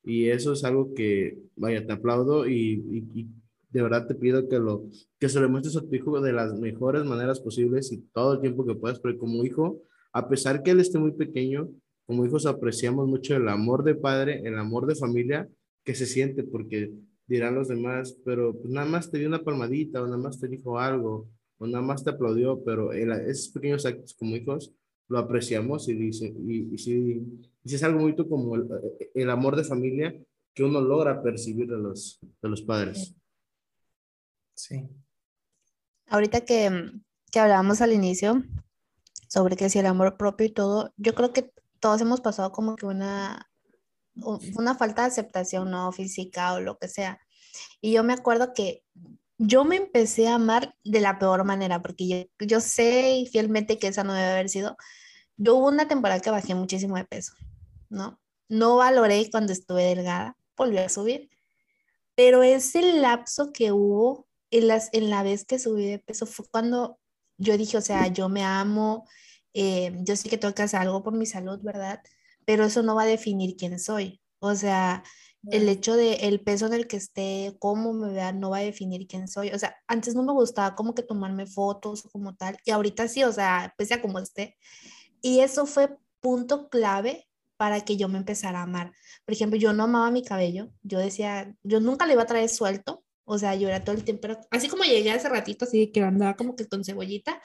Y 0.03 0.29
eso 0.29 0.53
es 0.53 0.65
algo 0.65 0.93
que, 0.93 1.39
vaya, 1.57 1.87
te 1.87 1.93
aplaudo 1.93 2.47
y, 2.47 2.85
y, 2.91 3.21
y 3.21 3.29
de 3.71 3.83
verdad 3.83 4.07
te 4.07 4.15
pido 4.15 4.49
que, 4.49 4.59
lo, 4.59 4.85
que 5.19 5.29
se 5.29 5.41
lo 5.41 5.49
muestres 5.49 5.77
a 5.77 5.81
tu 5.83 5.95
hijo 5.95 6.21
de 6.21 6.33
las 6.33 6.59
mejores 6.59 7.05
maneras 7.05 7.41
posibles 7.41 7.91
y 7.93 7.99
todo 8.13 8.35
el 8.35 8.41
tiempo 8.41 8.65
que 8.65 8.75
puedas, 8.75 9.01
porque 9.01 9.19
como 9.19 9.45
hijo, 9.45 9.83
a 10.13 10.29
pesar 10.29 10.63
que 10.63 10.71
él 10.71 10.81
esté 10.81 10.99
muy 10.99 11.13
pequeño, 11.13 11.69
como 12.07 12.25
hijos 12.25 12.47
apreciamos 12.47 13.09
mucho 13.09 13.37
el 13.37 13.49
amor 13.49 13.85
de 13.85 13.95
padre, 13.95 14.41
el 14.45 14.59
amor 14.59 14.87
de 14.87 14.95
familia 14.95 15.49
que 15.85 15.95
se 15.95 16.07
siente, 16.07 16.43
porque 16.45 16.93
dirán 17.27 17.55
los 17.55 17.69
demás, 17.69 18.17
pero 18.25 18.55
pues 18.55 18.73
nada 18.73 18.87
más 18.87 19.11
te 19.11 19.19
dio 19.19 19.29
una 19.29 19.43
palmadita 19.43 20.03
o 20.03 20.07
nada 20.07 20.19
más 20.19 20.39
te 20.39 20.49
dijo 20.49 20.79
algo 20.79 21.29
o 21.59 21.67
nada 21.67 21.83
más 21.83 22.05
te 22.05 22.11
aplaudió, 22.11 22.63
pero 22.65 22.93
el, 22.93 23.11
esos 23.13 23.49
pequeños 23.49 23.87
actos 23.87 24.15
como 24.15 24.37
hijos 24.37 24.73
lo 25.09 25.19
apreciamos 25.19 25.89
y, 25.89 25.95
dice, 25.95 26.35
y, 26.47 26.75
y, 26.75 26.79
si, 26.79 27.23
y 27.63 27.75
es 27.75 27.83
algo 27.83 28.01
muy 28.01 28.17
como 28.17 28.57
el, 28.57 28.69
el, 29.15 29.31
amor 29.31 29.57
de 29.57 29.65
familia 29.65 30.15
que 30.55 30.65
uno 30.65 30.81
logra 30.81 31.23
percibir 31.23 31.67
de 31.69 31.77
los, 31.77 32.19
de 32.43 32.49
los 32.49 32.63
padres. 32.63 33.15
Sí. 34.55 34.89
Ahorita 36.07 36.43
que, 36.43 36.91
que 37.31 37.39
hablábamos 37.39 37.81
al 37.81 37.93
inicio 37.93 38.43
sobre 39.29 39.57
que 39.57 39.69
si 39.69 39.79
el 39.79 39.87
amor 39.87 40.17
propio 40.17 40.47
y 40.47 40.51
todo, 40.51 40.93
yo 40.97 41.15
creo 41.15 41.33
que 41.33 41.51
todos 41.85 42.01
hemos 42.01 42.23
pasado 42.23 42.51
como 42.51 42.77
que 42.77 42.87
una, 42.87 43.53
una 44.15 44.75
falta 44.75 45.03
de 45.03 45.09
aceptación, 45.09 45.71
¿no? 45.71 45.93
Física 45.93 46.55
o 46.55 46.61
lo 46.61 46.79
que 46.79 46.89
sea. 46.89 47.21
Y 47.83 47.93
yo 47.93 48.03
me 48.03 48.15
acuerdo 48.15 48.55
que 48.55 48.85
yo 49.37 49.67
me 49.67 49.77
empecé 49.77 50.29
a 50.29 50.37
amar 50.37 50.75
de 50.83 51.03
la 51.03 51.19
peor 51.19 51.45
manera, 51.45 51.83
porque 51.83 52.09
yo, 52.09 52.47
yo 52.47 52.61
sé 52.63 53.27
fielmente 53.31 53.79
que 53.79 53.89
esa 53.89 54.03
no 54.03 54.15
debe 54.15 54.31
haber 54.31 54.49
sido. 54.49 54.79
Yo 55.37 55.57
hubo 55.57 55.69
una 55.69 55.87
temporada 55.87 56.23
que 56.23 56.31
bajé 56.31 56.55
muchísimo 56.55 56.97
de 56.97 57.05
peso, 57.05 57.35
¿no? 57.91 58.19
No 58.49 58.77
valoré 58.77 59.29
cuando 59.31 59.53
estuve 59.53 59.83
delgada, 59.83 60.39
volví 60.57 60.79
a 60.79 60.89
subir, 60.89 61.29
pero 62.15 62.43
ese 62.43 62.95
lapso 62.95 63.53
que 63.53 63.73
hubo 63.73 64.27
en, 64.51 64.69
las, 64.69 64.89
en 64.95 65.11
la 65.11 65.23
vez 65.23 65.45
que 65.45 65.59
subí 65.59 65.85
de 65.85 65.99
peso 65.99 66.25
fue 66.25 66.47
cuando 66.51 66.99
yo 67.37 67.59
dije, 67.59 67.77
o 67.77 67.83
sea, 67.83 68.07
yo 68.07 68.31
me 68.31 68.43
amo, 68.43 69.07
eh, 69.55 69.93
yo 70.03 70.17
sé 70.17 70.29
que 70.29 70.39
que 70.39 70.63
hacer 70.63 70.81
algo 70.81 71.03
por 71.03 71.15
mi 71.15 71.27
salud, 71.27 71.61
¿verdad? 71.63 72.01
Pero 72.45 72.65
eso 72.65 72.83
no 72.83 72.95
va 72.95 73.03
a 73.05 73.07
definir 73.07 73.57
quién 73.57 73.79
soy. 73.79 74.21
O 74.41 74.55
sea, 74.55 75.03
el 75.51 75.69
hecho 75.69 75.97
de 75.97 76.15
el 76.15 76.41
peso 76.41 76.67
en 76.67 76.75
el 76.75 76.87
que 76.87 76.97
esté, 76.97 77.57
cómo 77.59 77.93
me 77.93 78.13
vea, 78.13 78.33
no 78.33 78.51
va 78.51 78.59
a 78.59 78.61
definir 78.63 79.07
quién 79.07 79.29
soy. 79.29 79.51
O 79.51 79.59
sea, 79.59 79.77
antes 79.87 80.15
no 80.15 80.23
me 80.23 80.33
gustaba 80.33 80.75
como 80.75 80.95
que 80.95 81.03
tomarme 81.03 81.47
fotos 81.47 82.03
como 82.13 82.35
tal, 82.35 82.57
y 82.65 82.71
ahorita 82.71 83.09
sí, 83.09 83.25
o 83.25 83.33
sea, 83.33 83.75
pese 83.79 83.95
a 83.95 84.03
como 84.03 84.19
esté. 84.19 84.57
Y 85.23 85.41
eso 85.41 85.67
fue 85.67 85.97
punto 86.21 86.69
clave 86.69 87.29
para 87.57 87.83
que 87.85 87.97
yo 87.97 88.09
me 88.09 88.19
empezara 88.19 88.61
a 88.61 88.63
amar. 88.65 88.93
Por 89.25 89.35
ejemplo, 89.35 89.59
yo 89.59 89.73
no 89.73 89.85
amaba 89.85 90.11
mi 90.11 90.23
cabello, 90.23 90.71
yo 90.83 90.99
decía, 90.99 91.55
yo 91.63 91.81
nunca 91.81 92.07
le 92.07 92.15
iba 92.15 92.23
a 92.23 92.27
traer 92.27 92.49
suelto, 92.49 93.05
o 93.25 93.39
sea, 93.39 93.55
yo 93.55 93.69
era 93.69 93.85
todo 93.85 93.95
el 93.95 94.05
tiempo, 94.05 94.23
pero 94.23 94.41
así 94.51 94.69
como 94.69 94.85
llegué 94.85 95.11
hace 95.13 95.29
ratito, 95.29 95.65
así 95.65 95.91
que 95.93 96.03
andaba 96.03 96.37
como 96.37 96.57
que 96.57 96.67
con 96.67 96.85
cebollita, 96.85 97.41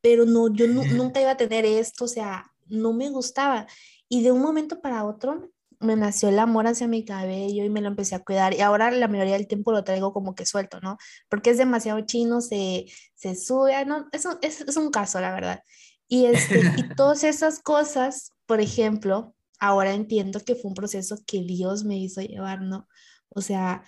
pero 0.00 0.26
no, 0.26 0.52
yo 0.52 0.66
nunca 0.66 1.20
iba 1.20 1.32
a 1.32 1.36
tener 1.36 1.64
esto, 1.64 2.04
o 2.04 2.08
sea, 2.08 2.52
no 2.66 2.92
me 2.92 3.10
gustaba. 3.10 3.66
Y 4.08 4.22
de 4.22 4.32
un 4.32 4.40
momento 4.40 4.80
para 4.80 5.04
otro 5.04 5.50
me 5.80 5.96
nació 5.96 6.28
el 6.28 6.38
amor 6.38 6.66
hacia 6.66 6.88
mi 6.88 7.04
cabello 7.04 7.64
y 7.64 7.70
me 7.70 7.80
lo 7.80 7.88
empecé 7.88 8.14
a 8.14 8.24
cuidar. 8.24 8.54
Y 8.54 8.60
ahora 8.60 8.90
la 8.90 9.08
mayoría 9.08 9.34
del 9.34 9.46
tiempo 9.46 9.72
lo 9.72 9.84
traigo 9.84 10.12
como 10.12 10.34
que 10.34 10.46
suelto, 10.46 10.80
¿no? 10.80 10.98
Porque 11.28 11.50
es 11.50 11.58
demasiado 11.58 12.00
chino, 12.00 12.40
se, 12.40 12.86
se 13.14 13.34
sube, 13.36 13.74
ah, 13.74 13.84
no, 13.84 14.08
es, 14.12 14.26
es, 14.42 14.62
es 14.62 14.76
un 14.76 14.90
caso, 14.90 15.20
la 15.20 15.32
verdad. 15.32 15.62
Y, 16.08 16.26
este, 16.26 16.60
y 16.76 16.88
todas 16.96 17.22
esas 17.24 17.60
cosas, 17.60 18.32
por 18.46 18.60
ejemplo, 18.60 19.34
ahora 19.60 19.92
entiendo 19.92 20.40
que 20.40 20.54
fue 20.54 20.70
un 20.70 20.74
proceso 20.74 21.16
que 21.26 21.42
Dios 21.42 21.84
me 21.84 21.98
hizo 21.98 22.20
llevar, 22.22 22.62
¿no? 22.62 22.88
O 23.28 23.40
sea, 23.40 23.84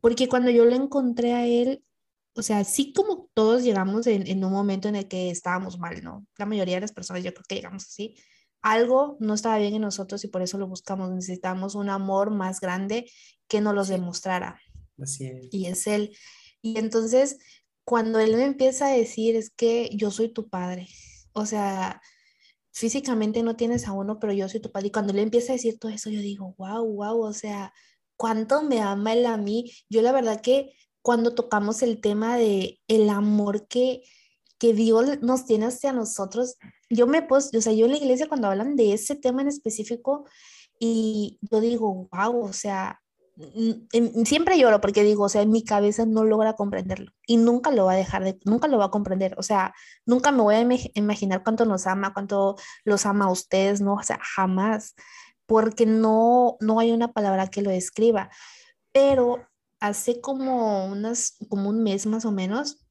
porque 0.00 0.28
cuando 0.28 0.50
yo 0.50 0.64
lo 0.64 0.74
encontré 0.74 1.34
a 1.34 1.46
Él, 1.46 1.84
o 2.34 2.42
sea, 2.42 2.64
sí 2.64 2.92
como 2.92 3.30
todos 3.34 3.62
llegamos 3.62 4.06
en, 4.06 4.26
en, 4.26 4.44
un 4.44 4.52
momento 4.52 4.88
en 4.88 4.96
el 4.96 5.08
que 5.08 5.30
estábamos 5.30 5.78
mal, 5.78 6.02
¿no? 6.02 6.26
La 6.38 6.46
mayoría 6.46 6.76
de 6.76 6.82
las 6.82 6.92
personas 6.92 7.22
yo 7.22 7.32
creo 7.32 7.44
que 7.48 7.56
llegamos 7.56 7.84
así. 7.84 8.16
Algo 8.62 9.16
no 9.20 9.34
estaba 9.34 9.58
bien 9.58 9.74
en 9.74 9.82
nosotros 9.82 10.24
y 10.24 10.28
por 10.28 10.40
eso 10.42 10.56
lo 10.56 10.66
buscamos. 10.66 11.10
Necesitamos 11.10 11.74
un 11.74 11.90
amor 11.90 12.30
más 12.30 12.60
grande 12.60 13.10
que 13.48 13.60
nos 13.60 13.74
los 13.74 13.88
demostrara. 13.88 14.60
Así 15.00 15.26
es. 15.26 15.48
Y 15.50 15.66
es 15.66 15.86
Él. 15.86 16.16
Y 16.62 16.78
entonces, 16.78 17.38
cuando 17.84 18.18
Él 18.18 18.36
me 18.36 18.44
empieza 18.44 18.86
a 18.86 18.92
decir, 18.92 19.36
es 19.36 19.50
que 19.50 19.90
yo 19.92 20.10
soy 20.10 20.28
tu 20.28 20.48
padre. 20.48 20.88
O 21.32 21.44
sea, 21.44 22.00
físicamente 22.72 23.42
no 23.42 23.56
tienes 23.56 23.88
a 23.88 23.92
uno, 23.92 24.18
pero 24.18 24.32
yo 24.32 24.48
soy 24.48 24.60
tu 24.60 24.70
padre. 24.70 24.88
Y 24.88 24.92
cuando 24.92 25.12
Él 25.12 25.18
empieza 25.18 25.52
a 25.52 25.56
decir 25.56 25.78
todo 25.78 25.90
eso, 25.90 26.08
yo 26.08 26.20
digo, 26.20 26.54
wow, 26.56 26.86
wow, 26.86 27.20
o 27.20 27.32
sea, 27.32 27.74
cuánto 28.16 28.62
me 28.62 28.80
ama 28.80 29.12
Él 29.12 29.26
a 29.26 29.36
mí. 29.36 29.72
Yo 29.90 30.00
la 30.02 30.12
verdad 30.12 30.40
que 30.40 30.72
cuando 31.02 31.34
tocamos 31.34 31.82
el 31.82 32.00
tema 32.00 32.36
de 32.36 32.80
el 32.88 33.10
amor 33.10 33.66
que, 33.66 34.02
que 34.58 34.72
Dios 34.72 35.20
nos 35.20 35.44
tiene 35.44 35.66
hacia 35.66 35.92
nosotros. 35.92 36.56
Yo 36.88 37.06
me 37.06 37.22
pues, 37.22 37.50
o 37.54 37.60
sea, 37.60 37.72
yo 37.72 37.86
en 37.86 37.92
la 37.92 37.98
iglesia 37.98 38.28
cuando 38.28 38.48
hablan 38.48 38.76
de 38.76 38.92
ese 38.92 39.16
tema 39.16 39.42
en 39.42 39.48
específico 39.48 40.24
y 40.78 41.38
yo 41.42 41.60
digo, 41.60 42.08
wow, 42.10 42.44
o 42.44 42.52
sea, 42.52 43.02
siempre 44.24 44.58
lloro 44.58 44.80
porque 44.80 45.02
digo, 45.02 45.24
o 45.24 45.28
sea, 45.28 45.44
mi 45.46 45.64
cabeza 45.64 46.06
no 46.06 46.24
logra 46.24 46.54
comprenderlo 46.54 47.12
y 47.26 47.38
nunca 47.38 47.70
lo 47.70 47.86
va 47.86 47.92
a 47.92 47.96
dejar 47.96 48.24
de, 48.24 48.38
nunca 48.44 48.68
lo 48.68 48.78
va 48.78 48.86
a 48.86 48.90
comprender, 48.90 49.34
o 49.38 49.42
sea, 49.42 49.74
nunca 50.04 50.32
me 50.32 50.42
voy 50.42 50.54
a 50.54 50.66
imaginar 50.94 51.42
cuánto 51.42 51.64
nos 51.64 51.86
ama, 51.86 52.12
cuánto 52.12 52.56
los 52.84 53.06
ama 53.06 53.26
a 53.26 53.30
ustedes, 53.30 53.80
no, 53.80 53.94
o 53.94 54.02
sea, 54.02 54.18
jamás, 54.22 54.94
porque 55.46 55.86
no, 55.86 56.56
no 56.60 56.78
hay 56.78 56.92
una 56.92 57.12
palabra 57.12 57.48
que 57.48 57.62
lo 57.62 57.70
describa, 57.70 58.30
pero 58.92 59.46
hace 59.82 60.20
como 60.20 60.86
unas, 60.86 61.36
como 61.48 61.68
un 61.68 61.82
mes 61.82 62.06
más 62.06 62.24
o 62.24 62.30
menos, 62.30 62.86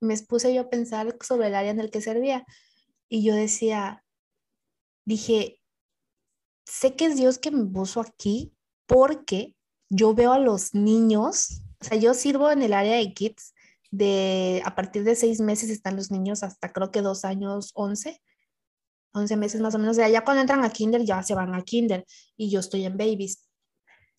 me 0.00 0.16
puse 0.22 0.54
yo 0.54 0.62
a 0.62 0.70
pensar 0.70 1.14
sobre 1.20 1.48
el 1.48 1.54
área 1.54 1.70
en 1.70 1.80
el 1.80 1.90
que 1.90 2.00
servía 2.00 2.46
y 3.10 3.22
yo 3.22 3.34
decía, 3.34 4.02
dije, 5.04 5.60
sé 6.64 6.96
que 6.96 7.04
es 7.04 7.16
Dios 7.16 7.38
que 7.38 7.50
me 7.50 7.66
puso 7.66 8.00
aquí 8.00 8.54
porque 8.86 9.54
yo 9.90 10.14
veo 10.14 10.32
a 10.32 10.38
los 10.38 10.72
niños, 10.72 11.62
o 11.82 11.84
sea, 11.84 11.98
yo 11.98 12.14
sirvo 12.14 12.50
en 12.50 12.62
el 12.62 12.72
área 12.72 12.96
de 12.96 13.12
kids, 13.12 13.52
de 13.90 14.62
a 14.64 14.74
partir 14.74 15.04
de 15.04 15.16
seis 15.16 15.40
meses 15.40 15.68
están 15.68 15.94
los 15.94 16.10
niños 16.10 16.42
hasta 16.42 16.72
creo 16.72 16.90
que 16.90 17.02
dos 17.02 17.26
años, 17.26 17.70
once, 17.74 18.22
once 19.12 19.36
meses 19.36 19.60
más 19.60 19.74
o 19.74 19.78
menos. 19.78 19.98
O 19.98 20.00
sea, 20.00 20.08
ya 20.08 20.24
cuando 20.24 20.40
entran 20.40 20.64
a 20.64 20.70
kinder 20.70 21.04
ya 21.04 21.22
se 21.22 21.34
van 21.34 21.54
a 21.54 21.62
kinder 21.62 22.06
y 22.34 22.50
yo 22.50 22.60
estoy 22.60 22.86
en 22.86 22.96
babies. 22.96 23.46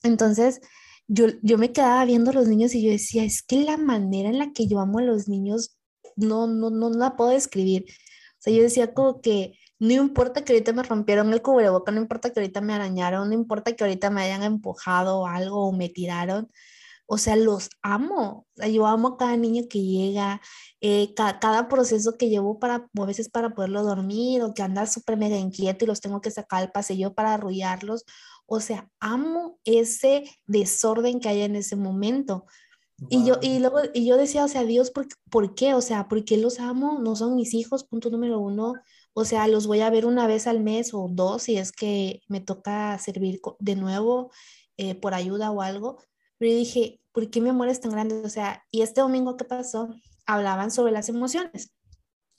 Entonces, 0.03 0.61
yo, 1.07 1.27
yo 1.41 1.57
me 1.57 1.71
quedaba 1.71 2.05
viendo 2.05 2.31
los 2.33 2.47
niños 2.47 2.73
y 2.75 2.83
yo 2.83 2.91
decía, 2.91 3.23
es 3.23 3.43
que 3.43 3.63
la 3.63 3.77
manera 3.77 4.29
en 4.29 4.39
la 4.39 4.53
que 4.53 4.67
yo 4.67 4.79
amo 4.79 4.99
a 4.99 5.03
los 5.03 5.27
niños 5.27 5.77
no, 6.15 6.47
no, 6.47 6.69
no 6.69 6.89
la 6.89 7.15
puedo 7.15 7.31
describir. 7.31 7.85
O 7.87 8.37
sea, 8.39 8.53
yo 8.53 8.63
decía 8.63 8.93
como 8.93 9.21
que 9.21 9.57
no 9.79 9.93
importa 9.93 10.43
que 10.43 10.53
ahorita 10.53 10.73
me 10.73 10.83
rompieron 10.83 11.33
el 11.33 11.41
cubreboca, 11.41 11.91
no 11.91 12.01
importa 12.01 12.31
que 12.31 12.39
ahorita 12.39 12.61
me 12.61 12.73
arañaron, 12.73 13.29
no 13.29 13.35
importa 13.35 13.75
que 13.75 13.83
ahorita 13.83 14.09
me 14.09 14.21
hayan 14.23 14.43
empujado 14.43 15.27
algo 15.27 15.67
o 15.67 15.71
me 15.73 15.89
tiraron. 15.89 16.49
O 17.07 17.17
sea, 17.19 17.35
los 17.35 17.69
amo. 17.83 18.47
O 18.55 18.61
sea, 18.61 18.67
yo 18.67 18.87
amo 18.87 19.09
a 19.09 19.17
cada 19.17 19.37
niño 19.37 19.63
que 19.69 19.81
llega, 19.81 20.41
eh, 20.81 21.13
cada 21.15 21.67
proceso 21.67 22.17
que 22.17 22.29
llevo 22.29 22.59
para, 22.59 22.75
a 22.97 23.05
veces 23.05 23.29
para 23.29 23.53
poderlo 23.53 23.83
dormir 23.83 24.41
o 24.41 24.53
que 24.53 24.63
anda 24.63 24.85
súper 24.87 25.17
mega 25.17 25.37
inquieto 25.37 25.85
y 25.85 25.87
los 25.87 26.01
tengo 26.01 26.21
que 26.21 26.31
sacar 26.31 26.63
al 26.63 26.71
paseo 26.71 27.13
para 27.13 27.33
arrullarlos. 27.35 28.05
O 28.45 28.59
sea, 28.59 28.89
amo 28.99 29.59
ese 29.65 30.25
desorden 30.45 31.19
que 31.19 31.29
hay 31.29 31.41
en 31.41 31.55
ese 31.55 31.75
momento. 31.75 32.45
Y 33.09 33.25
yo, 33.25 33.39
y 33.41 33.59
luego, 33.59 33.79
y 33.93 34.05
yo 34.05 34.15
decía, 34.15 34.45
o 34.45 34.47
sea, 34.47 34.63
Dios, 34.63 34.89
¿por, 34.91 35.07
¿por 35.29 35.53
qué? 35.53 35.73
O 35.73 35.81
sea, 35.81 36.07
¿por 36.07 36.23
qué 36.23 36.37
los 36.37 36.59
amo? 36.59 36.99
No 36.99 37.15
son 37.15 37.35
mis 37.35 37.53
hijos, 37.53 37.83
punto 37.83 38.09
número 38.09 38.39
uno. 38.39 38.75
O 39.13 39.25
sea, 39.25 39.47
los 39.47 39.67
voy 39.67 39.81
a 39.81 39.89
ver 39.89 40.05
una 40.05 40.27
vez 40.27 40.47
al 40.47 40.61
mes 40.61 40.93
o 40.93 41.07
dos 41.11 41.43
si 41.43 41.57
es 41.57 41.71
que 41.71 42.21
me 42.27 42.41
toca 42.41 42.97
servir 42.99 43.41
de 43.59 43.75
nuevo 43.75 44.31
eh, 44.77 44.95
por 44.95 45.13
ayuda 45.13 45.51
o 45.51 45.61
algo. 45.61 45.97
Pero 46.37 46.53
dije, 46.53 47.01
¿por 47.11 47.29
qué 47.29 47.41
mi 47.41 47.49
amor 47.49 47.67
es 47.69 47.79
tan 47.81 47.91
grande? 47.91 48.21
O 48.23 48.29
sea, 48.29 48.65
y 48.71 48.81
este 48.81 49.01
domingo 49.01 49.37
que 49.37 49.45
pasó, 49.45 49.89
hablaban 50.25 50.71
sobre 50.71 50.91
las 50.91 51.09
emociones, 51.09 51.73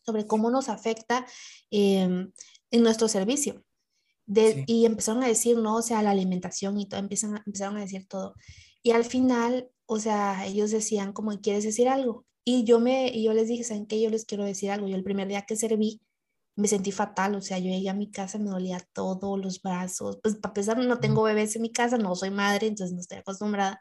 sobre 0.04 0.26
cómo 0.26 0.50
nos 0.50 0.68
afecta 0.68 1.26
em, 1.70 2.32
en 2.70 2.82
nuestro 2.82 3.08
servicio. 3.08 3.64
Y 4.26 4.86
empezaron 4.86 5.22
a 5.22 5.28
decir, 5.28 5.56
no, 5.58 5.76
o 5.76 5.82
sea, 5.82 6.02
la 6.02 6.10
alimentación 6.10 6.78
y 6.78 6.88
todo, 6.88 7.00
empiezan, 7.00 7.42
empezaron 7.46 7.76
a 7.76 7.80
decir 7.80 8.06
todo. 8.08 8.34
Y 8.82 8.90
al 8.90 9.04
final, 9.04 9.70
o 9.86 9.98
sea, 9.98 10.46
ellos 10.46 10.70
decían, 10.70 11.12
como, 11.12 11.38
¿quieres 11.40 11.64
decir 11.64 11.88
algo? 11.88 12.26
Y 12.44 12.64
yo, 12.64 12.80
me, 12.80 13.08
y 13.08 13.24
yo 13.24 13.32
les 13.32 13.48
dije, 13.48 13.64
¿saben 13.64 13.86
qué? 13.86 14.00
Yo 14.00 14.10
les 14.10 14.24
quiero 14.24 14.44
decir 14.44 14.70
algo. 14.70 14.88
Yo 14.88 14.96
el 14.96 15.04
primer 15.04 15.28
día 15.28 15.42
que 15.42 15.56
serví, 15.56 16.00
me 16.56 16.68
sentí 16.68 16.90
fatal, 16.90 17.34
o 17.34 17.42
sea, 17.42 17.58
yo 17.58 17.70
llegué 17.70 17.90
a 17.90 17.94
mi 17.94 18.10
casa, 18.10 18.38
me 18.38 18.50
dolía 18.50 18.80
todo, 18.94 19.36
los 19.36 19.60
brazos, 19.60 20.18
pues 20.22 20.36
para 20.36 20.54
pesar 20.54 20.78
no 20.78 21.00
tengo 21.00 21.22
bebés 21.22 21.54
en 21.56 21.62
mi 21.62 21.70
casa, 21.70 21.98
no 21.98 22.14
soy 22.16 22.30
madre, 22.30 22.66
entonces 22.66 22.94
no 22.94 23.00
estoy 23.00 23.18
acostumbrada. 23.18 23.80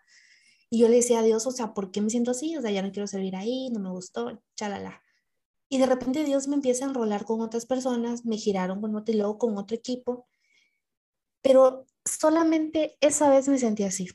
Y 0.69 0.79
yo 0.79 0.89
le 0.89 0.97
decía 0.97 1.19
a 1.19 1.23
Dios, 1.23 1.47
o 1.47 1.51
sea, 1.51 1.73
¿por 1.73 1.91
qué 1.91 2.01
me 2.01 2.09
siento 2.09 2.31
así? 2.31 2.57
O 2.57 2.61
sea, 2.61 2.71
ya 2.71 2.81
no 2.81 2.91
quiero 2.91 3.07
servir 3.07 3.35
ahí, 3.35 3.69
no 3.71 3.79
me 3.79 3.91
gustó, 3.91 4.41
chalala. 4.55 5.01
Y 5.69 5.77
de 5.77 5.85
repente 5.85 6.25
Dios 6.25 6.47
me 6.47 6.55
empieza 6.55 6.85
a 6.85 6.89
enrolar 6.89 7.25
con 7.25 7.41
otras 7.41 7.65
personas, 7.65 8.25
me 8.25 8.37
giraron 8.37 8.81
con 8.81 8.95
otro 8.95 9.13
y 9.13 9.17
luego 9.17 9.37
con 9.37 9.57
otro 9.57 9.77
equipo, 9.77 10.27
pero 11.45 11.85
solamente 12.03 12.97
esa 13.01 13.29
vez 13.29 13.47
me 13.47 13.59
sentí 13.59 13.83
así. 13.83 14.09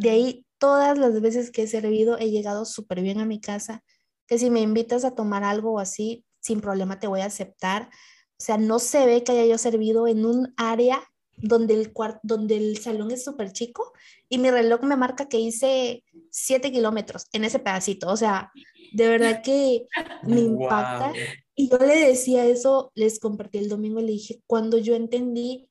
De 0.00 0.10
ahí, 0.10 0.44
todas 0.58 0.98
las 0.98 1.18
veces 1.22 1.50
que 1.50 1.62
he 1.62 1.66
servido, 1.66 2.18
he 2.18 2.30
llegado 2.30 2.66
súper 2.66 3.00
bien 3.00 3.20
a 3.20 3.24
mi 3.24 3.40
casa, 3.40 3.82
que 4.26 4.38
si 4.38 4.50
me 4.50 4.60
invitas 4.60 5.06
a 5.06 5.14
tomar 5.14 5.44
algo 5.44 5.72
o 5.72 5.78
así, 5.78 6.26
sin 6.40 6.60
problema 6.60 6.98
te 7.00 7.06
voy 7.06 7.22
a 7.22 7.24
aceptar. 7.24 7.88
O 8.32 8.44
sea, 8.44 8.58
no 8.58 8.80
se 8.80 9.06
ve 9.06 9.24
que 9.24 9.32
haya 9.32 9.46
yo 9.46 9.56
servido 9.56 10.06
en 10.06 10.26
un 10.26 10.52
área 10.58 11.02
donde 11.38 11.72
el, 11.72 11.94
donde 12.22 12.58
el 12.58 12.76
salón 12.76 13.10
es 13.10 13.24
súper 13.24 13.52
chico 13.52 13.94
y 14.28 14.36
mi 14.36 14.50
reloj 14.50 14.82
me 14.82 14.96
marca 14.96 15.26
que 15.26 15.40
hice 15.40 16.04
7 16.30 16.70
kilómetros 16.70 17.28
en 17.32 17.44
ese 17.44 17.60
pedacito. 17.60 18.08
O 18.08 18.16
sea, 18.18 18.52
de 18.92 19.08
verdad 19.08 19.40
que 19.42 19.86
me 20.24 20.40
impacta. 20.40 21.14
Y 21.54 21.70
yo 21.70 21.78
le 21.78 22.08
decía 22.08 22.44
eso, 22.44 22.92
les 22.94 23.18
compartí 23.18 23.56
el 23.56 23.70
domingo 23.70 24.00
y 24.00 24.04
le 24.04 24.12
dije, 24.12 24.42
cuando 24.46 24.76
yo 24.76 24.94
entendí 24.94 25.68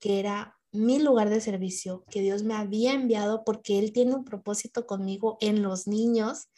que 0.00 0.20
era 0.20 0.56
mi 0.72 0.98
lugar 0.98 1.30
de 1.30 1.40
servicio, 1.40 2.04
que 2.10 2.20
Dios 2.20 2.42
me 2.42 2.54
había 2.54 2.92
enviado 2.92 3.44
porque 3.44 3.78
Él 3.78 3.92
tiene 3.92 4.14
un 4.14 4.24
propósito 4.24 4.86
conmigo 4.86 5.38
en 5.40 5.62
los 5.62 5.86
niños 5.86 6.48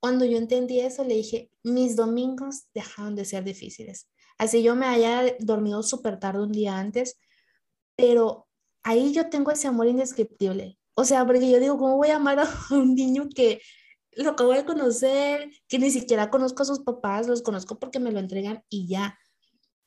cuando 0.00 0.24
yo 0.24 0.38
entendí 0.38 0.80
eso, 0.80 1.04
le 1.04 1.14
dije, 1.14 1.50
mis 1.62 1.94
domingos 1.94 2.64
dejaron 2.74 3.14
de 3.14 3.26
ser 3.26 3.44
difíciles. 3.44 4.08
Así 4.38 4.62
yo 4.62 4.74
me 4.74 4.86
haya 4.86 5.36
dormido 5.40 5.82
súper 5.82 6.18
tarde 6.18 6.42
un 6.42 6.52
día 6.52 6.78
antes, 6.78 7.18
pero 7.96 8.48
ahí 8.82 9.12
yo 9.12 9.28
tengo 9.28 9.50
ese 9.50 9.68
amor 9.68 9.86
indescriptible. 9.88 10.78
O 10.94 11.04
sea, 11.04 11.26
porque 11.26 11.50
yo 11.50 11.60
digo, 11.60 11.76
¿cómo 11.76 11.98
voy 11.98 12.08
a 12.08 12.16
amar 12.16 12.40
a 12.40 12.48
un 12.70 12.94
niño 12.94 13.28
que 13.34 13.60
lo 14.12 14.30
acabo 14.30 14.52
de 14.52 14.64
conocer, 14.64 15.50
que 15.68 15.78
ni 15.78 15.90
siquiera 15.90 16.30
conozco 16.30 16.62
a 16.62 16.66
sus 16.66 16.80
papás, 16.80 17.28
los 17.28 17.42
conozco 17.42 17.78
porque 17.78 18.00
me 18.00 18.10
lo 18.10 18.20
entregan 18.20 18.64
y 18.70 18.88
ya? 18.88 19.18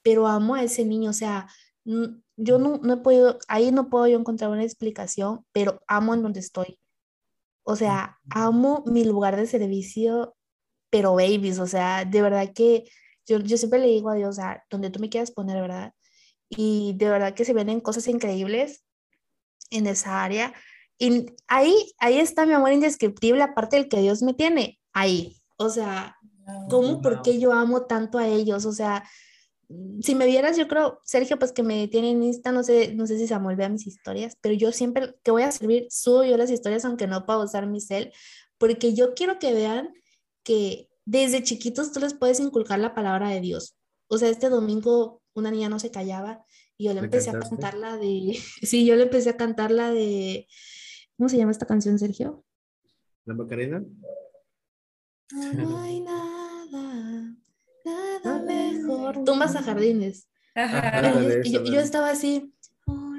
Pero 0.03 0.27
amo 0.27 0.53
a 0.55 0.63
ese 0.63 0.85
niño, 0.85 1.09
o 1.09 1.13
sea, 1.13 1.47
yo 1.86 2.57
no, 2.59 2.77
no 2.77 2.93
he 2.93 2.97
podido, 2.97 3.39
ahí 3.47 3.71
no 3.71 3.89
puedo 3.89 4.07
yo 4.07 4.17
encontrar 4.17 4.51
una 4.51 4.63
explicación, 4.63 5.45
pero 5.51 5.81
amo 5.88 6.13
en 6.13 6.23
donde 6.23 6.39
estoy. 6.39 6.79
O 7.63 7.75
sea, 7.75 8.19
amo 8.29 8.84
mi 8.86 9.05
lugar 9.05 9.36
de 9.36 9.47
servicio, 9.47 10.36
pero 10.89 11.13
babies, 11.15 11.59
o 11.59 11.67
sea, 11.67 12.05
de 12.05 12.21
verdad 12.21 12.51
que 12.53 12.84
yo, 13.25 13.39
yo 13.39 13.57
siempre 13.57 13.79
le 13.79 13.88
digo 13.88 14.09
a 14.09 14.15
Dios, 14.15 14.29
o 14.29 14.34
sea, 14.41 14.63
donde 14.69 14.89
tú 14.89 14.99
me 14.99 15.09
quieras 15.09 15.31
poner, 15.31 15.61
¿verdad? 15.61 15.93
Y 16.49 16.93
de 16.97 17.09
verdad 17.09 17.34
que 17.34 17.45
se 17.45 17.53
vienen 17.53 17.79
cosas 17.79 18.07
increíbles 18.07 18.84
en 19.71 19.88
esa 19.88 20.23
área. 20.23 20.53
Y 20.97 21.25
ahí, 21.47 21.73
ahí 21.99 22.19
está 22.19 22.45
mi 22.45 22.53
amor 22.53 22.71
indescriptible, 22.73 23.41
aparte 23.41 23.77
del 23.77 23.89
que 23.89 24.01
Dios 24.01 24.21
me 24.21 24.34
tiene, 24.34 24.79
ahí. 24.91 25.41
O 25.57 25.69
sea, 25.69 26.17
¿cómo? 26.69 27.01
¿Por 27.01 27.21
qué 27.21 27.39
yo 27.39 27.53
amo 27.53 27.86
tanto 27.86 28.17
a 28.17 28.27
ellos? 28.27 28.65
O 28.65 28.73
sea, 28.73 29.03
si 30.01 30.16
me 30.16 30.26
vieras, 30.26 30.57
yo 30.57 30.68
creo, 30.68 30.99
Sergio, 31.03 31.39
pues 31.39 31.51
que 31.51 31.64
me 31.64 31.88
tiene 31.88 32.11
en 32.11 32.24
Insta, 32.24 32.51
no 32.51 32.64
sé, 32.64 32.93
no 32.93 33.07
sé 33.07 33.18
si 33.18 33.28
Samuel 33.28 33.55
vea 33.55 33.70
mis 33.70 33.88
historias, 33.88 34.38
pero 34.41 34.53
yo 34.55 34.72
siempre 34.72 35.16
que 35.24 35.32
voy 35.32 35.43
a 35.43 35.51
servir, 35.51 35.88
subo 35.89 36.24
yo 36.24 36.38
las 36.38 36.51
historias, 36.51 36.86
aunque 36.86 37.07
no 37.07 37.26
puedo 37.26 37.43
usar 37.43 37.68
mi 37.68 37.82
cel, 37.82 38.11
porque 38.57 38.93
yo 38.93 39.14
quiero 39.14 39.39
que 39.39 39.53
vean 39.53 39.93
que 40.43 40.89
desde 41.05 41.43
chiquitos 41.43 41.91
tú 41.91 41.99
les 41.99 42.14
puedes 42.14 42.39
inculcar 42.39 42.80
la 42.80 42.93
palabra 42.93 43.30
de 43.30 43.41
Dios. 43.41 43.76
O 44.07 44.18
sea, 44.18 44.30
este 44.30 44.49
domingo 44.49 45.22
una 45.34 45.49
niña 45.49 45.70
no 45.70 45.80
se 45.80 45.91
callaba 45.91 46.45
y 46.78 46.86
yo 46.86 46.93
le 46.93 46.99
empecé 46.99 47.32
a 47.32 47.39
cantar 47.39 47.76
la 47.76 47.97
de, 47.97 48.38
sí, 48.61 48.86
yo 48.86 48.95
le 48.95 49.03
empecé 49.03 49.32
a 49.32 49.38
cantar 49.38 49.72
la 49.72 49.91
de, 49.91 50.47
¿cómo 51.18 51.30
se 51.30 51.38
llama 51.38 51.51
esta 51.51 51.66
canción, 51.66 51.97
Sergio? 51.97 52.43
¿La 53.26 53.34
Macarena? 53.34 53.84
No 55.32 55.78
hay 55.80 56.01
nada 56.01 57.38
nada. 57.86 58.42
Tumbas 59.26 59.55
a 59.55 59.64
jardines. 59.64 60.28
Y 61.43 61.51
yo, 61.51 61.80
estaba 61.80 62.09
así, 62.09 62.53
oh, 62.86 63.14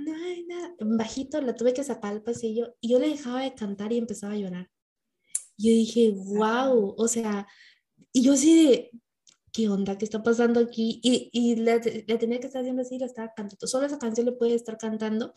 bajito, 0.81 1.41
la 1.41 1.55
tuve 1.55 1.75
que 1.75 1.83
sacar 1.83 2.13
al 2.13 2.23
pasillo 2.23 2.77
y 2.81 2.91
yo 2.91 2.99
le 2.99 3.09
dejaba 3.09 3.43
de 3.43 3.55
cantar 3.55 3.93
y 3.93 3.99
empezaba 3.99 4.35
a 4.35 4.37
llorar. 4.37 4.71
Yo 5.57 5.71
dije, 5.71 6.13
wow, 6.15 6.95
o 6.97 7.09
sea, 7.09 7.47
y 8.13 8.23
yo 8.23 8.35
así 8.35 8.69
de, 8.69 8.91
¿qué 9.53 9.69
onda? 9.69 9.99
¿Qué 9.99 10.05
está 10.05 10.23
pasando 10.23 10.61
aquí? 10.61 11.01
Y, 11.03 11.31
y 11.33 11.57
le, 11.57 11.81
tenía 11.81 12.41
que 12.41 12.47
estar 12.47 12.61
haciendo 12.61 12.83
así, 12.83 12.99
la 12.99 13.07
estaba 13.07 13.33
cantando. 13.35 13.67
Solo 13.67 13.87
esa 13.87 13.99
canción 13.99 14.27
le 14.27 14.33
puede 14.33 14.55
estar 14.55 14.79
cantando. 14.79 15.35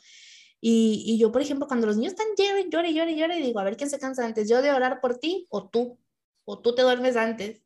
Y, 0.59 1.03
y, 1.05 1.19
yo, 1.19 1.31
por 1.31 1.41
ejemplo, 1.41 1.67
cuando 1.67 1.85
los 1.85 1.97
niños 1.97 2.13
están 2.13 2.27
llorando, 2.35 2.69
llore, 2.71 2.93
llore, 2.93 3.15
llore, 3.15 3.37
digo, 3.41 3.59
a 3.59 3.63
ver 3.63 3.77
quién 3.77 3.91
se 3.91 3.99
cansa 3.99 4.25
antes, 4.25 4.49
yo 4.49 4.61
de 4.63 4.71
orar 4.71 5.01
por 5.01 5.17
ti 5.19 5.45
o 5.49 5.69
tú, 5.69 5.99
o 6.45 6.59
tú 6.59 6.73
te 6.73 6.81
duermes 6.81 7.15
antes 7.15 7.61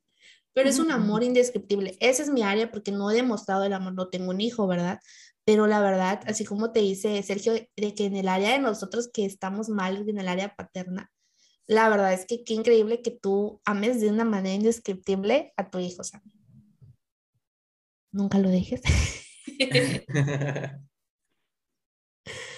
pero 0.54 0.70
es 0.70 0.80
un 0.80 0.92
amor 0.92 1.24
indescriptible. 1.24 1.98
Esa 2.00 2.24
es 2.24 2.30
mi 2.30 2.44
área 2.44 2.72
porque 2.72 2.92
no 2.92 3.10
he 3.12 3.16
demostrado 3.16 3.64
el 3.64 3.74
amor, 3.74 3.94
no 3.94 4.10
tengo 4.10 4.32
un 4.32 4.42
hijo, 4.42 4.68
¿verdad? 4.68 5.00
Pero 5.46 5.68
la 5.68 5.82
verdad, 5.82 6.22
así 6.28 6.46
como 6.46 6.72
te 6.72 6.82
dice 6.82 7.22
Sergio, 7.24 7.54
de 7.54 7.96
que 7.96 8.06
en 8.06 8.16
el 8.16 8.28
área 8.28 8.52
de 8.52 8.60
nosotros 8.60 9.10
que 9.12 9.26
estamos 9.26 9.70
mal, 9.70 10.08
en 10.08 10.20
el 10.20 10.28
área 10.28 10.56
paterna, 10.56 11.12
la 11.68 11.90
verdad 11.90 12.14
es 12.14 12.26
que 12.26 12.44
qué 12.44 12.54
increíble 12.54 13.02
que 13.02 13.12
tú 13.12 13.62
ames 13.66 14.02
de 14.02 14.10
una 14.10 14.26
manera 14.26 14.56
indescriptible 14.56 15.54
a 15.58 15.70
tu 15.70 15.80
hijo, 15.80 16.04
Sam. 16.04 16.22
Nunca 18.12 18.40
lo 18.40 18.50
dejes. 18.50 18.82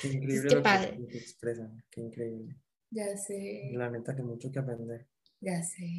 Qué 0.02 0.10
increíble 0.10 0.50
qué 0.50 0.56
lo, 0.56 0.64
padre. 0.64 1.08
que 1.08 1.18
expresan. 1.18 1.84
Qué 1.89 2.02
increíble. 2.02 2.58
Ya 2.89 3.16
sé, 3.16 3.72
La 3.74 3.89
neta 3.89 4.14
que 4.16 4.22
mucho 4.22 4.52
que 4.52 4.60
aprender. 4.60 5.08
Ya 5.44 5.62
sé. 5.64 5.98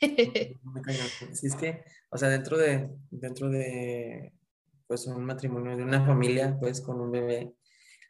Cañón. 0.84 1.06
Sí, 1.32 1.46
es 1.46 1.54
que, 1.54 1.82
o 2.10 2.18
sea, 2.18 2.28
dentro 2.28 2.58
de, 2.58 2.90
dentro 3.10 3.48
de, 3.48 4.32
pues, 4.86 5.06
un 5.06 5.24
matrimonio, 5.24 5.76
de 5.76 5.84
una 5.84 6.04
familia, 6.04 6.56
pues, 6.58 6.80
con 6.80 7.00
un 7.00 7.10
bebé, 7.10 7.52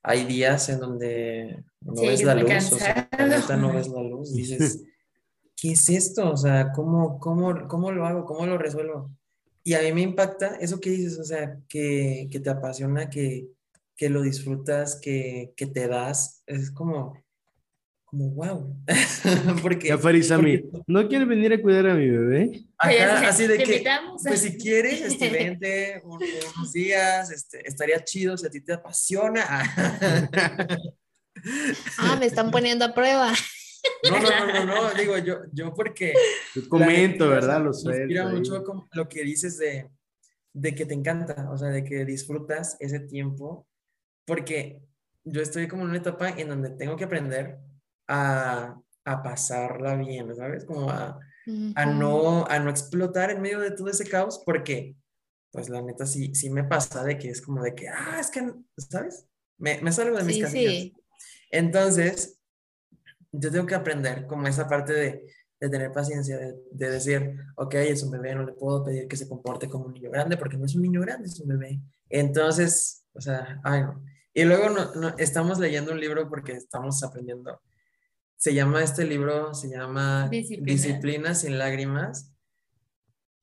hay 0.03 0.25
días 0.25 0.69
en 0.71 0.81
donde 0.81 1.65
no 1.83 1.95
Sí, 1.95 2.07
ves 2.07 2.21
es 2.21 2.27
la 2.27 2.35
luz, 2.35 2.73
o 2.73 2.79
sea, 2.79 2.95
la 2.95 3.09
cansado. 3.17 3.41
neta 3.41 3.57
no 3.57 3.73
ves 3.73 3.89
la 3.89 4.03
luz, 4.03 4.33
dices, 4.35 4.83
¿qué 5.57 5.73
es 5.73 5.89
esto? 5.91 6.31
O 6.33 6.37
sea, 6.37 6.73
¿cómo, 6.73 7.19
cómo, 7.19 7.69
cómo 7.69 7.93
lo 7.93 8.07
hago? 8.07 8.25
¿Cómo 8.25 8.47
lo 8.47 8.57
resuelvo? 8.57 9.11
Y 9.63 9.75
a 9.75 9.83
mí 9.83 9.93
me 9.93 10.01
impacta 10.01 10.57
eso 10.57 10.81
que 10.81 10.91
dices, 10.91 11.19
o 11.19 11.25
sea, 11.25 11.59
que, 11.69 12.29
que 12.31 12.41
te 12.41 12.49
apasiona, 12.49 13.11
que, 13.11 13.49
que 13.95 14.09
lo 14.09 14.23
disfrutas, 14.23 14.99
que, 14.99 15.53
que 15.57 15.67
te 15.67 15.87
das, 15.87 16.43
es 16.47 16.71
como, 16.71 17.13
como 18.11 18.31
wow. 18.31 18.77
porque, 19.63 19.89
Ya 19.89 19.99
Farisami, 19.99 20.59
porque- 20.59 20.85
¿no 20.87 21.09
quieres 21.09 21.29
venir 21.29 21.53
a 21.53 21.61
cuidar 21.63 21.87
a 21.89 21.95
mi 21.95 22.09
bebé? 22.11 22.65
Ajá, 22.77 23.29
así 23.29 23.47
de 23.47 23.57
que, 23.59 23.63
invitamos. 23.65 24.23
pues 24.27 24.41
si 24.41 24.57
quieres, 24.59 25.01
este, 25.03 25.29
vente 25.31 26.01
un- 26.05 26.21
unos 26.57 26.73
días, 26.73 27.31
este, 27.31 27.67
estaría 27.67 28.03
chido 28.05 28.37
si 28.37 28.47
a 28.47 28.51
ti 28.51 28.61
te 28.61 28.73
apasiona. 28.73 29.45
Ah, 31.99 32.17
me 32.19 32.27
están 32.27 32.51
poniendo 32.51 32.85
a 32.85 32.95
prueba. 32.95 33.33
No, 34.11 34.21
no, 34.21 34.47
no, 34.47 34.53
no, 34.53 34.65
no, 34.67 34.95
digo 34.95 35.17
yo, 35.19 35.39
yo 35.53 35.73
porque 35.73 36.13
la 36.55 36.69
comento, 36.69 37.25
neta, 37.25 37.35
¿verdad? 37.35 37.63
Lo 37.63 37.69
inspira 37.71 38.29
ahí. 38.29 38.35
mucho 38.35 38.63
lo 38.93 39.09
que 39.09 39.23
dices 39.25 39.57
de, 39.57 39.89
de 40.53 40.75
que 40.75 40.85
te 40.85 40.93
encanta, 40.95 41.49
o 41.51 41.57
sea, 41.57 41.69
de 41.69 41.83
que 41.85 42.05
disfrutas 42.05 42.77
ese 42.81 43.01
tiempo, 43.01 43.67
porque 44.27 44.83
yo 45.25 45.41
estoy 45.41 45.67
como 45.67 45.83
en 45.85 45.91
una 45.91 45.99
etapa 45.99 46.29
en 46.31 46.49
donde 46.51 46.71
tengo 46.71 46.97
que 46.97 47.05
aprender 47.05 47.59
a, 48.11 48.77
a 49.05 49.23
pasarla 49.23 49.95
bien, 49.97 50.35
¿sabes? 50.37 50.65
Como 50.67 50.91
a, 50.91 51.19
a 51.77 51.87
no, 51.87 52.47
a 52.47 52.59
no 52.59 52.71
explotar 52.71 53.31
en 53.31 53.41
medio 53.41 53.61
de 53.61 53.71
todo 53.71 53.89
ese 53.89 54.07
caos, 54.09 54.43
porque, 54.45 54.97
pues 55.53 55.69
la 55.69 55.81
neta 55.83 56.07
sí, 56.07 56.35
sí 56.35 56.51
me 56.51 56.65
pasa 56.65 57.05
de 57.05 57.17
que 57.19 57.31
es 57.31 57.41
como 57.41 57.63
de 57.63 57.75
que, 57.75 57.89
ah, 57.89 58.19
es 58.21 58.31
que, 58.31 58.53
¿sabes? 58.77 59.27
Me, 59.59 59.81
me 59.83 59.93
salgo 59.93 60.17
de 60.17 60.25
mis 60.25 60.37
Sí, 60.37 60.43
casillas. 60.43 60.73
sí. 60.75 60.95
Entonces, 61.51 62.39
yo 63.33 63.51
tengo 63.51 63.67
que 63.67 63.75
aprender 63.75 64.27
como 64.27 64.47
esa 64.49 64.69
parte 64.69 64.93
de, 64.93 65.27
de 65.61 65.69
tener 65.69 65.93
paciencia, 65.93 66.39
de, 66.39 66.55
de 66.73 66.91
decir, 66.91 67.37
ok, 67.57 67.75
es 67.75 68.03
un 68.03 68.11
bebé, 68.11 68.35
no 68.35 68.45
le 68.45 68.53
puedo 68.53 68.85
pedir 68.85 69.07
que 69.09 69.17
se 69.17 69.29
comporte 69.29 69.69
como 69.69 69.87
un 69.87 69.95
niño 69.95 70.11
grande, 70.11 70.37
porque 70.37 70.57
no 70.57 70.67
es 70.67 70.75
un 70.75 70.83
niño 70.83 71.01
grande, 71.01 71.27
es 71.29 71.39
un 71.41 71.49
bebé. 71.49 71.81
Entonces, 72.09 73.05
o 73.13 73.21
sea, 73.21 73.61
ay, 73.65 73.83
no. 73.83 74.03
Y 74.33 74.45
luego 74.45 74.71
no, 74.71 74.95
no- 74.95 75.15
estamos 75.19 75.59
leyendo 75.59 75.93
un 75.93 76.01
libro 76.01 76.29
porque 76.29 76.53
estamos 76.53 77.03
aprendiendo. 77.03 77.61
Se 78.41 78.55
llama 78.55 78.83
este 78.83 79.05
libro, 79.05 79.53
se 79.53 79.69
llama 79.69 80.27
Disciplina. 80.31 80.73
Disciplina 80.73 81.35
sin 81.35 81.59
lágrimas. 81.59 82.33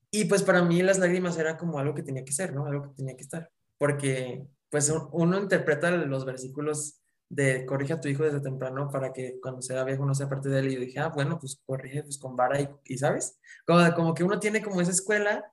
Y 0.09 0.25
pues 0.25 0.41
para 0.41 0.63
mí 0.63 0.81
las 0.81 0.97
lágrimas 0.97 1.37
era 1.37 1.55
como 1.55 1.77
algo 1.77 1.93
que 1.93 2.01
tenía 2.01 2.25
que 2.25 2.31
ser, 2.31 2.53
¿no? 2.55 2.65
Algo 2.65 2.89
que 2.89 2.95
tenía 2.95 3.15
que 3.15 3.21
estar. 3.21 3.51
Porque 3.77 4.47
pues 4.69 4.89
un- 4.89 5.07
uno 5.11 5.39
interpreta 5.39 5.91
los 5.91 6.25
versículos 6.25 6.99
de 7.29 7.63
corrige 7.65 7.93
a 7.93 8.01
tu 8.01 8.07
hijo 8.07 8.23
desde 8.23 8.39
temprano 8.39 8.89
para 8.89 9.13
que 9.13 9.37
cuando 9.39 9.61
sea 9.61 9.83
viejo 9.83 10.03
no 10.05 10.15
sea 10.15 10.29
parte 10.29 10.49
de 10.49 10.59
él. 10.59 10.69
Y 10.71 10.73
yo 10.75 10.79
dije, 10.79 10.99
ah, 10.99 11.09
bueno, 11.09 11.37
pues 11.39 11.61
corrige 11.63 12.01
pues 12.01 12.17
con 12.17 12.35
vara 12.35 12.59
y, 12.59 12.67
y 12.85 12.97
¿sabes? 12.97 13.39
Como, 13.67 13.93
como 13.93 14.13
que 14.15 14.23
uno 14.23 14.39
tiene 14.39 14.63
como 14.63 14.81
esa 14.81 14.91
escuela 14.91 15.45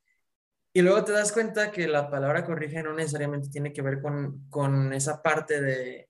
y 0.72 0.80
luego 0.80 1.05
te 1.05 1.12
das 1.12 1.32
cuenta 1.32 1.70
que 1.70 1.86
la 1.86 2.11
palabra 2.11 2.47
corrige 2.47 2.82
no 2.82 2.95
necesariamente 2.95 3.51
tiene 3.51 3.74
que 3.74 3.82
ver 3.82 4.01
con, 4.01 4.49
con 4.49 4.92
esa 4.95 5.20
parte 5.20 5.61
de, 5.61 6.09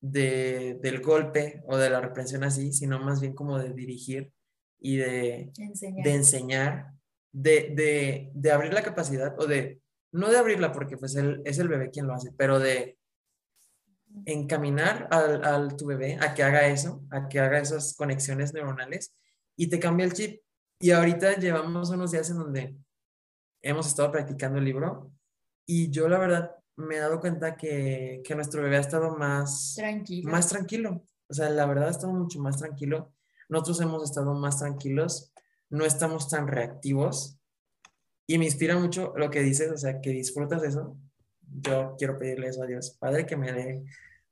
de, 0.00 0.78
del 0.80 1.00
golpe 1.00 1.62
o 1.66 1.76
de 1.76 1.90
la 1.90 2.00
reprensión 2.00 2.44
así, 2.44 2.72
sino 2.72 2.98
más 3.00 3.20
bien 3.20 3.34
como 3.34 3.58
de 3.58 3.72
dirigir 3.72 4.32
y 4.80 4.96
de, 4.96 5.52
Enseñar. 5.56 6.04
de 6.04 6.14
enseñar, 6.14 6.92
de, 7.32 7.72
de, 7.74 8.30
de 8.34 8.52
abrir 8.52 8.72
la 8.72 8.82
capacidad, 8.82 9.38
o 9.38 9.46
de, 9.46 9.80
no 10.12 10.30
de 10.30 10.38
abrirla 10.38 10.72
porque 10.72 10.96
pues 10.96 11.16
él, 11.16 11.42
es 11.44 11.58
el 11.58 11.68
bebé 11.68 11.90
quien 11.90 12.06
lo 12.06 12.14
hace, 12.14 12.32
pero 12.36 12.58
de 12.58 12.98
encaminar 14.24 15.08
al, 15.10 15.44
al 15.44 15.76
tu 15.76 15.86
bebé 15.86 16.18
a 16.20 16.34
que 16.34 16.42
haga 16.42 16.66
eso, 16.68 17.04
a 17.10 17.28
que 17.28 17.40
haga 17.40 17.58
esas 17.58 17.94
conexiones 17.94 18.54
neuronales 18.54 19.14
y 19.56 19.68
te 19.68 19.78
cambia 19.78 20.06
el 20.06 20.12
chip. 20.12 20.40
Y 20.80 20.92
ahorita 20.92 21.36
llevamos 21.36 21.90
unos 21.90 22.12
días 22.12 22.30
en 22.30 22.38
donde 22.38 22.76
hemos 23.62 23.86
estado 23.86 24.12
practicando 24.12 24.58
el 24.58 24.64
libro 24.64 25.12
y 25.66 25.90
yo 25.90 26.08
la 26.08 26.18
verdad 26.18 26.52
me 26.78 26.96
he 26.96 27.00
dado 27.00 27.20
cuenta 27.20 27.56
que, 27.56 28.22
que 28.24 28.34
nuestro 28.34 28.62
bebé 28.62 28.76
ha 28.76 28.80
estado 28.80 29.16
más, 29.16 29.74
Tranquilo. 29.76 30.30
más 30.30 30.48
tranquilo. 30.48 31.04
O 31.28 31.34
sea, 31.34 31.50
la 31.50 31.66
verdad 31.66 31.88
ha 31.88 31.90
estado 31.90 32.12
mucho 32.12 32.40
más 32.40 32.58
tranquilo. 32.58 33.12
Nosotros 33.48 33.80
hemos 33.80 34.04
estado 34.04 34.34
más 34.34 34.58
tranquilos, 34.58 35.32
no 35.70 35.84
estamos 35.84 36.28
tan 36.28 36.46
reactivos. 36.46 37.38
Y 38.26 38.38
me 38.38 38.44
inspira 38.44 38.78
mucho 38.78 39.12
lo 39.16 39.30
que 39.30 39.40
dices, 39.40 39.72
o 39.72 39.76
sea, 39.76 40.00
que 40.00 40.10
disfrutas 40.10 40.62
eso. 40.62 40.96
Yo 41.40 41.94
quiero 41.98 42.18
pedirle 42.18 42.48
eso 42.48 42.62
a 42.62 42.66
Dios. 42.66 42.96
Padre, 43.00 43.26
que 43.26 43.36
me 43.36 43.52
dé. 43.52 43.84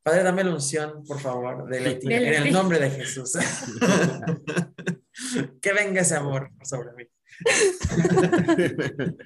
Padre, 0.03 0.23
dame 0.23 0.45
la 0.45 0.53
unción, 0.53 1.03
por 1.05 1.19
favor, 1.19 1.69
de 1.69 1.81
Leti, 1.81 2.13
en 2.13 2.47
el 2.47 2.53
nombre 2.53 2.79
de 2.79 2.91
Jesús. 2.91 3.33
que 5.61 5.73
venga 5.73 6.03
ese 6.03 6.15
amor 6.15 6.51
sobre 6.63 6.93
mí. 6.93 7.05